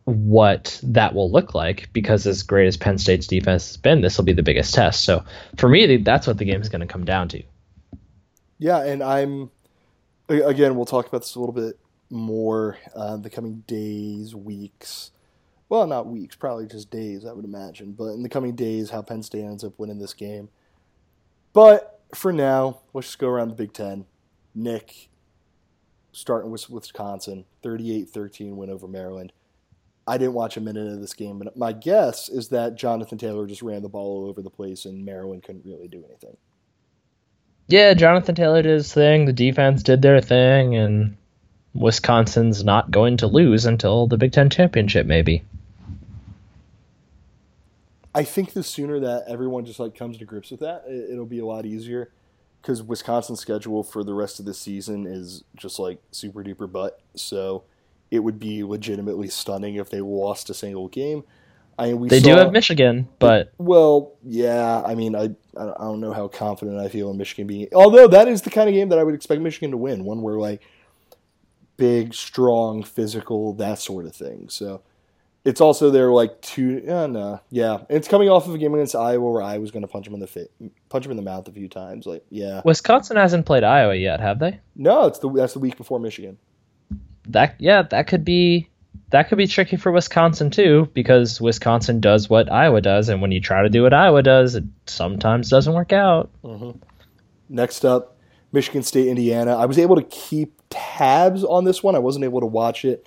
what 0.05 0.81
that 0.83 1.15
will 1.15 1.31
look 1.31 1.55
like 1.55 1.89
because 1.93 2.27
as 2.27 2.43
great 2.43 2.67
as 2.67 2.77
Penn 2.77 2.99
State's 2.99 3.27
defense 3.27 3.69
has 3.69 3.77
been, 3.77 4.01
this 4.01 4.17
will 4.17 4.25
be 4.25 4.33
the 4.33 4.43
biggest 4.43 4.75
test. 4.75 5.05
So 5.05 5.25
for 5.57 5.69
me, 5.69 5.97
that's 5.99 6.27
what 6.27 6.39
the 6.39 6.45
game 6.45 6.61
is 6.61 6.69
going 6.69 6.81
to 6.81 6.87
come 6.87 7.05
down 7.05 7.29
to. 7.29 7.43
Yeah, 8.59 8.83
and 8.85 9.03
I'm 9.03 9.51
again. 10.29 10.77
We'll 10.77 10.87
talk 10.87 11.07
about 11.07 11.23
this 11.23 11.35
a 11.35 11.41
little 11.41 11.55
bit 11.55 11.79
more 12.11 12.79
uh, 12.95 13.17
the 13.17 13.31
coming 13.31 13.65
days, 13.67 14.35
weeks. 14.35 15.11
Well, 15.69 15.87
not 15.87 16.07
weeks, 16.07 16.37
probably 16.37 16.67
just 16.67 16.91
days, 16.91 17.25
I 17.25 17.33
would 17.33 17.47
imagine. 17.47 17.93
But 17.93 18.09
in 18.09 18.23
the 18.23 18.29
coming 18.29 18.55
days, 18.55 18.91
how 18.91 19.03
Penn 19.03 19.23
State 19.23 19.45
ends 19.45 19.65
up 19.65 19.79
winning 19.79 19.99
this 19.99 20.13
game. 20.13 20.51
But 21.53 22.01
for 22.15 22.33
now, 22.33 22.81
let's 22.93 23.09
just 23.09 23.19
go 23.19 23.29
around 23.29 23.49
the 23.49 23.55
Big 23.55 23.73
Ten. 23.73 24.05
Nick, 24.55 25.09
starting 26.13 26.51
with 26.51 26.69
Wisconsin, 26.69 27.47
38 27.63 28.11
13 28.11 28.57
win 28.57 28.71
over 28.71 28.87
Maryland. 28.87 29.33
I 30.07 30.19
didn't 30.19 30.35
watch 30.35 30.57
a 30.57 30.61
minute 30.61 30.93
of 30.93 31.01
this 31.01 31.15
game, 31.15 31.39
but 31.39 31.57
my 31.57 31.73
guess 31.73 32.29
is 32.29 32.49
that 32.49 32.75
Jonathan 32.75 33.19
Taylor 33.19 33.47
just 33.47 33.63
ran 33.63 33.83
the 33.83 33.89
ball 33.89 34.23
all 34.23 34.29
over 34.29 34.43
the 34.43 34.51
place 34.51 34.85
and 34.85 35.05
Maryland 35.05 35.45
couldn't 35.45 35.65
really 35.65 35.89
do 35.89 36.05
anything. 36.09 36.37
Yeah, 37.69 37.95
Jonathan 37.95 38.35
Taylor 38.35 38.63
did 38.63 38.73
his 38.73 38.93
thing, 38.93 39.25
the 39.25 39.33
defense 39.33 39.83
did 39.83 40.03
their 40.03 40.21
thing, 40.21 40.75
and 40.75 41.17
Wisconsin's 41.75 42.65
not 42.65 42.91
going 42.91 43.17
to 43.19 43.27
lose 43.27 43.65
until 43.65 44.07
the 44.07 44.19
Big 44.19 44.33
Ten 44.33 44.51
championship, 44.51 45.07
maybe. 45.07 45.45
I 48.15 48.25
think 48.25 48.53
the 48.53 48.63
sooner 48.63 49.01
that 49.01 49.25
everyone 49.27 49.65
just 49.65 49.81
like 49.81 49.97
comes 49.97 50.19
to 50.19 50.25
grips 50.25 50.51
with 50.51 50.61
that, 50.61 50.85
it'll 50.87 51.25
be 51.25 51.39
a 51.39 51.47
lot 51.47 51.65
easier 51.65 52.11
because 52.61 52.83
Wisconsin's 52.83 53.41
schedule 53.41 53.83
for 53.83 54.05
the 54.05 54.13
rest 54.13 54.39
of 54.39 54.45
the 54.45 54.55
season 54.55 55.07
is 55.07 55.45
just 55.57 55.79
like 55.79 55.99
super 56.11 56.45
duper 56.45 56.71
butt. 56.71 57.01
So 57.17 57.65
it 58.13 58.23
would 58.23 58.39
be 58.39 58.63
legitimately 58.63 59.29
stunning 59.29 59.77
if 59.77 59.89
they 59.89 60.03
lost 60.03 60.51
a 60.51 60.55
single 60.55 60.87
game. 60.87 61.25
I 61.79 61.87
mean, 61.87 62.01
we 62.01 62.09
they 62.11 62.21
saw, 62.21 62.27
do 62.27 62.37
have 62.37 62.53
Michigan, 62.53 63.09
but 63.19 63.55
well, 63.57 64.13
yeah. 64.23 64.83
I 64.85 64.95
mean, 64.95 65.17
I 65.17 65.31
I 65.57 65.79
don't 65.79 66.01
know 66.01 66.13
how 66.13 66.29
confident 66.29 66.79
I 66.79 66.89
feel 66.89 67.11
in 67.11 67.17
Michigan 67.17 67.47
being. 67.47 67.69
Although 67.75 68.09
that 68.09 68.29
is 68.29 68.43
the 68.43 68.51
kind 68.51 68.69
of 68.69 68.75
game 68.75 68.91
that 68.91 68.99
I 68.99 69.03
would 69.03 69.15
expect 69.15 69.41
Michigan 69.41 69.71
to 69.71 69.79
win, 69.79 70.05
one 70.05 70.21
where 70.21 70.35
like 70.35 70.61
big, 71.79 72.13
strong, 72.13 72.83
physical, 72.83 73.55
that 73.55 73.79
sort 73.79 74.05
of 74.05 74.15
thing. 74.15 74.51
So 74.51 74.83
it's 75.47 75.63
also 75.63 75.91
their 75.91 76.11
like 76.11 76.43
two. 76.43 76.85
Uh, 76.87 77.07
no, 77.07 77.41
yeah. 77.49 77.79
it's 77.89 78.09
coming 78.09 78.29
off 78.29 78.47
of 78.47 78.55
a 78.55 78.59
game 78.59 78.75
against 78.75 78.95
Iowa 78.95 79.33
where 79.33 79.43
I 79.43 79.57
was 79.57 79.71
going 79.71 79.83
to 79.83 79.89
punch 79.89 80.07
him 80.07 80.13
in 80.13 80.21
the 80.21 80.27
fa- 80.27 80.49
punch 80.91 81.07
him 81.07 81.13
in 81.13 81.17
the 81.17 81.23
mouth 81.23 81.49
a 81.49 81.53
few 81.53 81.69
times. 81.71 82.05
Like, 82.05 82.27
yeah. 82.29 82.61
Wisconsin 82.67 83.17
hasn't 83.17 83.47
played 83.47 83.65
Iowa 83.65 83.95
yet, 83.95 84.21
have 84.21 84.39
they? 84.39 84.61
No, 84.77 85.07
it's 85.07 85.19
the 85.19 85.33
that's 85.33 85.55
the 85.55 85.61
week 85.61 85.79
before 85.79 85.99
Michigan 85.99 86.37
that 87.29 87.57
yeah, 87.59 87.83
that 87.83 88.07
could 88.07 88.25
be 88.25 88.69
that 89.11 89.29
could 89.29 89.39
be 89.39 89.47
tricky 89.47 89.77
for 89.77 89.93
Wisconsin 89.93 90.51
too, 90.51 90.89
because 90.95 91.41
Wisconsin 91.41 92.01
does 92.01 92.31
what 92.31 92.51
Iowa 92.51 92.81
does, 92.81 93.09
and 93.09 93.21
when 93.21 93.31
you 93.31 93.41
try 93.41 93.63
to 93.63 93.69
do 93.69 93.83
what 93.83 93.93
Iowa 93.93 94.23
does, 94.23 94.55
it 94.55 94.65
sometimes 94.87 95.51
doesn't 95.51 95.75
work 95.75 95.93
out. 95.93 96.31
Mm-hmm. 96.43 96.79
Next 97.49 97.85
up, 97.85 98.17
Michigan 98.53 98.83
State, 98.83 99.09
Indiana. 99.09 99.57
I 99.57 99.67
was 99.67 99.79
able 99.79 99.97
to 99.97 100.03
keep 100.03 100.61
tabs 100.71 101.45
on 101.45 101.65
this 101.65 101.83
one. 101.83 101.95
I 101.95 101.99
wasn't 101.99 102.25
able 102.25 102.41
to 102.41 102.47
watch 102.47 102.85
it 102.85 103.07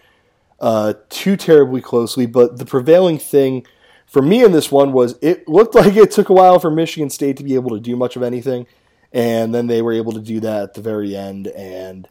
uh, 0.60 0.94
too 1.10 1.36
terribly 1.36 1.82
closely, 1.82 2.28
but 2.28 2.58
the 2.58 2.66
prevailing 2.66 3.18
thing 3.18 3.66
for 4.06 4.22
me 4.22 4.44
in 4.44 4.52
this 4.52 4.72
one 4.72 4.94
was 4.94 5.18
it 5.22 5.48
looked 5.48 5.76
like 5.76 5.96
it 5.96 6.12
took 6.12 6.30
a 6.30 6.34
while 6.34 6.60
for 6.60 6.70
Michigan 6.70 7.10
State 7.10 7.38
to 7.38 7.44
be 7.44 7.56
able 7.56 7.72
to 7.72 7.80
do 7.80 7.96
much 7.96 8.16
of 8.16 8.24
anything, 8.24 8.68
and 9.12 9.56
then 9.56 9.68
they 9.68 9.82
were 9.82 9.94
able 9.94 10.12
to 10.12 10.22
do 10.22 10.40
that 10.42 10.64
at 10.64 10.74
the 10.76 10.82
very 10.82 11.16
end. 11.16 11.48
And 11.48 12.08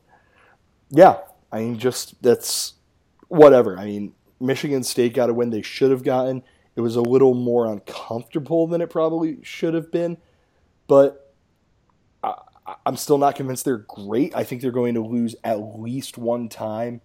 yeah, 0.90 1.18
I 1.54 1.58
mean, 1.60 1.78
just 1.78 2.20
that's 2.20 2.74
whatever. 3.28 3.78
I 3.78 3.84
mean, 3.84 4.12
Michigan 4.40 4.82
State 4.82 5.14
got 5.14 5.30
a 5.30 5.34
win 5.34 5.50
they 5.50 5.62
should 5.62 5.92
have 5.92 6.02
gotten. 6.02 6.42
It 6.74 6.80
was 6.80 6.96
a 6.96 7.00
little 7.00 7.34
more 7.34 7.66
uncomfortable 7.66 8.66
than 8.66 8.80
it 8.80 8.90
probably 8.90 9.38
should 9.44 9.72
have 9.74 9.92
been, 9.92 10.16
but 10.88 11.32
I, 12.24 12.34
am 12.84 12.96
still 12.96 13.18
not 13.18 13.36
convinced 13.36 13.64
they're 13.64 13.78
great. 13.78 14.34
I 14.34 14.42
think 14.42 14.62
they're 14.62 14.72
going 14.72 14.94
to 14.94 15.00
lose 15.00 15.36
at 15.44 15.78
least 15.78 16.18
one 16.18 16.48
time 16.48 17.00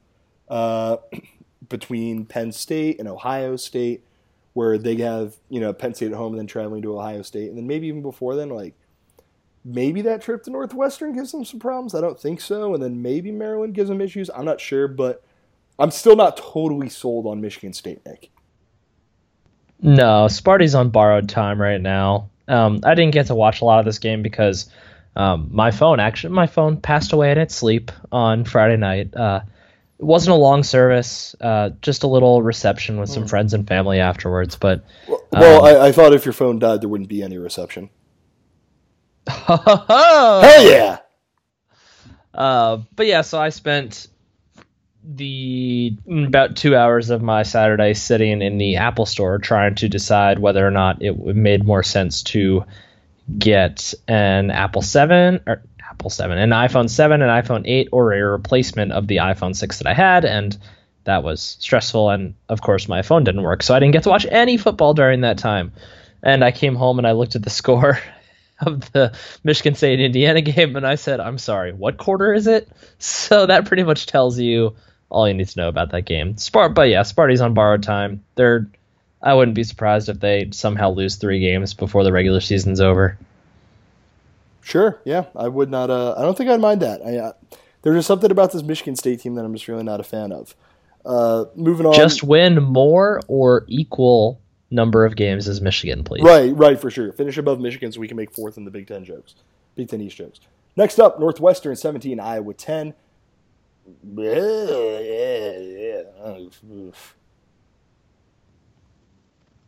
uh, 0.48 0.98
between 1.70 2.26
Penn 2.26 2.52
State 2.52 2.98
and 2.98 3.08
Ohio 3.08 3.56
State, 3.56 4.04
where 4.54 4.80
they 4.80 4.96
have 4.96 5.36
you 5.50 5.60
know 5.60 5.74
Penn 5.74 5.94
State 5.94 6.12
at 6.12 6.18
home 6.18 6.34
and 6.34 6.40
then 6.40 6.48
traveling 6.48 6.82
to 6.82 6.98
Ohio 6.98 7.22
State, 7.22 7.50
and 7.50 7.58
then 7.60 7.68
maybe 7.68 7.86
even 7.86 8.02
before 8.02 8.36
then, 8.36 8.50
like 8.50 8.74
maybe 9.64 10.02
that 10.04 10.22
trip 10.22 10.44
to 10.44 10.50
Northwestern 10.50 11.14
gives 11.14 11.32
them 11.32 11.46
some 11.46 11.60
problems. 11.60 11.96
I 11.96 12.02
don't 12.02 12.20
think 12.20 12.42
so. 12.42 12.74
And 12.74 12.82
then 12.82 13.02
maybe 13.02 13.32
Maryland 13.32 13.74
gives 13.74 13.90
them 13.90 14.02
issues. 14.02 14.30
I'm 14.30 14.46
not 14.46 14.62
sure, 14.62 14.88
but 14.88 15.24
I'm 15.78 15.92
still 15.92 16.16
not 16.16 16.38
totally 16.38 16.90
sold 16.90 17.26
on 17.26 17.42
Michigan 17.42 17.74
State, 17.74 18.06
Nick. 18.06 18.30
No, 19.82 20.28
Sparty's 20.28 20.76
on 20.76 20.90
borrowed 20.90 21.30
time 21.30 21.62
right 21.62 21.80
now. 21.80 22.30
Um, 22.48 22.82
I 22.84 22.96
didn't 22.96 23.14
get 23.14 23.28
to 23.28 23.36
watch 23.36 23.62
a 23.62 23.66
lot 23.66 23.80
of 23.80 23.86
this 23.86 24.00
game 24.00 24.22
because 24.22 24.70
um, 25.16 25.50
my 25.52 25.72
phone 25.72 26.00
actually 26.00 26.34
my 26.34 26.48
phone 26.48 26.82
passed 26.82 27.14
away 27.14 27.32
in 27.32 27.38
its 27.38 27.56
sleep 27.56 27.92
on 28.12 28.44
Friday 28.44 28.78
night. 28.78 29.16
Uh, 29.16 29.42
it 30.00 30.06
wasn't 30.06 30.34
a 30.34 30.38
long 30.38 30.64
service, 30.64 31.36
uh, 31.42 31.72
just 31.82 32.04
a 32.04 32.08
little 32.08 32.42
reception 32.42 33.00
with 33.00 33.10
some 33.10 33.26
mm. 33.26 33.30
friends 33.30 33.54
and 33.54 33.68
family 33.68 34.00
afterwards. 34.00 34.56
But 34.56 34.84
well, 35.08 35.22
well 35.32 35.66
um, 35.66 35.82
I, 35.82 35.88
I, 35.88 35.92
thought 35.92 36.14
if 36.14 36.26
your 36.26 36.34
phone 36.34 36.58
died, 36.58 36.82
there 36.82 36.88
wouldn't 36.88 37.10
be 37.10 37.22
any 37.22 37.38
reception. 37.38 37.90
Hell 39.48 40.72
yeah! 40.72 40.98
Uh, 42.34 42.78
but 42.96 43.06
yeah, 43.06 43.22
so 43.22 43.40
I 43.40 43.50
spent 43.50 44.08
the 45.04 45.98
about 46.08 46.56
two 46.56 46.76
hours 46.76 47.10
of 47.10 47.22
my 47.22 47.44
Saturday 47.44 47.94
sitting 47.94 48.42
in 48.42 48.58
the 48.58 48.78
Apple 48.78 49.06
Store 49.06 49.38
trying 49.38 49.76
to 49.76 49.90
decide 49.90 50.40
whether 50.40 50.66
or 50.66 50.72
not 50.72 51.02
it 51.02 51.18
made 51.18 51.66
more 51.66 51.84
sense 51.84 52.24
to 52.24 52.66
get 53.38 53.94
an 54.08 54.52
Apple 54.52 54.82
Seven 54.82 55.42
or 55.48 55.64
Apple 55.90 56.10
Seven, 56.10 56.38
an 56.38 56.52
iPhone 56.52 56.90
Seven, 56.90 57.22
an 57.22 57.30
iPhone 57.30 57.64
Eight, 57.66 57.90
or 57.92 58.14
a 58.14 58.24
replacement 58.24 58.92
of 58.92 59.08
the 59.08 59.18
iPhone 59.18 59.56
Six 59.56 59.80
that 59.80 59.88
I 59.88 59.94
had, 59.94 60.26
and 60.26 60.58
that 61.06 61.24
was 61.24 61.58
stressful. 61.60 62.10
And 62.10 62.36
of 62.48 62.62
course, 62.62 62.88
my 62.88 63.02
phone 63.02 63.24
didn't 63.24 63.44
work, 63.44 63.64
so 63.64 63.74
I 63.74 63.80
didn't 63.80 63.94
get 63.94 64.04
to 64.04 64.10
watch 64.10 64.26
any 64.30 64.58
football 64.58 64.94
during 64.94 65.22
that 65.22 65.38
time. 65.38 65.72
And 66.22 66.44
I 66.44 66.52
came 66.52 66.76
home 66.76 67.00
and 67.00 67.08
I 67.08 67.14
looked 67.14 67.36
at 67.36 67.44
the 67.44 67.50
score 67.50 68.00
of 68.62 68.92
the 68.92 69.14
Michigan 69.44 69.76
State 69.76 70.00
Indiana 70.00 70.42
game, 70.42 70.76
and 70.76 70.86
I 70.86 70.96
said, 70.96 71.20
"I'm 71.20 71.38
sorry, 71.38 71.74
what 71.74 71.98
quarter 71.98 72.34
is 72.34 72.48
it?" 72.48 72.70
So 73.02 73.46
that 73.46 73.64
pretty 73.64 73.84
much 73.84 74.08
tells 74.08 74.38
you 74.38 74.76
all 75.10 75.26
you 75.26 75.34
need 75.34 75.48
to 75.48 75.60
know 75.60 75.70
about 75.70 75.92
that 75.92 76.02
game. 76.02 76.36
Spart, 76.36 76.74
but 76.74 76.90
yeah, 76.90 77.04
Sparty's 77.04 77.40
on 77.40 77.54
borrowed 77.54 77.82
time. 77.82 78.24
They're, 78.36 78.68
I 79.22 79.34
wouldn't 79.34 79.56
be 79.56 79.64
surprised 79.64 80.10
if 80.10 80.20
they 80.20 80.50
somehow 80.52 80.92
lose 80.92 81.16
three 81.16 81.40
games 81.40 81.74
before 81.74 82.04
the 82.04 82.12
regular 82.12 82.42
season's 82.42 82.82
over. 82.82 83.18
Sure, 84.62 85.00
yeah, 85.06 85.26
I 85.34 85.48
would 85.48 85.70
not. 85.70 85.90
Uh, 85.90 86.14
I 86.18 86.24
don't 86.24 86.38
think 86.38 86.50
I'd 86.50 86.60
mind 86.60 86.82
that. 86.82 87.02
I, 87.06 87.18
uh, 87.18 87.34
there's 87.82 87.98
just 87.98 88.08
something 88.08 88.32
about 88.32 88.52
this 88.52 88.64
Michigan 88.64 88.96
State 88.96 89.22
team 89.22 89.36
that 89.36 89.46
I'm 89.46 89.54
just 89.54 89.68
really 89.68 89.84
not 89.84 90.00
a 90.00 90.04
fan 90.04 90.32
of. 90.32 90.56
Uh, 91.06 91.46
moving 91.56 91.86
on, 91.86 91.94
just 91.94 92.22
win 92.22 92.62
more 92.62 93.22
or 93.28 93.66
equal 93.68 94.42
number 94.72 95.06
of 95.06 95.16
games 95.16 95.48
as 95.48 95.62
Michigan, 95.62 96.04
please. 96.04 96.24
Right, 96.24 96.56
right, 96.56 96.80
for 96.80 96.92
sure. 96.92 97.12
Finish 97.12 97.38
above 97.38 97.60
Michigan 97.60 97.92
so 97.92 98.00
we 98.00 98.08
can 98.08 98.18
make 98.18 98.32
fourth 98.32 98.58
in 98.58 98.66
the 98.66 98.72
Big 98.72 98.88
Ten 98.88 99.04
jokes, 99.04 99.36
Big 99.76 99.90
Ten 99.90 100.02
East 100.02 100.18
jokes. 100.18 100.40
Next 100.76 101.00
up, 101.00 101.20
Northwestern 101.20 101.76
17, 101.76 102.20
Iowa 102.20 102.54
10. 102.54 102.94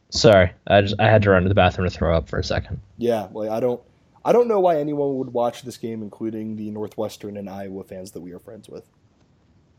Sorry, 0.10 0.54
I 0.68 0.82
just 0.82 0.96
I 1.00 1.10
had 1.10 1.24
to 1.24 1.32
run 1.32 1.44
to 1.44 1.50
the 1.50 1.56
bathroom 1.56 1.90
to 1.90 1.96
throw 1.96 2.16
up 2.16 2.30
for 2.30 2.38
a 2.38 2.44
second. 2.44 2.82
Yeah, 2.98 3.28
like 3.32 3.50
I 3.50 3.60
don't 3.60 3.82
I 4.24 4.34
don't 4.34 4.48
know 4.48 4.60
why 4.60 4.78
anyone 4.78 5.18
would 5.18 5.34
watch 5.34 5.64
this 5.64 5.78
game, 5.78 6.04
including 6.04 6.56
the 6.56 6.70
Northwestern 6.70 7.38
and 7.38 7.50
Iowa 7.50 7.84
fans 7.84 8.12
that 8.12 8.22
we 8.22 8.34
are 8.34 8.40
friends 8.40 8.70
with. 8.70 8.88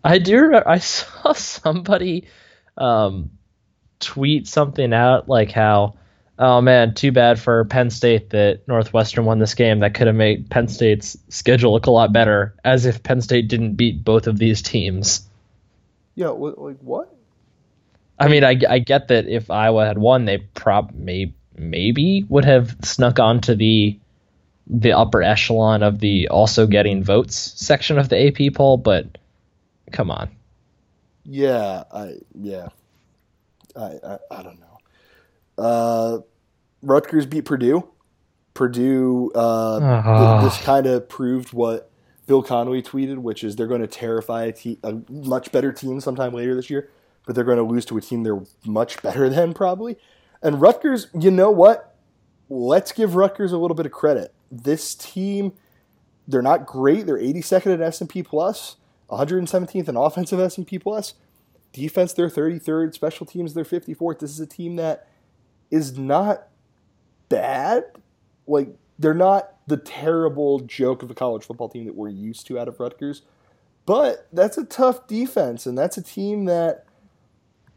I 0.02 0.18
do. 0.18 0.52
I 0.66 0.78
saw 0.78 1.32
somebody 1.32 2.26
um, 2.76 3.30
tweet 4.02 4.46
something 4.46 4.92
out 4.92 5.28
like 5.28 5.50
how 5.50 5.94
oh 6.38 6.60
man, 6.60 6.94
too 6.94 7.12
bad 7.12 7.38
for 7.38 7.64
Penn 7.66 7.90
State 7.90 8.30
that 8.30 8.66
Northwestern 8.66 9.24
won 9.24 9.38
this 9.38 9.54
game. 9.54 9.80
That 9.80 9.94
could 9.94 10.08
have 10.08 10.16
made 10.16 10.50
Penn 10.50 10.68
State's 10.68 11.16
schedule 11.28 11.72
look 11.72 11.86
a 11.86 11.90
lot 11.90 12.12
better, 12.12 12.54
as 12.64 12.84
if 12.84 13.02
Penn 13.02 13.20
State 13.20 13.48
didn't 13.48 13.74
beat 13.74 14.04
both 14.04 14.26
of 14.26 14.38
these 14.38 14.60
teams. 14.60 15.28
Yeah, 16.14 16.28
like 16.28 16.78
what? 16.80 17.14
I 18.18 18.28
mean, 18.28 18.44
I, 18.44 18.60
I 18.68 18.78
get 18.80 19.08
that 19.08 19.28
if 19.28 19.50
Iowa 19.50 19.86
had 19.86 19.98
won, 19.98 20.24
they 20.24 20.38
prob 20.38 20.92
may, 20.94 21.32
maybe 21.56 22.24
would 22.28 22.44
have 22.44 22.76
snuck 22.82 23.18
onto 23.18 23.54
the 23.54 23.98
the 24.68 24.92
upper 24.92 25.22
echelon 25.22 25.82
of 25.82 25.98
the 25.98 26.28
also 26.28 26.66
getting 26.66 27.02
votes 27.02 27.36
section 27.56 27.98
of 27.98 28.08
the 28.08 28.28
AP 28.28 28.54
poll, 28.54 28.76
but 28.76 29.18
come 29.90 30.10
on. 30.10 30.30
Yeah, 31.24 31.84
I 31.92 32.14
yeah, 32.34 32.68
I 33.76 33.98
I, 34.04 34.18
I 34.30 34.42
don't 34.42 34.60
know. 34.60 34.78
Uh, 35.58 36.18
Rutgers 36.82 37.26
beat 37.26 37.44
Purdue. 37.44 37.88
Purdue, 38.54 39.30
uh, 39.34 39.76
uh-huh. 39.78 40.40
th- 40.40 40.52
this 40.52 40.62
kind 40.62 40.86
of 40.86 41.08
proved 41.08 41.52
what 41.52 41.90
Bill 42.26 42.42
Connelly 42.42 42.82
tweeted, 42.82 43.18
which 43.18 43.42
is 43.42 43.56
they're 43.56 43.66
going 43.66 43.80
to 43.80 43.86
terrify 43.86 44.44
a, 44.44 44.52
te- 44.52 44.78
a 44.82 44.98
much 45.10 45.52
better 45.52 45.72
team 45.72 46.00
sometime 46.00 46.32
later 46.32 46.54
this 46.54 46.68
year, 46.68 46.90
but 47.26 47.34
they're 47.34 47.44
going 47.44 47.58
to 47.58 47.62
lose 47.62 47.84
to 47.86 47.96
a 47.96 48.00
team 48.00 48.22
they're 48.22 48.42
much 48.64 49.00
better 49.02 49.28
than 49.28 49.54
probably. 49.54 49.96
And 50.42 50.60
Rutgers, 50.60 51.08
you 51.18 51.30
know 51.30 51.50
what? 51.50 51.96
Let's 52.48 52.92
give 52.92 53.14
Rutgers 53.14 53.52
a 53.52 53.58
little 53.58 53.74
bit 53.74 53.86
of 53.86 53.92
credit. 53.92 54.34
This 54.50 54.94
team, 54.94 55.52
they're 56.28 56.42
not 56.42 56.66
great. 56.66 57.06
They're 57.06 57.16
82nd 57.16 57.74
at 57.74 57.80
S&P 57.80 58.22
Plus, 58.22 58.76
117th 59.08 59.88
in 59.88 59.96
offensive 59.96 60.38
S&P 60.38 60.78
Plus. 60.78 61.14
Defense, 61.72 62.12
they're 62.12 62.28
33rd. 62.28 62.94
Special 62.94 63.26
teams, 63.26 63.54
they're 63.54 63.64
54th. 63.64 64.18
This 64.18 64.30
is 64.30 64.40
a 64.40 64.46
team 64.46 64.76
that 64.76 65.08
is 65.70 65.96
not 65.96 66.48
bad. 67.28 67.84
Like 68.46 68.68
they're 68.98 69.14
not 69.14 69.54
the 69.66 69.76
terrible 69.76 70.60
joke 70.60 71.02
of 71.02 71.10
a 71.10 71.14
college 71.14 71.44
football 71.44 71.68
team 71.68 71.86
that 71.86 71.94
we're 71.94 72.08
used 72.08 72.46
to 72.48 72.58
out 72.58 72.68
of 72.68 72.78
Rutgers, 72.78 73.22
but 73.86 74.28
that's 74.32 74.58
a 74.58 74.64
tough 74.64 75.06
defense, 75.06 75.66
and 75.66 75.76
that's 75.76 75.96
a 75.96 76.02
team 76.02 76.44
that 76.44 76.84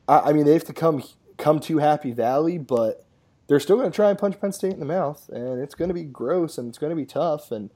I, 0.07 0.19
I 0.19 0.33
mean 0.33 0.45
they 0.45 0.53
have 0.53 0.65
to 0.65 0.73
come 0.73 1.03
come 1.37 1.59
to 1.61 1.77
Happy 1.77 2.11
Valley, 2.11 2.57
but 2.57 3.05
they're 3.47 3.59
still 3.59 3.77
going 3.77 3.91
to 3.91 3.95
try 3.95 4.09
and 4.09 4.19
punch 4.19 4.39
Penn 4.39 4.51
State 4.51 4.73
in 4.73 4.79
the 4.79 4.85
mouth, 4.85 5.29
and 5.29 5.61
it's 5.61 5.75
going 5.75 5.89
to 5.89 5.93
be 5.93 6.03
gross 6.03 6.57
and 6.57 6.67
it's 6.67 6.77
going 6.77 6.89
to 6.89 6.95
be 6.95 7.05
tough, 7.05 7.51
and 7.51 7.69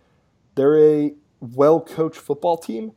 they're 0.56 0.78
a 0.78 1.14
well 1.40 1.80
coached 1.80 2.20
football 2.20 2.58
team. 2.58 2.92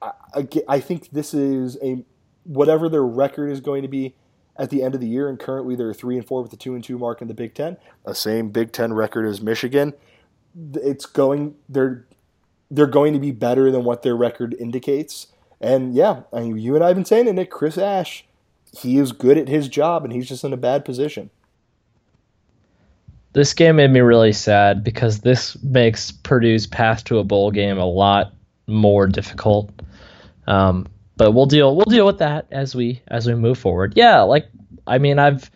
I, 0.00 0.12
I, 0.34 0.48
I 0.68 0.80
think 0.80 1.10
this 1.10 1.34
is 1.34 1.76
a 1.82 2.04
whatever 2.44 2.88
their 2.88 3.04
record 3.04 3.50
is 3.50 3.60
going 3.60 3.82
to 3.82 3.88
be 3.88 4.14
at 4.56 4.70
the 4.70 4.82
end 4.82 4.94
of 4.94 5.00
the 5.00 5.08
year, 5.08 5.28
and 5.28 5.38
currently 5.38 5.74
they're 5.74 5.92
three 5.92 6.16
and 6.16 6.26
four 6.26 6.42
with 6.42 6.50
the 6.50 6.56
two 6.56 6.74
and 6.74 6.84
two 6.84 6.98
mark 6.98 7.20
in 7.20 7.28
the 7.28 7.34
Big 7.34 7.54
Ten, 7.54 7.76
the 8.06 8.14
same 8.14 8.50
Big 8.50 8.72
Ten 8.72 8.92
record 8.92 9.26
as 9.26 9.40
Michigan. 9.40 9.94
It's 10.74 11.06
going 11.06 11.56
they're 11.68 12.06
they're 12.70 12.86
going 12.86 13.12
to 13.12 13.18
be 13.18 13.32
better 13.32 13.70
than 13.70 13.84
what 13.84 14.02
their 14.02 14.16
record 14.16 14.54
indicates. 14.58 15.28
And 15.60 15.94
yeah, 15.94 16.22
I 16.32 16.40
mean, 16.40 16.58
you 16.58 16.74
and 16.74 16.84
I 16.84 16.88
have 16.88 16.96
been 16.96 17.04
saying 17.04 17.26
it, 17.26 17.32
Nick. 17.32 17.50
Chris 17.50 17.78
Ash, 17.78 18.24
he 18.78 18.98
is 18.98 19.12
good 19.12 19.38
at 19.38 19.48
his 19.48 19.68
job, 19.68 20.04
and 20.04 20.12
he's 20.12 20.28
just 20.28 20.44
in 20.44 20.52
a 20.52 20.56
bad 20.56 20.84
position. 20.84 21.30
This 23.32 23.52
game 23.52 23.76
made 23.76 23.90
me 23.90 24.00
really 24.00 24.32
sad 24.32 24.84
because 24.84 25.20
this 25.20 25.60
makes 25.62 26.12
Purdue's 26.12 26.68
path 26.68 27.02
to 27.04 27.18
a 27.18 27.24
bowl 27.24 27.50
game 27.50 27.78
a 27.78 27.86
lot 27.86 28.32
more 28.68 29.08
difficult. 29.08 29.70
Um, 30.46 30.86
but 31.16 31.32
we'll 31.32 31.46
deal 31.46 31.74
we'll 31.74 31.84
deal 31.84 32.06
with 32.06 32.18
that 32.18 32.46
as 32.50 32.74
we 32.74 33.02
as 33.08 33.26
we 33.26 33.34
move 33.34 33.58
forward. 33.58 33.94
Yeah, 33.96 34.22
like 34.22 34.48
I 34.86 34.98
mean 34.98 35.18
I've 35.18 35.50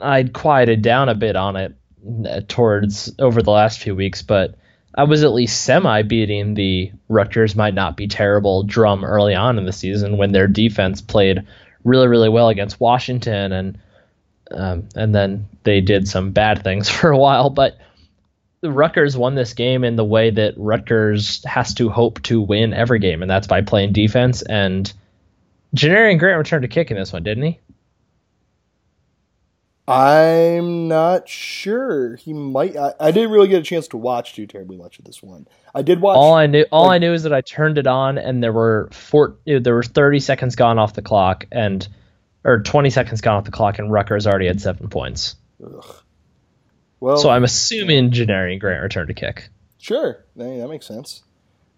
I'd 0.00 0.32
quieted 0.32 0.82
down 0.82 1.08
a 1.08 1.14
bit 1.14 1.36
on 1.36 1.56
it 1.56 1.74
uh, 2.26 2.40
towards 2.48 3.12
over 3.18 3.42
the 3.42 3.50
last 3.50 3.80
few 3.80 3.94
weeks, 3.94 4.22
but 4.22 4.56
I 4.94 5.04
was 5.04 5.22
at 5.22 5.32
least 5.32 5.62
semi 5.62 6.02
beating 6.02 6.54
the 6.54 6.90
Rutgers 7.08 7.54
might 7.54 7.74
not 7.74 7.96
be 7.96 8.08
terrible 8.08 8.62
drum 8.62 9.04
early 9.04 9.34
on 9.34 9.58
in 9.58 9.66
the 9.66 9.72
season 9.72 10.16
when 10.16 10.32
their 10.32 10.48
defense 10.48 11.00
played 11.00 11.46
really 11.84 12.08
really 12.08 12.28
well 12.28 12.48
against 12.48 12.80
Washington 12.80 13.52
and 13.52 13.78
um, 14.50 14.88
and 14.96 15.14
then 15.14 15.48
they 15.62 15.80
did 15.80 16.08
some 16.08 16.32
bad 16.32 16.64
things 16.64 16.88
for 16.88 17.10
a 17.10 17.18
while, 17.18 17.50
but 17.50 17.78
Rutgers 18.62 19.16
won 19.16 19.34
this 19.34 19.54
game 19.54 19.84
in 19.84 19.96
the 19.96 20.04
way 20.04 20.30
that 20.30 20.54
Rutgers 20.56 21.42
has 21.44 21.74
to 21.74 21.88
hope 21.88 22.22
to 22.22 22.40
win 22.40 22.74
every 22.74 22.98
game, 22.98 23.22
and 23.22 23.30
that's 23.30 23.46
by 23.46 23.62
playing 23.62 23.92
defense. 23.92 24.42
And 24.42 24.92
Janarion 25.74 26.18
Grant 26.18 26.38
returned 26.38 26.62
to 26.62 26.68
kick 26.68 26.90
in 26.90 26.96
this 26.96 27.12
one, 27.12 27.22
didn't 27.22 27.44
he? 27.44 27.60
I'm 29.88 30.86
not 30.88 31.28
sure. 31.28 32.14
He 32.16 32.32
might. 32.32 32.76
I, 32.76 32.92
I, 33.00 33.10
didn't 33.10 33.32
really 33.32 33.48
get 33.48 33.60
a 33.60 33.64
chance 33.64 33.88
to 33.88 33.96
watch 33.96 34.34
too 34.34 34.46
terribly 34.46 34.76
much 34.76 35.00
of 35.00 35.04
this 35.04 35.20
one. 35.20 35.48
I 35.74 35.82
did 35.82 36.00
watch. 36.00 36.16
All 36.16 36.34
I 36.34 36.46
knew, 36.46 36.64
all 36.70 36.86
like, 36.86 36.96
I 36.96 36.98
knew 36.98 37.12
is 37.12 37.24
that 37.24 37.32
I 37.32 37.40
turned 37.40 37.76
it 37.76 37.88
on, 37.88 38.16
and 38.16 38.40
there 38.40 38.52
were 38.52 38.88
four. 38.92 39.36
There 39.46 39.74
were 39.74 39.82
30 39.82 40.20
seconds 40.20 40.54
gone 40.54 40.78
off 40.78 40.94
the 40.94 41.02
clock, 41.02 41.46
and 41.50 41.86
or 42.44 42.60
20 42.60 42.90
seconds 42.90 43.20
gone 43.20 43.38
off 43.38 43.44
the 43.44 43.50
clock, 43.50 43.80
and 43.80 43.90
Rutgers 43.90 44.28
already 44.28 44.46
had 44.46 44.60
seven 44.60 44.88
points. 44.88 45.34
Ugh. 45.64 45.96
Well, 47.00 47.16
so 47.16 47.30
I'm 47.30 47.44
assuming 47.44 48.10
Janarion 48.10 48.60
Grant 48.60 48.82
returned 48.82 49.08
to 49.08 49.14
kick. 49.14 49.48
Sure, 49.78 50.24
that 50.36 50.68
makes 50.68 50.86
sense. 50.86 51.22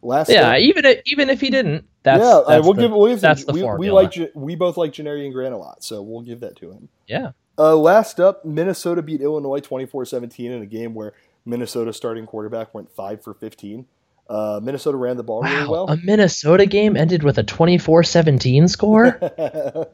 Last 0.05 0.31
yeah, 0.31 0.57
even 0.57 0.85
if, 0.85 1.03
even 1.07 1.31
if 1.31 1.41
he 1.41 1.49
didn't, 1.51 1.85
that's 2.03 2.23
yeah. 2.23 2.43
That's 2.47 2.65
we'll 2.65 2.75
the, 2.75 2.83
give 2.83 2.91
we'll 2.91 3.09
give 3.09 3.21
that's 3.21 3.45
the, 3.45 3.53
the 3.53 3.67
we, 3.67 3.79
we 3.79 3.91
like 3.93 4.15
we 4.35 4.57
both 4.57 4.77
like 4.77 4.93
Janarion 4.93 5.33
Grant 5.33 5.55
a 5.55 5.57
lot, 5.57 5.85
so 5.85 6.03
we'll 6.03 6.23
give 6.23 6.41
that 6.41 6.57
to 6.57 6.73
him. 6.73 6.89
Yeah. 7.07 7.33
Uh, 7.57 7.77
last 7.77 8.19
up, 8.19 8.45
Minnesota 8.45 9.03
beat 9.03 9.21
Illinois 9.21 9.61
24-17 9.61 10.47
in 10.47 10.63
a 10.63 10.67
game 10.67 10.95
where 10.95 11.13
Minnesota 11.45 11.93
starting 11.93 12.27
quarterback 12.27 12.75
went 12.75 12.91
five 12.91 13.23
for 13.23 13.35
15. 13.35 13.87
Uh, 14.29 14.61
Minnesota 14.63 14.97
ran 14.97 15.17
the 15.17 15.23
ball 15.23 15.43
wow, 15.43 15.53
really 15.53 15.69
well. 15.69 15.91
A 15.91 15.97
Minnesota 15.99 16.65
game 16.67 16.97
ended 16.97 17.23
with 17.23 17.39
a 17.39 17.45
24-17 17.45 18.71
score. 18.71 19.21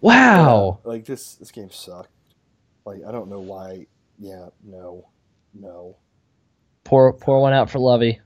wow. 0.00 0.80
Yeah, 0.82 0.88
like 0.88 1.04
this, 1.04 1.34
this 1.34 1.52
game 1.52 1.70
sucked. 1.70 2.10
Like 2.84 3.00
I 3.06 3.12
don't 3.12 3.28
know 3.28 3.40
why. 3.40 3.86
Yeah, 4.18 4.46
no, 4.64 5.08
no. 5.54 5.96
Pour 6.84 7.12
pour 7.12 7.40
one 7.40 7.52
out 7.52 7.70
for 7.70 7.78
Lovie. 7.78 8.20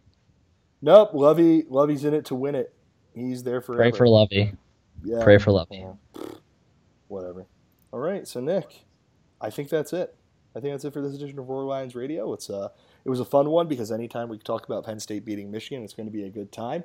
Nope, 0.83 1.11
Lovie 1.15 1.65
Lovie's 1.69 2.05
in 2.05 2.15
it 2.15 2.27
to 2.27 2.35
win 2.35 2.55
it. 2.55 2.73
He's 3.15 3.43
there 3.43 3.61
for. 3.61 3.77
Pray 3.77 3.91
for 3.91 4.09
Lovie. 4.09 4.53
Yeah. 5.03 5.23
Pray 5.23 5.39
for 5.39 5.53
Lovie. 5.53 5.87
whatever. 7.09 7.47
All 7.93 8.01
right, 8.01 8.27
so 8.27 8.41
Nick, 8.41 8.85
I 9.41 9.51
think 9.51 9.69
that's 9.69 9.93
it. 9.93 10.15
I 10.55 10.61
think 10.61 10.75
that's 10.75 10.85
it 10.85 10.93
for 10.93 11.01
this 11.01 11.15
edition 11.15 11.39
of 11.39 11.49
Roar 11.49 11.65
Lions 11.65 11.95
Radio. 11.95 12.33
It's 12.33 12.51
uh, 12.51 12.69
it 13.05 13.11
was 13.11 13.21
a 13.21 13.25
fun 13.25 13.51
one 13.51 13.67
because 13.69 13.93
anytime 13.93 14.29
we 14.29 14.39
talk 14.39 14.67
about 14.67 14.85
Penn 14.85 15.01
State 15.01 15.25
beating 15.25 15.51
Michigan, 15.51 15.83
it's 15.83 15.95
going 15.95 16.07
to 16.07 16.13
be 16.13 16.25
a 16.25 16.31
good 16.31 16.53
time. 16.53 16.85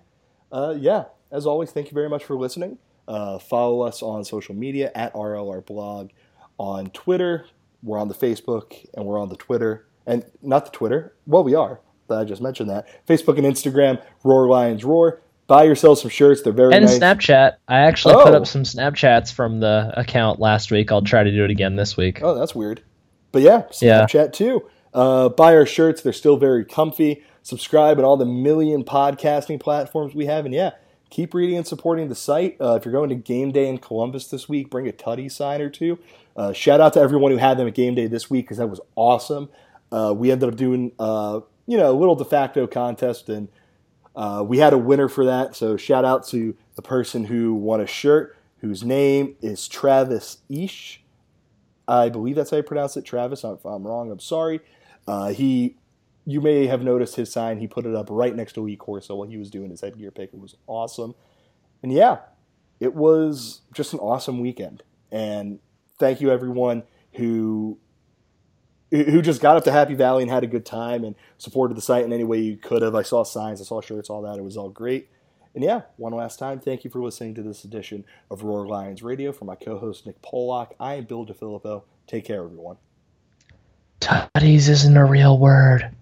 Uh, 0.51 0.75
yeah, 0.77 1.05
as 1.31 1.45
always, 1.45 1.71
thank 1.71 1.87
you 1.87 1.93
very 1.93 2.09
much 2.09 2.23
for 2.23 2.35
listening. 2.35 2.77
Uh, 3.07 3.37
follow 3.39 3.81
us 3.81 4.01
on 4.01 4.23
social 4.23 4.55
media 4.55 4.91
at 4.95 5.13
RLR 5.13 5.65
Blog 5.65 6.09
on 6.57 6.87
Twitter. 6.91 7.45
We're 7.85 7.99
on 7.99 8.07
the 8.07 8.15
Facebook 8.15 8.85
and 8.95 9.05
we're 9.05 9.19
on 9.19 9.29
the 9.29 9.37
Twitter 9.37 9.87
and 10.05 10.25
not 10.41 10.65
the 10.65 10.71
Twitter. 10.71 11.15
Well, 11.25 11.43
we 11.43 11.55
are. 11.55 11.79
I 12.09 12.23
just 12.23 12.41
mentioned 12.41 12.69
that. 12.69 12.87
Facebook 13.07 13.37
and 13.37 13.45
Instagram, 13.45 14.03
Roar 14.23 14.47
Lions 14.47 14.83
Roar. 14.83 15.21
Buy 15.47 15.63
yourself 15.63 15.99
some 15.99 16.09
shirts. 16.09 16.41
They're 16.41 16.53
very 16.53 16.73
and 16.73 16.85
nice. 16.85 16.97
Snapchat. 16.97 17.57
I 17.67 17.81
actually 17.81 18.15
oh. 18.15 18.23
put 18.23 18.33
up 18.33 18.47
some 18.47 18.63
Snapchats 18.63 19.31
from 19.31 19.59
the 19.59 19.93
account 19.95 20.39
last 20.39 20.71
week. 20.71 20.91
I'll 20.91 21.03
try 21.03 21.23
to 21.23 21.31
do 21.31 21.43
it 21.43 21.51
again 21.51 21.75
this 21.75 21.95
week. 21.95 22.19
Oh, 22.23 22.33
that's 22.33 22.55
weird. 22.55 22.81
But 23.31 23.43
yeah, 23.43 23.63
Snapchat 23.69 24.13
yeah. 24.13 24.27
too. 24.27 24.69
Uh, 24.93 25.29
buy 25.29 25.55
our 25.55 25.65
shirts. 25.65 26.01
They're 26.01 26.13
still 26.13 26.37
very 26.37 26.65
comfy. 26.65 27.23
Subscribe 27.43 27.99
on 27.99 28.05
all 28.05 28.17
the 28.17 28.25
million 28.25 28.83
podcasting 28.83 29.59
platforms 29.59 30.15
we 30.15 30.25
have. 30.25 30.45
And 30.45 30.53
yeah, 30.53 30.71
keep 31.11 31.33
reading 31.33 31.57
and 31.57 31.67
supporting 31.67 32.07
the 32.07 32.15
site. 32.15 32.57
Uh, 32.59 32.75
if 32.75 32.85
you're 32.85 32.91
going 32.91 33.09
to 33.09 33.15
game 33.15 33.51
day 33.51 33.67
in 33.67 33.77
Columbus 33.77 34.27
this 34.27 34.49
week, 34.49 34.71
bring 34.71 34.87
a 34.87 34.91
Tutty 34.91 35.31
sign 35.31 35.61
or 35.61 35.69
two. 35.69 35.99
Uh, 36.35 36.53
shout 36.53 36.81
out 36.81 36.93
to 36.93 36.99
everyone 36.99 37.31
who 37.31 37.37
had 37.37 37.57
them 37.57 37.67
at 37.67 37.73
game 37.73 37.95
day 37.95 38.07
this 38.07 38.29
week 38.29 38.45
because 38.45 38.57
that 38.57 38.67
was 38.67 38.81
awesome. 38.95 39.49
Uh, 39.91 40.13
we 40.15 40.31
ended 40.31 40.49
up 40.49 40.55
doing, 40.55 40.91
uh, 40.99 41.39
you 41.65 41.77
know, 41.77 41.91
a 41.91 41.97
little 41.97 42.15
de 42.15 42.25
facto 42.25 42.67
contest 42.67 43.29
and– 43.29 43.47
uh, 44.15 44.43
we 44.47 44.59
had 44.59 44.73
a 44.73 44.77
winner 44.77 45.09
for 45.09 45.25
that, 45.25 45.55
so 45.55 45.75
shout 45.75 46.05
out 46.05 46.25
to 46.27 46.55
the 46.75 46.81
person 46.81 47.25
who 47.25 47.53
won 47.53 47.81
a 47.81 47.87
shirt, 47.87 48.37
whose 48.59 48.83
name 48.83 49.35
is 49.41 49.67
Travis 49.67 50.37
Ish. 50.49 51.01
I 51.87 52.09
believe 52.09 52.35
that's 52.35 52.49
how 52.49 52.57
you 52.57 52.63
pronounce 52.63 52.95
it, 52.95 53.03
Travis. 53.03 53.43
If 53.43 53.65
I'm 53.65 53.85
wrong, 53.85 54.09
I'm 54.09 54.19
sorry. 54.19 54.61
Uh, 55.05 55.29
he, 55.33 55.75
you 56.25 56.39
may 56.39 56.65
have 56.67 56.81
noticed 56.81 57.17
his 57.17 57.31
sign. 57.31 57.59
He 57.59 57.67
put 57.67 57.85
it 57.85 57.93
up 57.93 58.07
right 58.09 58.33
next 58.33 58.53
to 58.53 58.61
Lee 58.61 58.77
Corso 58.77 59.15
while 59.15 59.27
he 59.27 59.37
was 59.37 59.51
doing 59.51 59.69
his 59.69 59.81
headgear 59.81 60.11
pick. 60.11 60.33
It 60.33 60.39
was 60.39 60.55
awesome, 60.65 61.13
and 61.83 61.91
yeah, 61.91 62.19
it 62.79 62.95
was 62.95 63.61
just 63.73 63.91
an 63.91 63.99
awesome 63.99 64.39
weekend. 64.39 64.81
And 65.11 65.59
thank 65.99 66.21
you 66.21 66.31
everyone 66.31 66.83
who 67.13 67.77
who 68.91 69.21
just 69.21 69.41
got 69.41 69.57
up 69.57 69.63
to 69.63 69.71
Happy 69.71 69.93
Valley 69.93 70.23
and 70.23 70.31
had 70.31 70.43
a 70.43 70.47
good 70.47 70.65
time 70.65 71.03
and 71.03 71.15
supported 71.37 71.75
the 71.75 71.81
site 71.81 72.05
in 72.05 72.13
any 72.13 72.23
way 72.23 72.39
you 72.39 72.55
could 72.55 72.81
have. 72.81 72.95
I 72.95 73.01
saw 73.01 73.23
signs, 73.23 73.59
I 73.59 73.65
saw 73.65 73.81
shirts, 73.81 74.09
all 74.09 74.21
that. 74.21 74.37
It 74.37 74.43
was 74.43 74.57
all 74.57 74.69
great. 74.69 75.09
And 75.53 75.63
yeah, 75.63 75.81
one 75.97 76.13
last 76.13 76.37
time, 76.37 76.59
thank 76.59 76.83
you 76.83 76.89
for 76.89 77.01
listening 77.01 77.33
to 77.35 77.41
this 77.41 77.63
edition 77.63 78.05
of 78.29 78.43
Roar 78.43 78.67
Lions 78.67 79.01
Radio. 79.01 79.31
For 79.31 79.45
my 79.45 79.55
co-host 79.55 80.05
Nick 80.05 80.21
Pollock, 80.21 80.75
I 80.79 80.95
am 80.95 81.05
Bill 81.05 81.25
DeFilippo. 81.25 81.83
Take 82.07 82.25
care, 82.25 82.43
everyone. 82.43 82.77
Tutties 84.01 84.69
isn't 84.69 84.97
a 84.97 85.05
real 85.05 85.37
word. 85.37 85.95